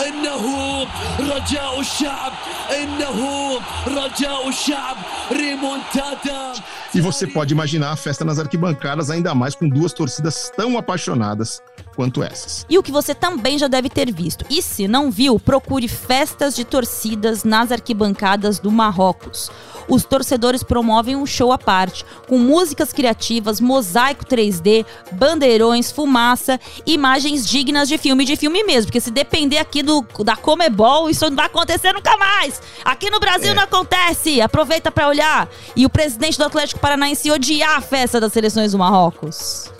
إنه 0.07 0.87
رجاء 1.19 1.79
الشعب 1.79 2.33
إنه 2.71 3.59
رجاء 3.87 4.49
الشعب 4.49 4.97
ريمونتادا 5.31 6.53
E 6.93 7.01
você 7.01 7.27
pode 7.27 7.53
imaginar 7.53 7.91
a 7.91 7.95
festa 7.97 8.23
nas 8.23 8.39
arquibancadas, 8.39 9.09
ainda 9.09 9.35
mais 9.35 9.53
com 9.53 9.67
duas 9.67 9.91
torcidas 9.91 10.49
tão 10.55 10.77
apaixonadas 10.77 11.61
quanto 11.93 12.23
essas. 12.23 12.65
E 12.69 12.77
o 12.77 12.83
que 12.83 12.91
você 12.91 13.13
também 13.13 13.57
já 13.57 13.67
deve 13.67 13.89
ter 13.89 14.13
visto. 14.13 14.45
E 14.49 14.61
se 14.61 14.87
não 14.87 15.11
viu, 15.11 15.37
procure 15.37 15.87
festas 15.89 16.55
de 16.55 16.63
torcidas 16.63 17.43
nas 17.43 17.71
arquibancadas 17.71 18.59
do 18.59 18.71
Marrocos. 18.71 19.51
Os 19.87 20.03
torcedores 20.03 20.63
promovem 20.63 21.15
um 21.15 21.25
show 21.25 21.51
à 21.51 21.57
parte, 21.57 22.03
com 22.27 22.37
músicas 22.39 22.91
criativas, 22.91 23.59
mosaico 23.59 24.25
3D, 24.25 24.85
bandeirões, 25.11 25.91
fumaça, 25.91 26.59
imagens 26.85 27.47
dignas 27.47 27.87
de 27.87 27.97
filme, 27.97 28.25
de 28.25 28.35
filme 28.35 28.63
mesmo. 28.63 28.87
Porque 28.87 29.01
se 29.01 29.11
depender 29.11 29.57
aqui 29.57 29.78
do, 29.82 30.04
da 30.24 30.36
Comebol, 30.36 31.08
isso 31.10 31.28
não 31.28 31.36
vai 31.36 31.46
acontecer 31.46 31.92
nunca 31.92 32.16
mais. 32.16 32.60
Aqui 32.84 33.10
no 33.10 33.20
Brasil 33.20 33.52
É. 33.52 33.54
não 33.54 33.62
acontece. 33.62 34.40
Aproveita 34.40 34.90
pra 34.90 35.08
olhar. 35.08 35.48
E 35.76 35.84
o 35.86 35.90
presidente 35.90 36.38
do 36.38 36.44
Atlético 36.44 36.80
Paranaense 36.80 37.30
odiar 37.30 37.76
a 37.76 37.80
festa 37.80 38.20
das 38.20 38.32
seleções 38.32 38.72
do 38.72 38.78
Marrocos. 38.78 39.70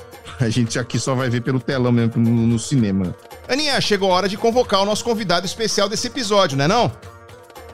A 0.40 0.48
gente 0.48 0.78
aqui 0.78 0.98
só 0.98 1.14
vai 1.14 1.28
ver 1.28 1.42
pelo 1.42 1.60
telão 1.60 1.92
mesmo 1.92 2.14
no, 2.22 2.46
no 2.46 2.58
cinema. 2.58 3.14
Aninha, 3.48 3.78
chegou 3.80 4.10
a 4.10 4.14
hora 4.14 4.28
de 4.28 4.36
convocar 4.36 4.80
o 4.80 4.86
nosso 4.86 5.04
convidado 5.04 5.44
especial 5.44 5.88
desse 5.88 6.06
episódio, 6.06 6.56
né 6.56 6.66
não? 6.68 6.90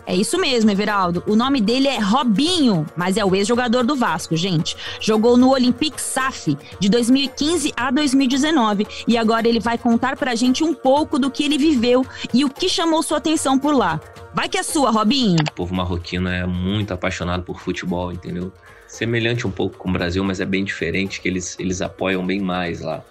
É 0.07 0.15
isso 0.15 0.39
mesmo, 0.39 0.71
Everaldo. 0.71 1.25
O 1.27 1.35
nome 1.35 1.61
dele 1.61 1.89
é 1.89 1.99
Robinho, 1.99 2.87
mas 2.97 3.17
é 3.17 3.25
o 3.25 3.35
ex-jogador 3.35 3.85
do 3.85 3.97
Vasco, 3.97 4.37
gente. 4.37 4.77
Jogou 5.01 5.37
no 5.37 5.51
Olympique 5.51 6.01
SAF 6.01 6.57
de 6.79 6.89
2015 6.89 7.73
a 7.77 7.91
2019 7.91 8.87
e 9.09 9.19
agora 9.19 9.49
ele 9.49 9.59
vai 9.59 9.77
contar 9.77 10.17
pra 10.17 10.37
gente 10.37 10.63
um 10.63 10.73
pouco 10.73 11.19
do 11.19 11.29
que 11.29 11.45
ele 11.45 11.59
viveu 11.59 12.07
e 12.33 12.45
o 12.45 12.51
que 12.51 12.69
chamou 12.69 13.03
sua 13.03 13.19
atenção 13.19 13.59
por 13.59 13.75
lá. 13.75 14.01
Vai 14.33 14.49
que 14.49 14.59
é 14.59 14.63
sua, 14.63 14.91
Robinho. 14.91 15.39
O 15.51 15.53
povo 15.53 15.75
marroquino 15.75 16.29
é 16.29 16.47
muito 16.47 16.95
apaixonado 16.95 17.43
por 17.43 17.61
futebol, 17.61 18.13
entendeu? 18.13 18.53
Semelhante 18.87 19.45
um 19.45 19.51
pouco 19.51 19.77
com 19.77 19.89
o 19.89 19.93
Brasil, 19.93 20.23
mas 20.23 20.41
é 20.41 20.45
bem 20.45 20.65
diferente, 20.65 21.21
que 21.21 21.27
eles, 21.27 21.59
eles 21.59 21.83
apoiam 21.83 22.25
bem 22.25 22.41
mais 22.41 22.81
lá. 22.81 23.03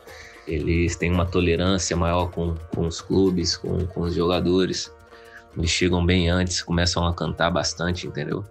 Eles 0.47 0.95
têm 0.95 1.11
uma 1.11 1.25
tolerância 1.25 1.97
maior 1.97 2.29
com, 2.31 2.55
com 2.73 2.87
os 2.87 3.01
clubes, 3.01 3.57
com, 3.57 3.85
com 3.87 4.01
os 4.01 4.13
jogadores. 4.13 4.93
Eles 5.57 5.69
chegam 5.69 6.05
bem 6.05 6.29
antes, 6.29 6.61
começam 6.61 7.05
a 7.05 7.13
cantar 7.13 7.49
bastante, 7.49 8.07
entendeu? 8.07 8.43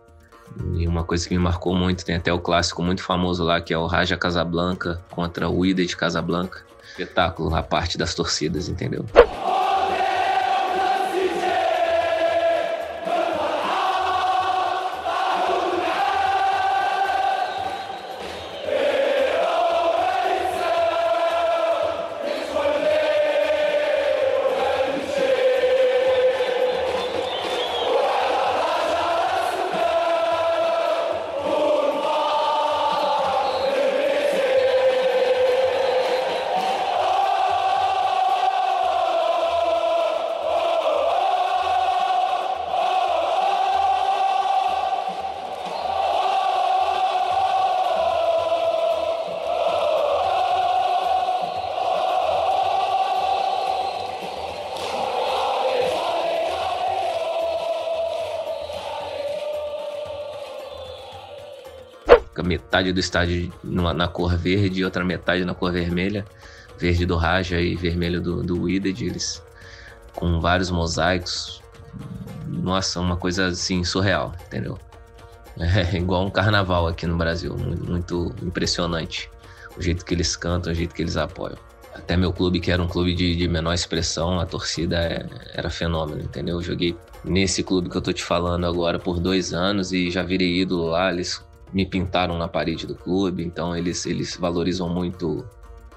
E 0.74 0.86
uma 0.86 1.05
coisa 1.05 1.28
que 1.28 1.34
me 1.34 1.42
marcou 1.42 1.74
muito, 1.74 2.05
tem 2.05 2.16
até 2.16 2.32
o 2.32 2.38
clássico 2.38 2.82
muito 2.82 3.02
famoso 3.02 3.42
lá, 3.44 3.61
que 3.61 3.74
é 3.74 3.78
o 3.78 3.86
Raja 3.86 4.16
Casablanca 4.16 5.00
contra 5.11 5.48
o 5.48 5.66
Ida 5.66 5.84
de 5.84 5.96
Casablanca. 5.96 6.64
Espetáculo, 6.90 7.55
a 7.55 7.62
parte 7.62 7.98
das 7.98 8.14
torcidas, 8.14 8.68
entendeu? 8.68 9.05
Metade 62.75 62.93
do 62.93 62.99
estádio 62.99 63.53
numa- 63.62 63.95
na 63.95 64.09
cor 64.09 64.37
verde 64.37 64.81
e 64.81 64.85
outra 64.85 65.05
metade 65.05 65.45
na 65.45 65.55
cor 65.55 65.70
vermelha. 65.70 66.25
Verde 66.77 67.07
do 67.07 67.14
Raja 67.16 67.61
e 67.61 67.77
vermelho 67.77 68.20
do, 68.20 68.43
do 68.43 68.62
Wydad, 68.62 69.01
eles 69.05 69.41
com 70.12 70.41
vários 70.41 70.70
mosaicos. 70.72 71.62
Nossa, 72.49 72.99
uma 72.99 73.16
coisa 73.16 73.47
assim 73.47 73.85
surreal, 73.85 74.35
entendeu? 74.47 74.77
É 75.57 75.95
igual 75.97 76.27
um 76.27 76.31
carnaval 76.31 76.89
aqui 76.89 77.07
no 77.07 77.16
Brasil, 77.16 77.57
muito, 77.57 77.85
muito 77.85 78.35
impressionante. 78.43 79.31
O 79.77 79.83
jeito 79.83 80.05
que 80.05 80.12
eles 80.14 80.35
cantam, 80.35 80.72
o 80.72 80.75
jeito 80.75 80.93
que 80.95 81.03
eles 81.03 81.16
apoiam. 81.16 81.57
Até 81.95 82.16
meu 82.16 82.33
clube, 82.33 82.59
que 82.59 82.72
era 82.72 82.83
um 82.83 82.89
clube 82.89 83.14
de, 83.14 83.37
de 83.37 83.47
menor 83.47 83.72
expressão, 83.72 84.41
a 84.41 84.47
torcida 84.47 84.97
é- 84.99 85.27
era 85.53 85.70
fenômeno, 85.70 86.22
entendeu? 86.22 86.57
Eu 86.57 86.62
joguei 86.62 86.97
nesse 87.25 87.62
clube 87.62 87.89
que 87.89 87.97
eu 87.97 88.03
tô 88.03 88.12
te 88.12 88.25
falando 88.25 88.66
agora 88.66 88.99
por 88.99 89.20
dois 89.20 89.53
anos 89.55 89.93
e 89.93 90.11
já 90.11 90.25
virei 90.25 90.61
ídolo 90.61 90.87
lá. 90.87 91.12
Eles 91.12 91.41
me 91.75 91.85
pintaram 91.85 92.39
na 92.39 92.49
parede 92.49 92.87
do 92.87 92.95
clube, 92.95 93.45
então 93.45 93.77
eles, 93.77 94.07
eles 94.07 94.37
valorizam 94.37 94.89
muito 94.89 95.45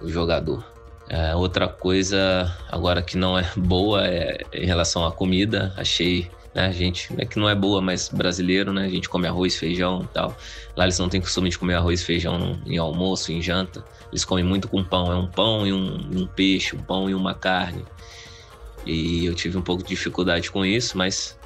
o 0.02 0.10
jogador. 0.10 0.66
É, 1.08 1.34
outra 1.36 1.70
coisa 1.70 2.54
agora 2.70 3.02
que 3.02 3.16
não 3.18 3.38
é 3.38 3.50
boa 3.56 4.06
é 4.06 4.40
em 4.52 4.66
relação 4.66 5.06
à 5.06 5.12
comida. 5.12 5.74
Achei 5.78 6.30
né? 6.58 6.74
Gente, 6.74 7.14
é 7.20 7.24
que 7.24 7.38
não 7.38 7.48
é 7.48 7.54
boa, 7.54 7.80
mas 7.80 8.10
brasileiro, 8.10 8.74
né? 8.74 8.86
A 8.86 8.90
gente 8.90 9.08
come 9.08 9.28
arroz, 9.28 9.56
feijão 9.56 10.02
e 10.04 10.08
tal. 10.08 10.36
Lá 10.76 10.86
eles 10.86 10.98
não 10.98 11.08
têm 11.08 11.22
costume 11.22 11.52
de 11.52 11.58
comer 11.60 11.76
arroz 11.76 12.02
e 12.02 12.04
feijão 12.04 12.60
em 12.66 12.80
almoço, 12.80 13.32
em 13.32 13.40
janta. 13.40 13.86
Eles 14.12 14.26
comem 14.26 14.44
muito 14.44 14.68
com 14.68 14.84
pão. 14.84 15.12
É 15.12 15.16
um 15.16 15.28
pão 15.28 15.68
e 15.68 15.72
um, 15.72 15.98
um 16.16 16.26
peixe, 16.26 16.76
um 16.76 16.82
pão 16.82 17.08
e 17.08 17.14
uma 17.14 17.36
carne. 17.36 17.86
E 18.88 19.24
eu 19.24 19.36
tive 19.36 19.56
um 19.56 19.62
pouco 19.62 19.84
de 19.84 19.90
dificuldade 19.90 20.50
com 20.50 20.66
isso, 20.66 20.98
mas 20.98 21.38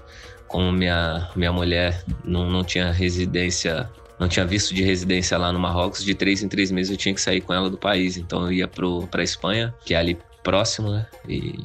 como 0.47 0.71
minha, 0.71 1.29
minha 1.35 1.51
mulher 1.51 2.05
não, 2.23 2.49
não 2.49 2.63
tinha 2.63 2.89
residência, 2.89 3.89
não 4.21 4.27
tinha 4.27 4.45
visto 4.45 4.75
de 4.75 4.83
residência 4.83 5.35
lá 5.35 5.51
no 5.51 5.57
Marrocos, 5.57 6.03
de 6.05 6.13
três 6.13 6.43
em 6.43 6.47
três 6.47 6.69
meses 6.69 6.91
eu 6.91 6.97
tinha 6.97 7.11
que 7.11 7.19
sair 7.19 7.41
com 7.41 7.51
ela 7.51 7.71
do 7.71 7.77
país. 7.77 8.17
Então 8.17 8.43
eu 8.43 8.51
ia 8.51 8.67
para 8.67 9.19
a 9.19 9.23
Espanha, 9.23 9.73
que 9.83 9.95
é 9.95 9.97
ali 9.97 10.15
próximo, 10.43 10.91
né? 10.91 11.07
E 11.27 11.57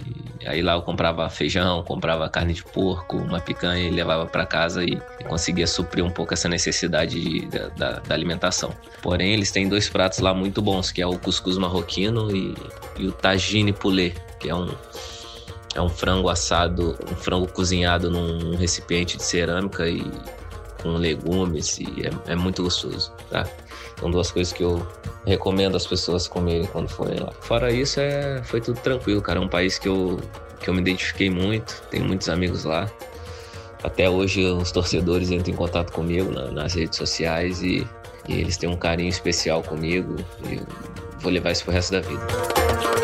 aí 0.47 0.63
lá 0.63 0.73
eu 0.73 0.81
comprava 0.81 1.29
feijão, 1.29 1.83
comprava 1.83 2.27
carne 2.31 2.55
de 2.55 2.65
porco, 2.65 3.19
uma 3.19 3.41
picanha 3.41 3.87
e 3.87 3.91
levava 3.91 4.25
para 4.25 4.47
casa 4.47 4.83
e, 4.83 4.99
conseguia 5.29 5.67
suprir 5.67 6.03
um 6.03 6.11
pouco 6.11 6.33
essa 6.33 6.49
necessidade 6.49 7.21
de, 7.21 7.47
da, 7.77 7.99
da, 7.99 8.15
alimentação. 8.15 8.73
Porém, 9.03 9.35
eles 9.35 9.51
têm 9.51 9.69
dois 9.69 9.91
pratos 9.91 10.21
lá 10.21 10.33
muito 10.33 10.63
bons, 10.63 10.91
que 10.91 11.03
é 11.03 11.07
o 11.07 11.19
cuscuz 11.19 11.59
marroquino 11.59 12.35
e, 12.35 12.55
e 12.97 13.07
o 13.07 13.13
tagine 13.13 13.73
poulet, 13.73 14.15
que 14.41 14.49
é 14.49 14.55
um 14.55 14.75
é 15.75 15.83
um 15.83 15.91
frango 15.91 16.31
assado, 16.31 16.97
um 17.11 17.15
frango 17.15 17.47
cozinhado 17.53 18.11
num 18.11 18.57
recipiente 18.57 19.19
de 19.19 19.23
cerâmica 19.23 19.87
e 19.87 20.03
com 20.87 20.99
legumes 20.99 21.79
e 21.79 22.07
é, 22.07 22.33
é 22.33 22.37
muito 22.37 22.63
gostoso, 22.63 23.13
tá? 23.31 23.47
São 23.99 24.11
duas 24.11 24.31
coisas 24.31 24.53
que 24.53 24.63
eu 24.63 24.87
recomendo 25.27 25.77
as 25.77 25.87
pessoas 25.87 26.29
comerem 26.29 26.67
quando 26.67 26.89
forem 26.89 27.19
lá. 27.19 27.33
Fora 27.41 27.73
isso, 27.73 27.99
é, 27.99 28.43
foi 28.45 28.61
tudo 28.61 28.79
tranquilo, 28.81 29.21
cara. 29.21 29.41
É 29.41 29.43
um 29.43 29.49
país 29.49 29.79
que 29.79 29.89
eu, 29.89 30.21
que 30.61 30.71
eu 30.71 30.75
me 30.75 30.81
identifiquei 30.81 31.29
muito, 31.29 31.83
tenho 31.91 32.05
muitos 32.05 32.29
amigos 32.29 32.65
lá. 32.65 32.91
Até 33.83 34.09
hoje 34.09 34.45
os 34.45 34.71
torcedores 34.71 35.31
entram 35.31 35.53
em 35.53 35.57
contato 35.57 35.93
comigo 35.93 36.31
na, 36.31 36.51
nas 36.51 36.75
redes 36.75 36.97
sociais 36.97 37.63
e, 37.63 37.87
e, 38.29 38.41
eles 38.41 38.57
têm 38.57 38.69
um 38.69 38.77
carinho 38.77 39.09
especial 39.09 39.63
comigo 39.63 40.17
e 40.45 40.61
vou 41.21 41.33
levar 41.33 41.53
isso 41.53 41.65
pro 41.65 41.73
resto 41.73 41.93
da 41.93 42.01
vida. 42.01 42.96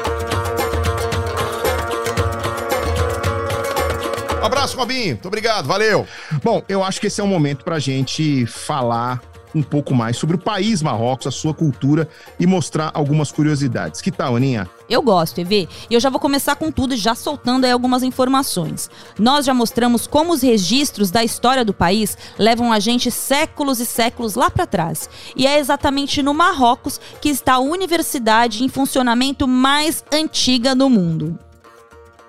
Um 4.42 4.46
abraço, 4.46 4.76
Robinho. 4.76 5.10
Muito 5.10 5.28
obrigado, 5.28 5.66
valeu. 5.66 6.04
Bom, 6.42 6.62
eu 6.68 6.82
acho 6.82 7.00
que 7.00 7.06
esse 7.06 7.20
é 7.20 7.24
um 7.24 7.28
momento 7.28 7.64
pra 7.64 7.78
gente 7.78 8.44
falar 8.44 9.22
um 9.54 9.62
pouco 9.62 9.94
mais 9.94 10.16
sobre 10.16 10.34
o 10.34 10.38
país 10.38 10.82
Marrocos, 10.82 11.28
a 11.28 11.30
sua 11.30 11.54
cultura 11.54 12.08
e 12.40 12.46
mostrar 12.46 12.90
algumas 12.92 13.30
curiosidades. 13.30 14.00
Que 14.00 14.10
tal, 14.10 14.34
Aninha? 14.34 14.68
Eu 14.90 15.00
gosto, 15.00 15.40
EV. 15.40 15.68
E 15.88 15.94
eu 15.94 16.00
já 16.00 16.10
vou 16.10 16.18
começar 16.18 16.56
com 16.56 16.72
tudo, 16.72 16.96
já 16.96 17.14
soltando 17.14 17.66
aí 17.66 17.70
algumas 17.70 18.02
informações. 18.02 18.90
Nós 19.16 19.46
já 19.46 19.54
mostramos 19.54 20.08
como 20.08 20.32
os 20.32 20.42
registros 20.42 21.12
da 21.12 21.22
história 21.22 21.64
do 21.64 21.72
país 21.72 22.18
levam 22.36 22.72
a 22.72 22.80
gente 22.80 23.12
séculos 23.12 23.78
e 23.78 23.86
séculos 23.86 24.34
lá 24.34 24.50
para 24.50 24.66
trás. 24.66 25.08
E 25.36 25.46
é 25.46 25.60
exatamente 25.60 26.20
no 26.20 26.34
Marrocos 26.34 27.00
que 27.20 27.28
está 27.28 27.54
a 27.54 27.60
universidade 27.60 28.64
em 28.64 28.68
funcionamento 28.68 29.46
mais 29.46 30.02
antiga 30.12 30.74
do 30.74 30.90
mundo. 30.90 31.38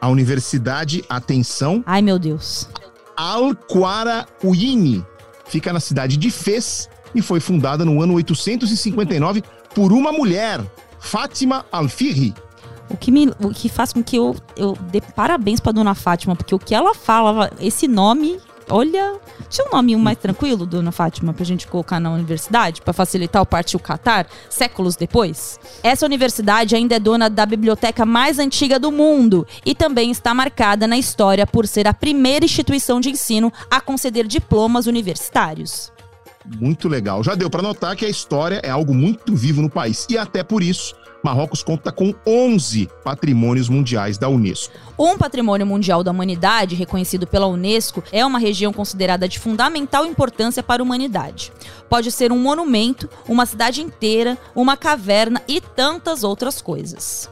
A 0.03 0.09
universidade, 0.09 1.01
atenção. 1.07 1.81
Ai, 1.85 2.01
meu 2.01 2.19
Deus. 2.19 2.67
Al-Qaraouini 3.15 5.01
fica 5.45 5.71
na 5.71 5.79
cidade 5.79 6.17
de 6.17 6.29
Fez 6.29 6.89
e 7.15 7.21
foi 7.21 7.39
fundada 7.39 7.85
no 7.85 8.01
ano 8.01 8.15
859 8.15 9.41
por 9.73 9.93
uma 9.93 10.11
mulher, 10.11 10.59
Fátima 10.99 11.65
Al-Firri. 11.71 12.33
O 12.89 12.97
que, 12.97 13.13
me, 13.13 13.29
o 13.39 13.51
que 13.51 13.69
faz 13.69 13.93
com 13.93 14.03
que 14.03 14.17
eu, 14.17 14.35
eu 14.57 14.77
dê 14.91 14.99
parabéns 14.99 15.61
para 15.61 15.71
dona 15.71 15.95
Fátima, 15.95 16.35
porque 16.35 16.53
o 16.53 16.59
que 16.59 16.75
ela 16.75 16.93
fala, 16.93 17.49
esse 17.61 17.87
nome, 17.87 18.41
olha. 18.73 19.19
Tinha 19.49 19.67
um 19.67 19.71
nome 19.71 19.95
mais 19.95 20.17
tranquilo, 20.17 20.65
dona 20.65 20.91
Fátima, 20.91 21.31
pra 21.31 21.45
gente 21.45 21.67
colocar 21.67 21.99
na 21.99 22.11
universidade, 22.11 22.81
para 22.81 22.91
facilitar 22.91 23.41
o 23.41 23.45
partiu 23.45 23.79
Catar, 23.79 24.25
séculos 24.49 24.95
depois? 24.95 25.59
Essa 25.83 26.07
universidade 26.07 26.75
ainda 26.75 26.95
é 26.95 26.99
dona 26.99 27.29
da 27.29 27.45
biblioteca 27.45 28.03
mais 28.03 28.39
antiga 28.39 28.79
do 28.79 28.91
mundo 28.91 29.45
e 29.63 29.75
também 29.75 30.09
está 30.09 30.33
marcada 30.33 30.87
na 30.87 30.97
história 30.97 31.45
por 31.45 31.67
ser 31.67 31.87
a 31.87 31.93
primeira 31.93 32.45
instituição 32.45 32.99
de 32.99 33.11
ensino 33.11 33.53
a 33.69 33.79
conceder 33.79 34.25
diplomas 34.25 34.87
universitários 34.87 35.93
muito 36.59 36.89
legal. 36.89 37.23
Já 37.23 37.35
deu 37.35 37.49
para 37.49 37.61
notar 37.61 37.95
que 37.95 38.05
a 38.05 38.09
história 38.09 38.59
é 38.63 38.69
algo 38.69 38.93
muito 38.93 39.33
vivo 39.33 39.61
no 39.61 39.69
país 39.69 40.05
e 40.09 40.17
até 40.17 40.43
por 40.43 40.61
isso 40.61 40.93
Marrocos 41.23 41.63
conta 41.63 41.89
com 41.89 42.13
11 42.27 42.89
patrimônios 43.01 43.69
mundiais 43.69 44.17
da 44.17 44.27
Unesco. 44.27 44.73
Um 44.99 45.17
patrimônio 45.17 45.65
mundial 45.65 46.03
da 46.03 46.11
humanidade, 46.11 46.75
reconhecido 46.75 47.25
pela 47.25 47.47
Unesco, 47.47 48.03
é 48.11 48.25
uma 48.25 48.37
região 48.37 48.73
considerada 48.73 49.27
de 49.27 49.39
fundamental 49.39 50.05
importância 50.05 50.61
para 50.61 50.81
a 50.81 50.85
humanidade. 50.85 51.53
Pode 51.89 52.11
ser 52.11 52.31
um 52.33 52.37
monumento, 52.37 53.09
uma 53.27 53.45
cidade 53.45 53.81
inteira, 53.81 54.37
uma 54.53 54.75
caverna 54.75 55.41
e 55.47 55.61
tantas 55.61 56.25
outras 56.25 56.61
coisas. 56.61 57.29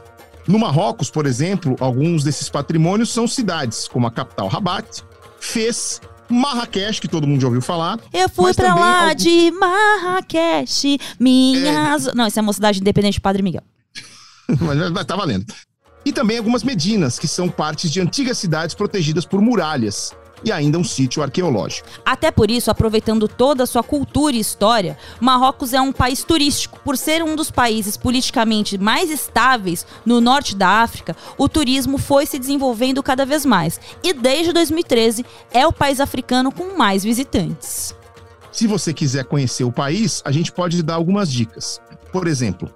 No 0.48 0.58
Marrocos, 0.58 1.10
por 1.10 1.26
exemplo, 1.26 1.76
alguns 1.78 2.24
desses 2.24 2.48
patrimônios 2.48 3.10
são 3.10 3.28
cidades, 3.28 3.86
como 3.86 4.06
a 4.06 4.10
capital 4.10 4.48
Rabat, 4.48 5.04
Fez 5.38 6.00
Marrakech, 6.28 7.00
que 7.00 7.08
todo 7.08 7.26
mundo 7.26 7.40
já 7.40 7.46
ouviu 7.46 7.60
falar. 7.60 7.98
Eu 8.12 8.28
fui 8.28 8.54
pra 8.54 8.74
lá 8.74 9.02
algum... 9.10 9.14
de 9.16 9.50
Marrakech, 9.50 10.98
minhas. 11.20 12.06
É... 12.06 12.14
Não, 12.14 12.26
isso 12.26 12.38
é 12.38 12.40
a 12.40 12.44
mocidade 12.44 12.80
independente 12.80 13.20
Padre 13.20 13.42
Miguel. 13.42 13.62
mas 14.92 15.06
tá 15.06 15.16
valendo. 15.16 15.46
E 16.04 16.12
também 16.12 16.38
algumas 16.38 16.64
medinas, 16.64 17.18
que 17.18 17.28
são 17.28 17.48
partes 17.48 17.90
de 17.90 18.00
antigas 18.00 18.38
cidades 18.38 18.74
protegidas 18.74 19.24
por 19.24 19.40
muralhas 19.40 20.12
e 20.44 20.50
ainda 20.50 20.78
um 20.78 20.84
sítio 20.84 21.22
arqueológico. 21.22 21.88
Até 22.04 22.30
por 22.30 22.50
isso, 22.50 22.70
aproveitando 22.70 23.28
toda 23.28 23.62
a 23.62 23.66
sua 23.66 23.82
cultura 23.82 24.34
e 24.34 24.40
história, 24.40 24.98
Marrocos 25.20 25.72
é 25.72 25.80
um 25.80 25.92
país 25.92 26.24
turístico. 26.24 26.80
Por 26.80 26.96
ser 26.96 27.22
um 27.22 27.36
dos 27.36 27.50
países 27.50 27.96
politicamente 27.96 28.76
mais 28.76 29.10
estáveis 29.10 29.86
no 30.04 30.20
norte 30.20 30.56
da 30.56 30.82
África, 30.82 31.16
o 31.38 31.48
turismo 31.48 31.98
foi 31.98 32.26
se 32.26 32.38
desenvolvendo 32.38 33.02
cada 33.02 33.24
vez 33.24 33.46
mais. 33.46 33.80
E 34.02 34.12
desde 34.12 34.52
2013 34.52 35.24
é 35.52 35.66
o 35.66 35.72
país 35.72 36.00
africano 36.00 36.50
com 36.50 36.76
mais 36.76 37.04
visitantes. 37.04 37.94
Se 38.50 38.66
você 38.66 38.92
quiser 38.92 39.24
conhecer 39.24 39.64
o 39.64 39.72
país, 39.72 40.20
a 40.24 40.32
gente 40.32 40.52
pode 40.52 40.82
dar 40.82 40.94
algumas 40.94 41.30
dicas. 41.30 41.80
Por 42.12 42.26
exemplo, 42.26 42.68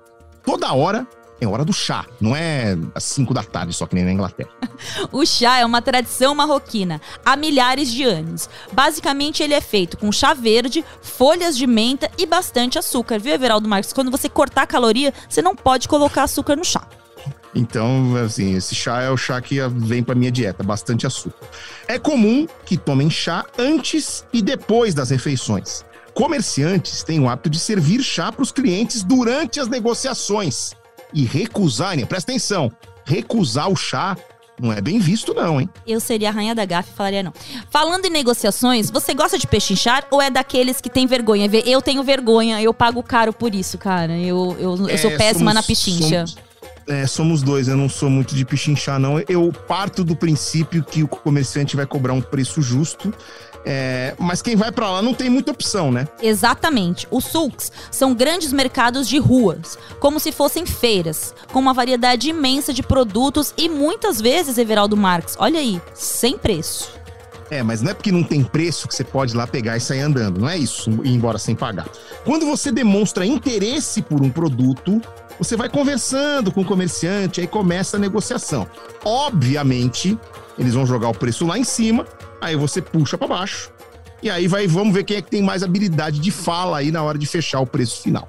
toda 0.42 0.72
hora 0.72 1.06
é 1.40 1.46
hora 1.46 1.64
do 1.64 1.72
chá, 1.72 2.06
não 2.20 2.34
é 2.34 2.76
às 2.94 3.04
5 3.04 3.34
da 3.34 3.42
tarde, 3.42 3.72
só 3.74 3.86
que 3.86 3.94
nem 3.94 4.04
na 4.04 4.12
Inglaterra. 4.12 4.50
o 5.12 5.24
chá 5.26 5.58
é 5.58 5.66
uma 5.66 5.82
tradição 5.82 6.34
marroquina 6.34 7.00
há 7.24 7.36
milhares 7.36 7.92
de 7.92 8.04
anos. 8.04 8.48
Basicamente, 8.72 9.42
ele 9.42 9.54
é 9.54 9.60
feito 9.60 9.98
com 9.98 10.10
chá 10.10 10.32
verde, 10.32 10.84
folhas 11.02 11.56
de 11.56 11.66
menta 11.66 12.10
e 12.16 12.26
bastante 12.26 12.78
açúcar, 12.78 13.18
viu, 13.18 13.34
Everaldo 13.34 13.68
Marques? 13.68 13.92
Quando 13.92 14.10
você 14.10 14.28
cortar 14.28 14.62
a 14.62 14.66
caloria, 14.66 15.12
você 15.28 15.42
não 15.42 15.54
pode 15.54 15.88
colocar 15.88 16.22
açúcar 16.22 16.56
no 16.56 16.64
chá. 16.64 16.86
Então, 17.54 18.14
assim, 18.16 18.54
esse 18.54 18.74
chá 18.74 19.02
é 19.02 19.10
o 19.10 19.16
chá 19.16 19.40
que 19.40 19.58
vem 19.68 20.02
para 20.02 20.14
minha 20.14 20.30
dieta, 20.30 20.62
bastante 20.62 21.06
açúcar. 21.06 21.46
É 21.88 21.98
comum 21.98 22.46
que 22.64 22.76
tomem 22.76 23.10
chá 23.10 23.46
antes 23.58 24.24
e 24.32 24.42
depois 24.42 24.94
das 24.94 25.10
refeições. 25.10 25.84
Comerciantes 26.12 27.02
têm 27.02 27.20
o 27.20 27.28
hábito 27.28 27.50
de 27.50 27.58
servir 27.58 28.02
chá 28.02 28.32
para 28.32 28.42
os 28.42 28.52
clientes 28.52 29.02
durante 29.02 29.60
as 29.60 29.68
negociações 29.68 30.74
e 31.12 31.24
recusar, 31.24 31.96
presta 32.06 32.32
atenção, 32.32 32.70
recusar 33.04 33.70
o 33.70 33.76
chá 33.76 34.16
não 34.60 34.72
é 34.72 34.80
bem 34.80 34.98
visto, 34.98 35.34
não, 35.34 35.60
hein? 35.60 35.68
Eu 35.86 36.00
seria 36.00 36.30
a 36.30 36.32
rainha 36.32 36.54
da 36.54 36.64
gafe 36.64 36.90
e 36.90 36.96
falaria 36.96 37.22
não. 37.22 37.32
Falando 37.70 38.06
em 38.06 38.10
negociações, 38.10 38.90
você 38.90 39.12
gosta 39.12 39.38
de 39.38 39.46
pechinchar 39.46 40.06
ou 40.10 40.20
é 40.20 40.30
daqueles 40.30 40.80
que 40.80 40.88
tem 40.88 41.06
vergonha? 41.06 41.48
Eu 41.66 41.82
tenho 41.82 42.02
vergonha, 42.02 42.60
eu 42.62 42.72
pago 42.72 43.02
caro 43.02 43.32
por 43.32 43.54
isso, 43.54 43.76
cara. 43.76 44.16
Eu, 44.16 44.56
eu, 44.58 44.76
eu 44.76 44.88
é, 44.88 44.96
sou 44.96 45.10
péssima 45.10 45.50
somos, 45.50 45.54
na 45.54 45.62
pechincha. 45.62 46.26
Somos, 46.26 46.36
é, 46.88 47.06
somos 47.06 47.42
dois, 47.42 47.68
eu 47.68 47.76
não 47.76 47.88
sou 47.88 48.08
muito 48.08 48.34
de 48.34 48.44
pechinchar, 48.46 48.98
não. 48.98 49.20
Eu 49.28 49.52
parto 49.52 50.02
do 50.02 50.16
princípio 50.16 50.82
que 50.82 51.02
o 51.02 51.08
comerciante 51.08 51.76
vai 51.76 51.84
cobrar 51.84 52.14
um 52.14 52.22
preço 52.22 52.62
justo 52.62 53.12
é, 53.68 54.14
mas 54.16 54.40
quem 54.40 54.54
vai 54.54 54.70
para 54.70 54.88
lá 54.88 55.02
não 55.02 55.12
tem 55.12 55.28
muita 55.28 55.50
opção, 55.50 55.90
né? 55.90 56.06
Exatamente. 56.22 57.08
Os 57.10 57.24
sulks 57.24 57.72
são 57.90 58.14
grandes 58.14 58.52
mercados 58.52 59.08
de 59.08 59.18
ruas, 59.18 59.76
como 59.98 60.20
se 60.20 60.30
fossem 60.30 60.64
feiras, 60.64 61.34
com 61.52 61.58
uma 61.58 61.74
variedade 61.74 62.30
imensa 62.30 62.72
de 62.72 62.80
produtos 62.80 63.52
e 63.56 63.68
muitas 63.68 64.20
vezes, 64.20 64.56
Everaldo 64.56 64.96
Marques, 64.96 65.34
olha 65.36 65.58
aí, 65.58 65.82
sem 65.92 66.38
preço. 66.38 66.92
É, 67.50 67.60
mas 67.62 67.82
não 67.82 67.90
é 67.90 67.94
porque 67.94 68.12
não 68.12 68.22
tem 68.22 68.42
preço 68.44 68.86
que 68.86 68.94
você 68.94 69.02
pode 69.02 69.32
ir 69.32 69.36
lá 69.36 69.48
pegar 69.48 69.76
e 69.76 69.80
sair 69.80 70.00
andando, 70.00 70.40
não 70.40 70.48
é 70.48 70.56
isso, 70.56 70.90
ir 71.04 71.10
embora 71.10 71.38
sem 71.38 71.56
pagar. 71.56 71.88
Quando 72.24 72.46
você 72.46 72.70
demonstra 72.70 73.26
interesse 73.26 74.00
por 74.00 74.22
um 74.22 74.30
produto, 74.30 75.00
você 75.38 75.56
vai 75.56 75.68
conversando 75.68 76.52
com 76.52 76.60
o 76.60 76.64
comerciante, 76.64 77.40
aí 77.40 77.46
começa 77.48 77.96
a 77.96 78.00
negociação. 78.00 78.66
Obviamente, 79.04 80.16
eles 80.56 80.74
vão 80.74 80.86
jogar 80.86 81.08
o 81.08 81.14
preço 81.14 81.44
lá 81.46 81.58
em 81.58 81.64
cima 81.64 82.06
aí 82.46 82.56
você 82.56 82.80
puxa 82.80 83.18
para 83.18 83.28
baixo. 83.28 83.70
E 84.22 84.30
aí 84.30 84.48
vai, 84.48 84.66
vamos 84.66 84.94
ver 84.94 85.04
quem 85.04 85.18
é 85.18 85.22
que 85.22 85.30
tem 85.30 85.42
mais 85.42 85.62
habilidade 85.62 86.18
de 86.18 86.30
fala 86.30 86.78
aí 86.78 86.90
na 86.90 87.02
hora 87.02 87.18
de 87.18 87.26
fechar 87.26 87.60
o 87.60 87.66
preço 87.66 88.02
final. 88.02 88.28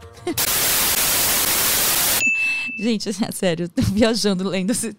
Gente, 2.79 3.09
é 3.09 3.31
sério, 3.31 3.63
eu 3.65 3.69
tô 3.69 3.81
viajando 3.91 4.47
lendo 4.47 4.69
esse, 4.69 4.95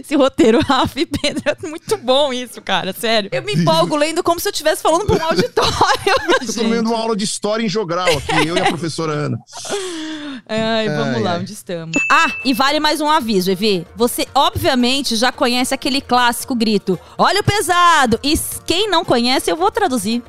esse 0.00 0.16
roteiro, 0.16 0.60
Rafa 0.64 1.00
e 1.00 1.04
Pedro. 1.06 1.42
É 1.44 1.68
muito 1.68 1.96
bom 1.98 2.32
isso, 2.32 2.60
cara, 2.62 2.92
sério. 2.92 3.28
Eu 3.32 3.42
me 3.42 3.52
empolgo 3.52 3.96
lendo 3.96 4.22
como 4.22 4.40
se 4.40 4.48
eu 4.48 4.52
estivesse 4.52 4.82
falando 4.82 5.04
pra 5.04 5.22
um 5.22 5.28
auditório. 5.28 5.72
Eu 6.42 6.52
tô 6.52 6.68
vendo 6.68 6.88
uma 6.88 6.98
aula 6.98 7.14
de 7.16 7.24
história 7.24 7.64
em 7.64 7.68
jogral 7.68 8.08
aqui, 8.08 8.48
eu 8.48 8.56
e 8.56 8.60
a 8.60 8.64
professora 8.64 9.12
Ana. 9.12 9.38
Ai, 10.48 10.88
vamos 10.88 11.16
Ai, 11.16 11.22
lá, 11.22 11.32
ai. 11.32 11.40
onde 11.40 11.52
estamos? 11.52 11.96
Ah, 12.10 12.32
e 12.44 12.52
vale 12.52 12.80
mais 12.80 13.00
um 13.00 13.08
aviso, 13.08 13.50
Evi. 13.50 13.86
Você, 13.94 14.26
obviamente, 14.34 15.14
já 15.14 15.30
conhece 15.30 15.72
aquele 15.72 16.00
clássico 16.00 16.54
grito: 16.54 16.98
Olha 17.16 17.40
o 17.40 17.44
pesado! 17.44 18.18
E 18.22 18.34
quem 18.66 18.88
não 18.90 19.04
conhece, 19.04 19.50
eu 19.50 19.56
vou 19.56 19.70
traduzir. 19.70 20.22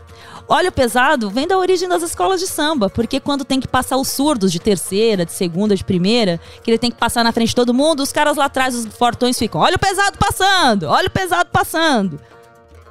Olha 0.47 0.69
o 0.69 0.71
pesado 0.71 1.29
vem 1.29 1.47
da 1.47 1.57
origem 1.57 1.87
das 1.87 2.03
escolas 2.03 2.39
de 2.39 2.47
samba, 2.47 2.89
porque 2.89 3.19
quando 3.19 3.45
tem 3.45 3.59
que 3.59 3.67
passar 3.67 3.97
os 3.97 4.09
surdos 4.09 4.51
de 4.51 4.59
terceira, 4.59 5.25
de 5.25 5.31
segunda, 5.31 5.75
de 5.75 5.83
primeira, 5.83 6.39
que 6.61 6.69
ele 6.69 6.77
tem 6.77 6.91
que 6.91 6.97
passar 6.97 7.23
na 7.23 7.31
frente 7.31 7.49
de 7.49 7.55
todo 7.55 7.73
mundo, 7.73 8.03
os 8.03 8.11
caras 8.11 8.37
lá 8.37 8.45
atrás, 8.45 8.75
os 8.75 8.85
fortões, 8.95 9.37
ficam: 9.37 9.61
Olha 9.61 9.75
o 9.75 9.79
pesado 9.79 10.17
passando! 10.17 10.83
Olha 10.83 11.07
o 11.07 11.11
pesado 11.11 11.49
passando! 11.51 12.19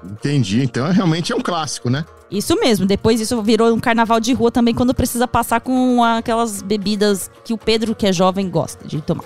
Entendi, 0.05 0.62
então 0.62 0.90
realmente 0.90 1.32
é 1.32 1.36
um 1.36 1.40
clássico, 1.40 1.88
né? 1.88 2.05
Isso 2.33 2.59
mesmo, 2.59 2.87
depois 2.87 3.20
isso 3.20 3.43
virou 3.43 3.72
um 3.74 3.78
carnaval 3.78 4.18
de 4.18 4.33
rua 4.33 4.51
também 4.51 4.74
quando 4.74 4.95
precisa 4.95 5.28
passar 5.28 5.61
com 5.61 6.03
aquelas 6.03 6.62
bebidas 6.62 7.30
que 7.45 7.53
o 7.53 7.59
Pedro, 7.59 7.95
que 7.95 8.07
é 8.07 8.12
jovem, 8.12 8.49
gosta 8.49 8.89
de 8.89 9.03
tomar. 9.03 9.24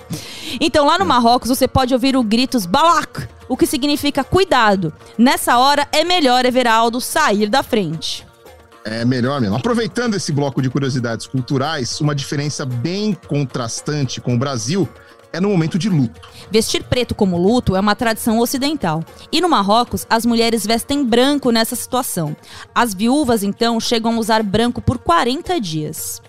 Então 0.59 0.85
lá 0.85 0.99
no 0.99 1.05
Marrocos 1.05 1.47
você 1.47 1.69
pode 1.69 1.93
ouvir 1.93 2.17
o 2.17 2.23
gritos 2.23 2.65
balak, 2.65 3.25
o 3.47 3.55
que 3.55 3.65
significa 3.65 4.25
cuidado. 4.25 4.93
Nessa 5.17 5.57
hora 5.57 5.87
é 5.93 6.03
melhor 6.03 6.45
Everaldo 6.45 6.99
sair 6.99 7.47
da 7.49 7.63
frente. 7.63 8.26
É 8.89 9.03
melhor 9.03 9.41
mesmo. 9.41 9.57
Aproveitando 9.57 10.15
esse 10.15 10.31
bloco 10.31 10.61
de 10.61 10.69
curiosidades 10.69 11.27
culturais, 11.27 11.99
uma 11.99 12.15
diferença 12.15 12.65
bem 12.65 13.13
contrastante 13.13 14.21
com 14.21 14.35
o 14.35 14.37
Brasil 14.37 14.87
é 15.33 15.41
no 15.41 15.49
momento 15.49 15.77
de 15.77 15.89
luto. 15.89 16.21
Vestir 16.49 16.83
preto 16.85 17.13
como 17.13 17.37
luto 17.37 17.75
é 17.75 17.81
uma 17.81 17.97
tradição 17.97 18.39
ocidental. 18.39 19.03
E 19.29 19.41
no 19.41 19.49
Marrocos, 19.49 20.07
as 20.09 20.25
mulheres 20.25 20.65
vestem 20.65 21.03
branco 21.03 21.51
nessa 21.51 21.75
situação. 21.75 22.33
As 22.73 22.93
viúvas, 22.93 23.43
então, 23.43 23.77
chegam 23.77 24.15
a 24.15 24.19
usar 24.19 24.41
branco 24.41 24.81
por 24.81 24.97
40 24.97 25.59
dias. 25.59 26.21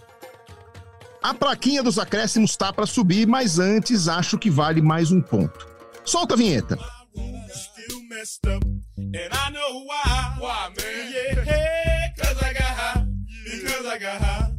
A 1.22 1.32
plaquinha 1.32 1.80
dos 1.80 1.96
acréscimos 1.96 2.56
tá 2.56 2.72
para 2.72 2.86
subir, 2.86 3.24
mas 3.28 3.60
antes 3.60 4.08
acho 4.08 4.36
que 4.36 4.50
vale 4.50 4.82
mais 4.82 5.12
um 5.12 5.20
ponto. 5.20 5.64
Solta 6.04 6.34
a 6.34 6.36
vinheta. 6.36 6.76
still 8.24 8.58
da 13.88 13.96
da 13.96 14.48
da. 14.50 14.58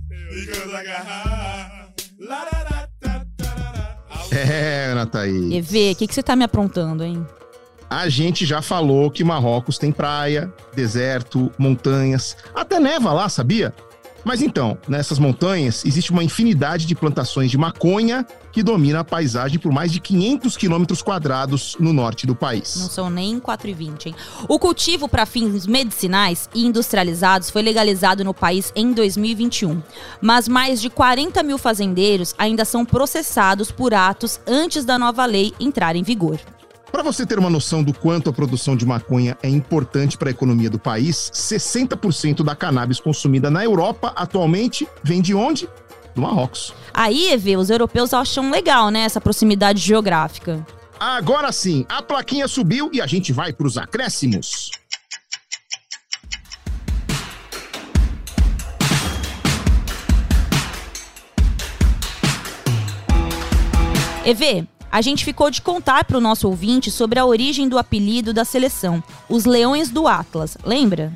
É, 4.31 4.91
Ana 4.91 5.05
Thaís. 5.05 5.51
EV, 5.51 5.91
o 5.91 5.95
que, 5.95 6.07
que 6.07 6.13
você 6.13 6.23
tá 6.23 6.35
me 6.35 6.43
aprontando, 6.43 7.03
hein? 7.03 7.25
A 7.89 8.07
gente 8.07 8.45
já 8.45 8.61
falou 8.61 9.09
que 9.09 9.23
Marrocos 9.23 9.77
tem 9.77 9.91
praia, 9.91 10.53
deserto, 10.75 11.51
montanhas, 11.57 12.37
até 12.53 12.79
neva 12.79 13.11
lá, 13.11 13.27
sabia? 13.27 13.73
Mas 14.23 14.41
então, 14.41 14.77
nessas 14.87 15.19
montanhas 15.19 15.85
existe 15.85 16.11
uma 16.11 16.23
infinidade 16.23 16.85
de 16.85 16.95
plantações 16.95 17.49
de 17.49 17.57
maconha 17.57 18.25
que 18.51 18.63
domina 18.63 18.99
a 18.99 19.03
paisagem 19.03 19.59
por 19.59 19.71
mais 19.71 19.91
de 19.91 19.99
500 19.99 20.57
quilômetros 20.57 21.01
quadrados 21.01 21.75
no 21.79 21.93
norte 21.93 22.25
do 22.25 22.35
país. 22.35 22.75
Não 22.77 22.89
são 22.89 23.09
nem 23.09 23.39
4,20, 23.39 24.07
hein? 24.07 24.15
O 24.47 24.59
cultivo 24.59 25.07
para 25.07 25.25
fins 25.25 25.65
medicinais 25.65 26.49
e 26.53 26.65
industrializados 26.65 27.49
foi 27.49 27.61
legalizado 27.61 28.23
no 28.23 28.33
país 28.33 28.71
em 28.75 28.91
2021. 28.91 29.81
Mas 30.21 30.47
mais 30.47 30.81
de 30.81 30.89
40 30.89 31.41
mil 31.43 31.57
fazendeiros 31.57 32.33
ainda 32.37 32.65
são 32.65 32.85
processados 32.85 33.71
por 33.71 33.93
atos 33.93 34.39
antes 34.47 34.83
da 34.83 34.97
nova 34.97 35.25
lei 35.25 35.53
entrar 35.59 35.95
em 35.95 36.03
vigor. 36.03 36.39
Para 36.91 37.03
você 37.03 37.25
ter 37.25 37.37
uma 37.37 37.49
noção 37.49 37.83
do 37.83 37.93
quanto 37.93 38.29
a 38.29 38.33
produção 38.33 38.75
de 38.75 38.85
maconha 38.85 39.37
é 39.43 39.49
importante 39.49 40.17
para 40.17 40.29
a 40.29 40.31
economia 40.31 40.69
do 40.69 40.79
país, 40.79 41.31
60% 41.33 42.43
da 42.43 42.55
cannabis 42.55 42.99
consumida 42.99 43.49
na 43.51 43.63
Europa 43.63 44.11
atualmente 44.15 44.87
vem 45.03 45.21
de 45.21 45.33
onde? 45.33 45.69
Do 46.15 46.21
Marrocos. 46.21 46.73
Aí, 46.93 47.31
EV, 47.31 47.57
os 47.57 47.69
europeus 47.69 48.13
acham 48.13 48.49
legal, 48.49 48.89
né, 48.89 49.01
essa 49.01 49.21
proximidade 49.21 49.79
geográfica. 49.79 50.65
Agora 50.99 51.51
sim, 51.51 51.85
a 51.87 52.01
plaquinha 52.01 52.47
subiu 52.47 52.89
e 52.91 52.99
a 52.99 53.07
gente 53.07 53.31
vai 53.31 53.53
para 53.53 53.67
os 53.67 53.77
acréscimos. 53.77 54.71
EV, 64.25 64.67
a 64.91 65.01
gente 65.01 65.25
ficou 65.25 65.49
de 65.49 65.61
contar 65.61 66.03
para 66.05 66.17
o 66.17 66.21
nosso 66.21 66.47
ouvinte 66.47 66.89
sobre 66.89 67.19
a 67.19 67.25
origem 67.25 67.69
do 67.69 67.77
apelido 67.77 68.33
da 68.33 68.43
seleção, 68.45 69.03
os 69.27 69.45
Leões 69.45 69.89
do 69.89 70.07
Atlas, 70.07 70.57
lembra? 70.63 71.13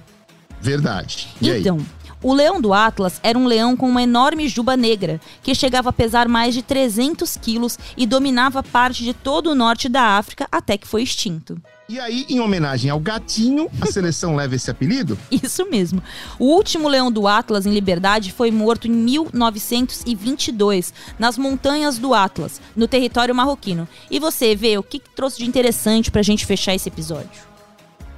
Verdade. 0.61 1.29
E 1.41 1.51
aí? 1.51 1.59
Então, 1.59 1.79
o 2.23 2.33
leão 2.33 2.61
do 2.61 2.73
Atlas 2.73 3.19
era 3.21 3.37
um 3.37 3.45
leão 3.45 3.75
com 3.75 3.89
uma 3.89 4.01
enorme 4.01 4.47
juba 4.47 4.77
negra, 4.77 5.19
que 5.41 5.53
chegava 5.53 5.89
a 5.89 5.93
pesar 5.93 6.29
mais 6.29 6.53
de 6.53 6.61
300 6.61 7.35
quilos 7.35 7.77
e 7.97 8.07
dominava 8.07 8.63
parte 8.63 9.03
de 9.03 9.13
todo 9.13 9.51
o 9.51 9.55
norte 9.55 9.89
da 9.89 10.17
África 10.17 10.47
até 10.49 10.77
que 10.77 10.87
foi 10.87 11.03
extinto. 11.03 11.61
E 11.89 11.99
aí, 11.99 12.25
em 12.29 12.39
homenagem 12.39 12.89
ao 12.89 12.99
gatinho, 12.99 13.69
a 13.81 13.87
seleção 13.87 14.35
leva 14.37 14.55
esse 14.55 14.71
apelido? 14.71 15.19
Isso 15.29 15.69
mesmo. 15.69 16.01
O 16.39 16.45
último 16.45 16.87
leão 16.87 17.11
do 17.11 17.27
Atlas 17.27 17.65
em 17.65 17.73
liberdade 17.73 18.31
foi 18.31 18.51
morto 18.51 18.87
em 18.87 18.91
1922, 18.91 20.93
nas 21.19 21.37
montanhas 21.37 21.97
do 21.97 22.13
Atlas, 22.13 22.61
no 22.73 22.87
território 22.87 23.35
marroquino. 23.35 23.85
E 24.09 24.17
você, 24.17 24.55
vê, 24.55 24.77
o 24.77 24.83
que, 24.83 24.99
que 24.99 25.09
trouxe 25.09 25.39
de 25.39 25.45
interessante 25.45 26.09
pra 26.09 26.21
gente 26.21 26.45
fechar 26.45 26.73
esse 26.73 26.87
episódio? 26.87 27.51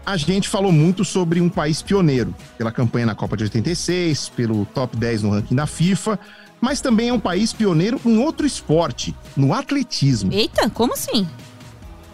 A 0.06 0.16
gente 0.16 0.48
falou 0.48 0.72
muito 0.72 1.04
sobre 1.04 1.42
um 1.42 1.50
país 1.50 1.82
pioneiro, 1.82 2.36
pela 2.60 2.72
campanha 2.72 3.08
na 3.08 3.16
Copa 3.16 3.36
de 3.36 3.46
86, 3.46 4.30
pelo 4.30 4.68
top 4.68 4.96
10 4.96 5.24
no 5.24 5.32
ranking 5.32 5.56
da 5.56 5.66
FIFA, 5.66 6.20
mas 6.62 6.82
também 6.82 7.10
é 7.10 7.14
um 7.14 7.20
país 7.20 7.52
pioneiro 7.52 8.00
em 8.06 8.20
outro 8.20 8.46
esporte, 8.46 9.16
no 9.36 9.52
atletismo. 9.52 10.32
Eita, 10.32 10.70
como 10.70 10.94
assim? 10.94 11.28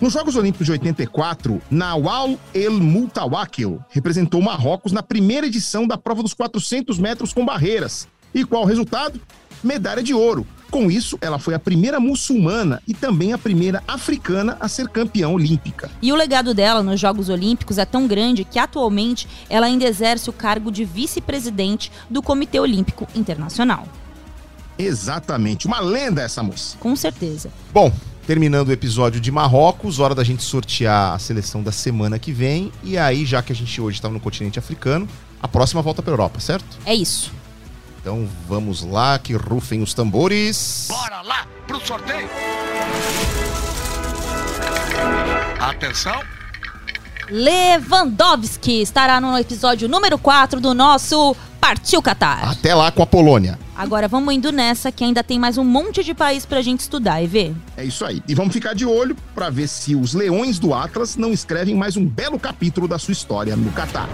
Nos 0.01 0.13
Jogos 0.13 0.35
Olímpicos 0.35 0.65
de 0.65 0.71
84, 0.71 1.61
Nawal 1.69 2.35
El 2.55 2.79
Moutawakil 2.79 3.79
representou 3.91 4.41
Marrocos 4.41 4.91
na 4.91 5.03
primeira 5.03 5.45
edição 5.45 5.85
da 5.85 5.95
prova 5.95 6.23
dos 6.23 6.33
400 6.33 6.97
metros 6.97 7.31
com 7.31 7.45
barreiras. 7.45 8.07
E 8.33 8.43
qual 8.43 8.63
o 8.63 8.65
resultado? 8.65 9.21
Medalha 9.63 10.01
de 10.01 10.11
ouro. 10.11 10.47
Com 10.71 10.89
isso, 10.89 11.19
ela 11.21 11.37
foi 11.37 11.53
a 11.53 11.59
primeira 11.59 11.99
muçulmana 11.99 12.81
e 12.87 12.95
também 12.95 13.31
a 13.31 13.37
primeira 13.37 13.83
africana 13.87 14.57
a 14.59 14.67
ser 14.67 14.89
campeã 14.89 15.29
olímpica. 15.29 15.91
E 16.01 16.11
o 16.11 16.15
legado 16.15 16.55
dela 16.55 16.81
nos 16.81 16.99
Jogos 16.99 17.29
Olímpicos 17.29 17.77
é 17.77 17.85
tão 17.85 18.07
grande 18.07 18.43
que 18.43 18.57
atualmente 18.57 19.27
ela 19.51 19.67
ainda 19.67 19.85
exerce 19.85 20.31
o 20.31 20.33
cargo 20.33 20.71
de 20.71 20.83
vice-presidente 20.83 21.91
do 22.09 22.23
Comitê 22.23 22.59
Olímpico 22.59 23.07
Internacional. 23.13 23.87
Exatamente, 24.79 25.67
uma 25.67 25.79
lenda 25.79 26.23
essa 26.23 26.41
moça. 26.41 26.75
Com 26.79 26.95
certeza. 26.95 27.51
Bom, 27.71 27.91
terminando 28.31 28.69
o 28.69 28.71
episódio 28.71 29.19
de 29.19 29.29
Marrocos, 29.29 29.99
hora 29.99 30.15
da 30.15 30.23
gente 30.23 30.41
sortear 30.41 31.13
a 31.13 31.19
seleção 31.19 31.61
da 31.61 31.69
semana 31.69 32.17
que 32.17 32.31
vem. 32.31 32.71
E 32.81 32.97
aí, 32.97 33.25
já 33.25 33.41
que 33.41 33.51
a 33.51 33.55
gente 33.55 33.81
hoje 33.81 33.97
estava 33.97 34.13
no 34.13 34.21
continente 34.21 34.57
africano, 34.57 35.05
a 35.43 35.49
próxima 35.49 35.81
volta 35.81 36.01
para 36.01 36.13
Europa, 36.13 36.39
certo? 36.39 36.77
É 36.85 36.95
isso. 36.95 37.29
Então 37.99 38.25
vamos 38.47 38.83
lá, 38.83 39.19
que 39.19 39.33
rufem 39.33 39.81
os 39.81 39.93
tambores. 39.93 40.87
Bora 40.89 41.21
lá 41.23 41.45
pro 41.67 41.85
sorteio. 41.85 42.29
Atenção. 45.59 46.21
Lewandowski 47.29 48.81
estará 48.81 49.19
no 49.19 49.37
episódio 49.37 49.89
número 49.89 50.17
4 50.17 50.61
do 50.61 50.73
nosso 50.73 51.35
Partiu 51.59 52.01
Qatar. 52.01 52.49
Até 52.49 52.73
lá 52.73 52.93
com 52.93 53.03
a 53.03 53.05
Polônia. 53.05 53.59
Agora 53.81 54.07
vamos 54.07 54.31
indo 54.31 54.51
nessa 54.51 54.91
que 54.91 55.03
ainda 55.03 55.23
tem 55.23 55.39
mais 55.39 55.57
um 55.57 55.63
monte 55.63 56.03
de 56.03 56.13
país 56.13 56.45
pra 56.45 56.61
gente 56.61 56.81
estudar, 56.81 57.19
EV. 57.23 57.55
É 57.75 57.83
isso 57.83 58.05
aí. 58.05 58.21
E 58.27 58.35
vamos 58.35 58.53
ficar 58.53 58.75
de 58.75 58.85
olho 58.85 59.17
para 59.33 59.49
ver 59.49 59.67
se 59.67 59.95
os 59.95 60.13
leões 60.13 60.59
do 60.59 60.71
Atlas 60.71 61.17
não 61.17 61.33
escrevem 61.33 61.73
mais 61.73 61.97
um 61.97 62.05
belo 62.05 62.37
capítulo 62.37 62.87
da 62.87 62.99
sua 62.99 63.11
história 63.11 63.55
no 63.55 63.71
Catar. 63.71 64.07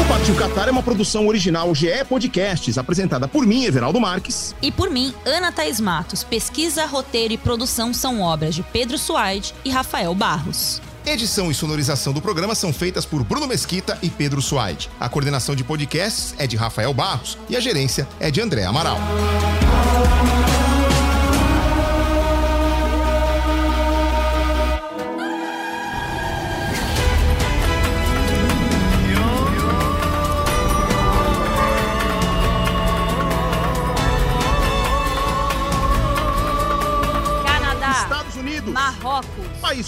O 0.00 0.04
Partiu 0.08 0.36
Qatar 0.36 0.68
é 0.68 0.70
uma 0.70 0.84
produção 0.84 1.26
original 1.26 1.74
GE 1.74 2.04
Podcasts, 2.08 2.78
apresentada 2.78 3.26
por 3.26 3.44
mim, 3.44 3.64
Everaldo 3.64 4.00
Marques. 4.00 4.54
E 4.62 4.70
por 4.70 4.90
mim, 4.90 5.12
Ana 5.26 5.50
Thaís 5.50 5.80
Matos. 5.80 6.22
Pesquisa, 6.22 6.86
roteiro 6.86 7.34
e 7.34 7.36
produção 7.36 7.92
são 7.92 8.20
obras 8.20 8.54
de 8.54 8.62
Pedro 8.62 8.96
Suaide 8.96 9.52
e 9.64 9.70
Rafael 9.70 10.14
Barros. 10.14 10.80
Edição 11.04 11.50
e 11.50 11.54
sonorização 11.54 12.12
do 12.12 12.22
programa 12.22 12.54
são 12.54 12.72
feitas 12.72 13.04
por 13.04 13.24
Bruno 13.24 13.48
Mesquita 13.48 13.98
e 14.02 14.08
Pedro 14.08 14.40
Suaide. 14.40 14.88
A 15.00 15.08
coordenação 15.08 15.56
de 15.56 15.64
podcasts 15.64 16.32
é 16.38 16.46
de 16.46 16.56
Rafael 16.56 16.94
Barros 16.94 17.36
e 17.48 17.56
a 17.56 17.60
gerência 17.60 18.08
é 18.20 18.30
de 18.30 18.40
André 18.40 18.64
Amaral. 18.64 18.98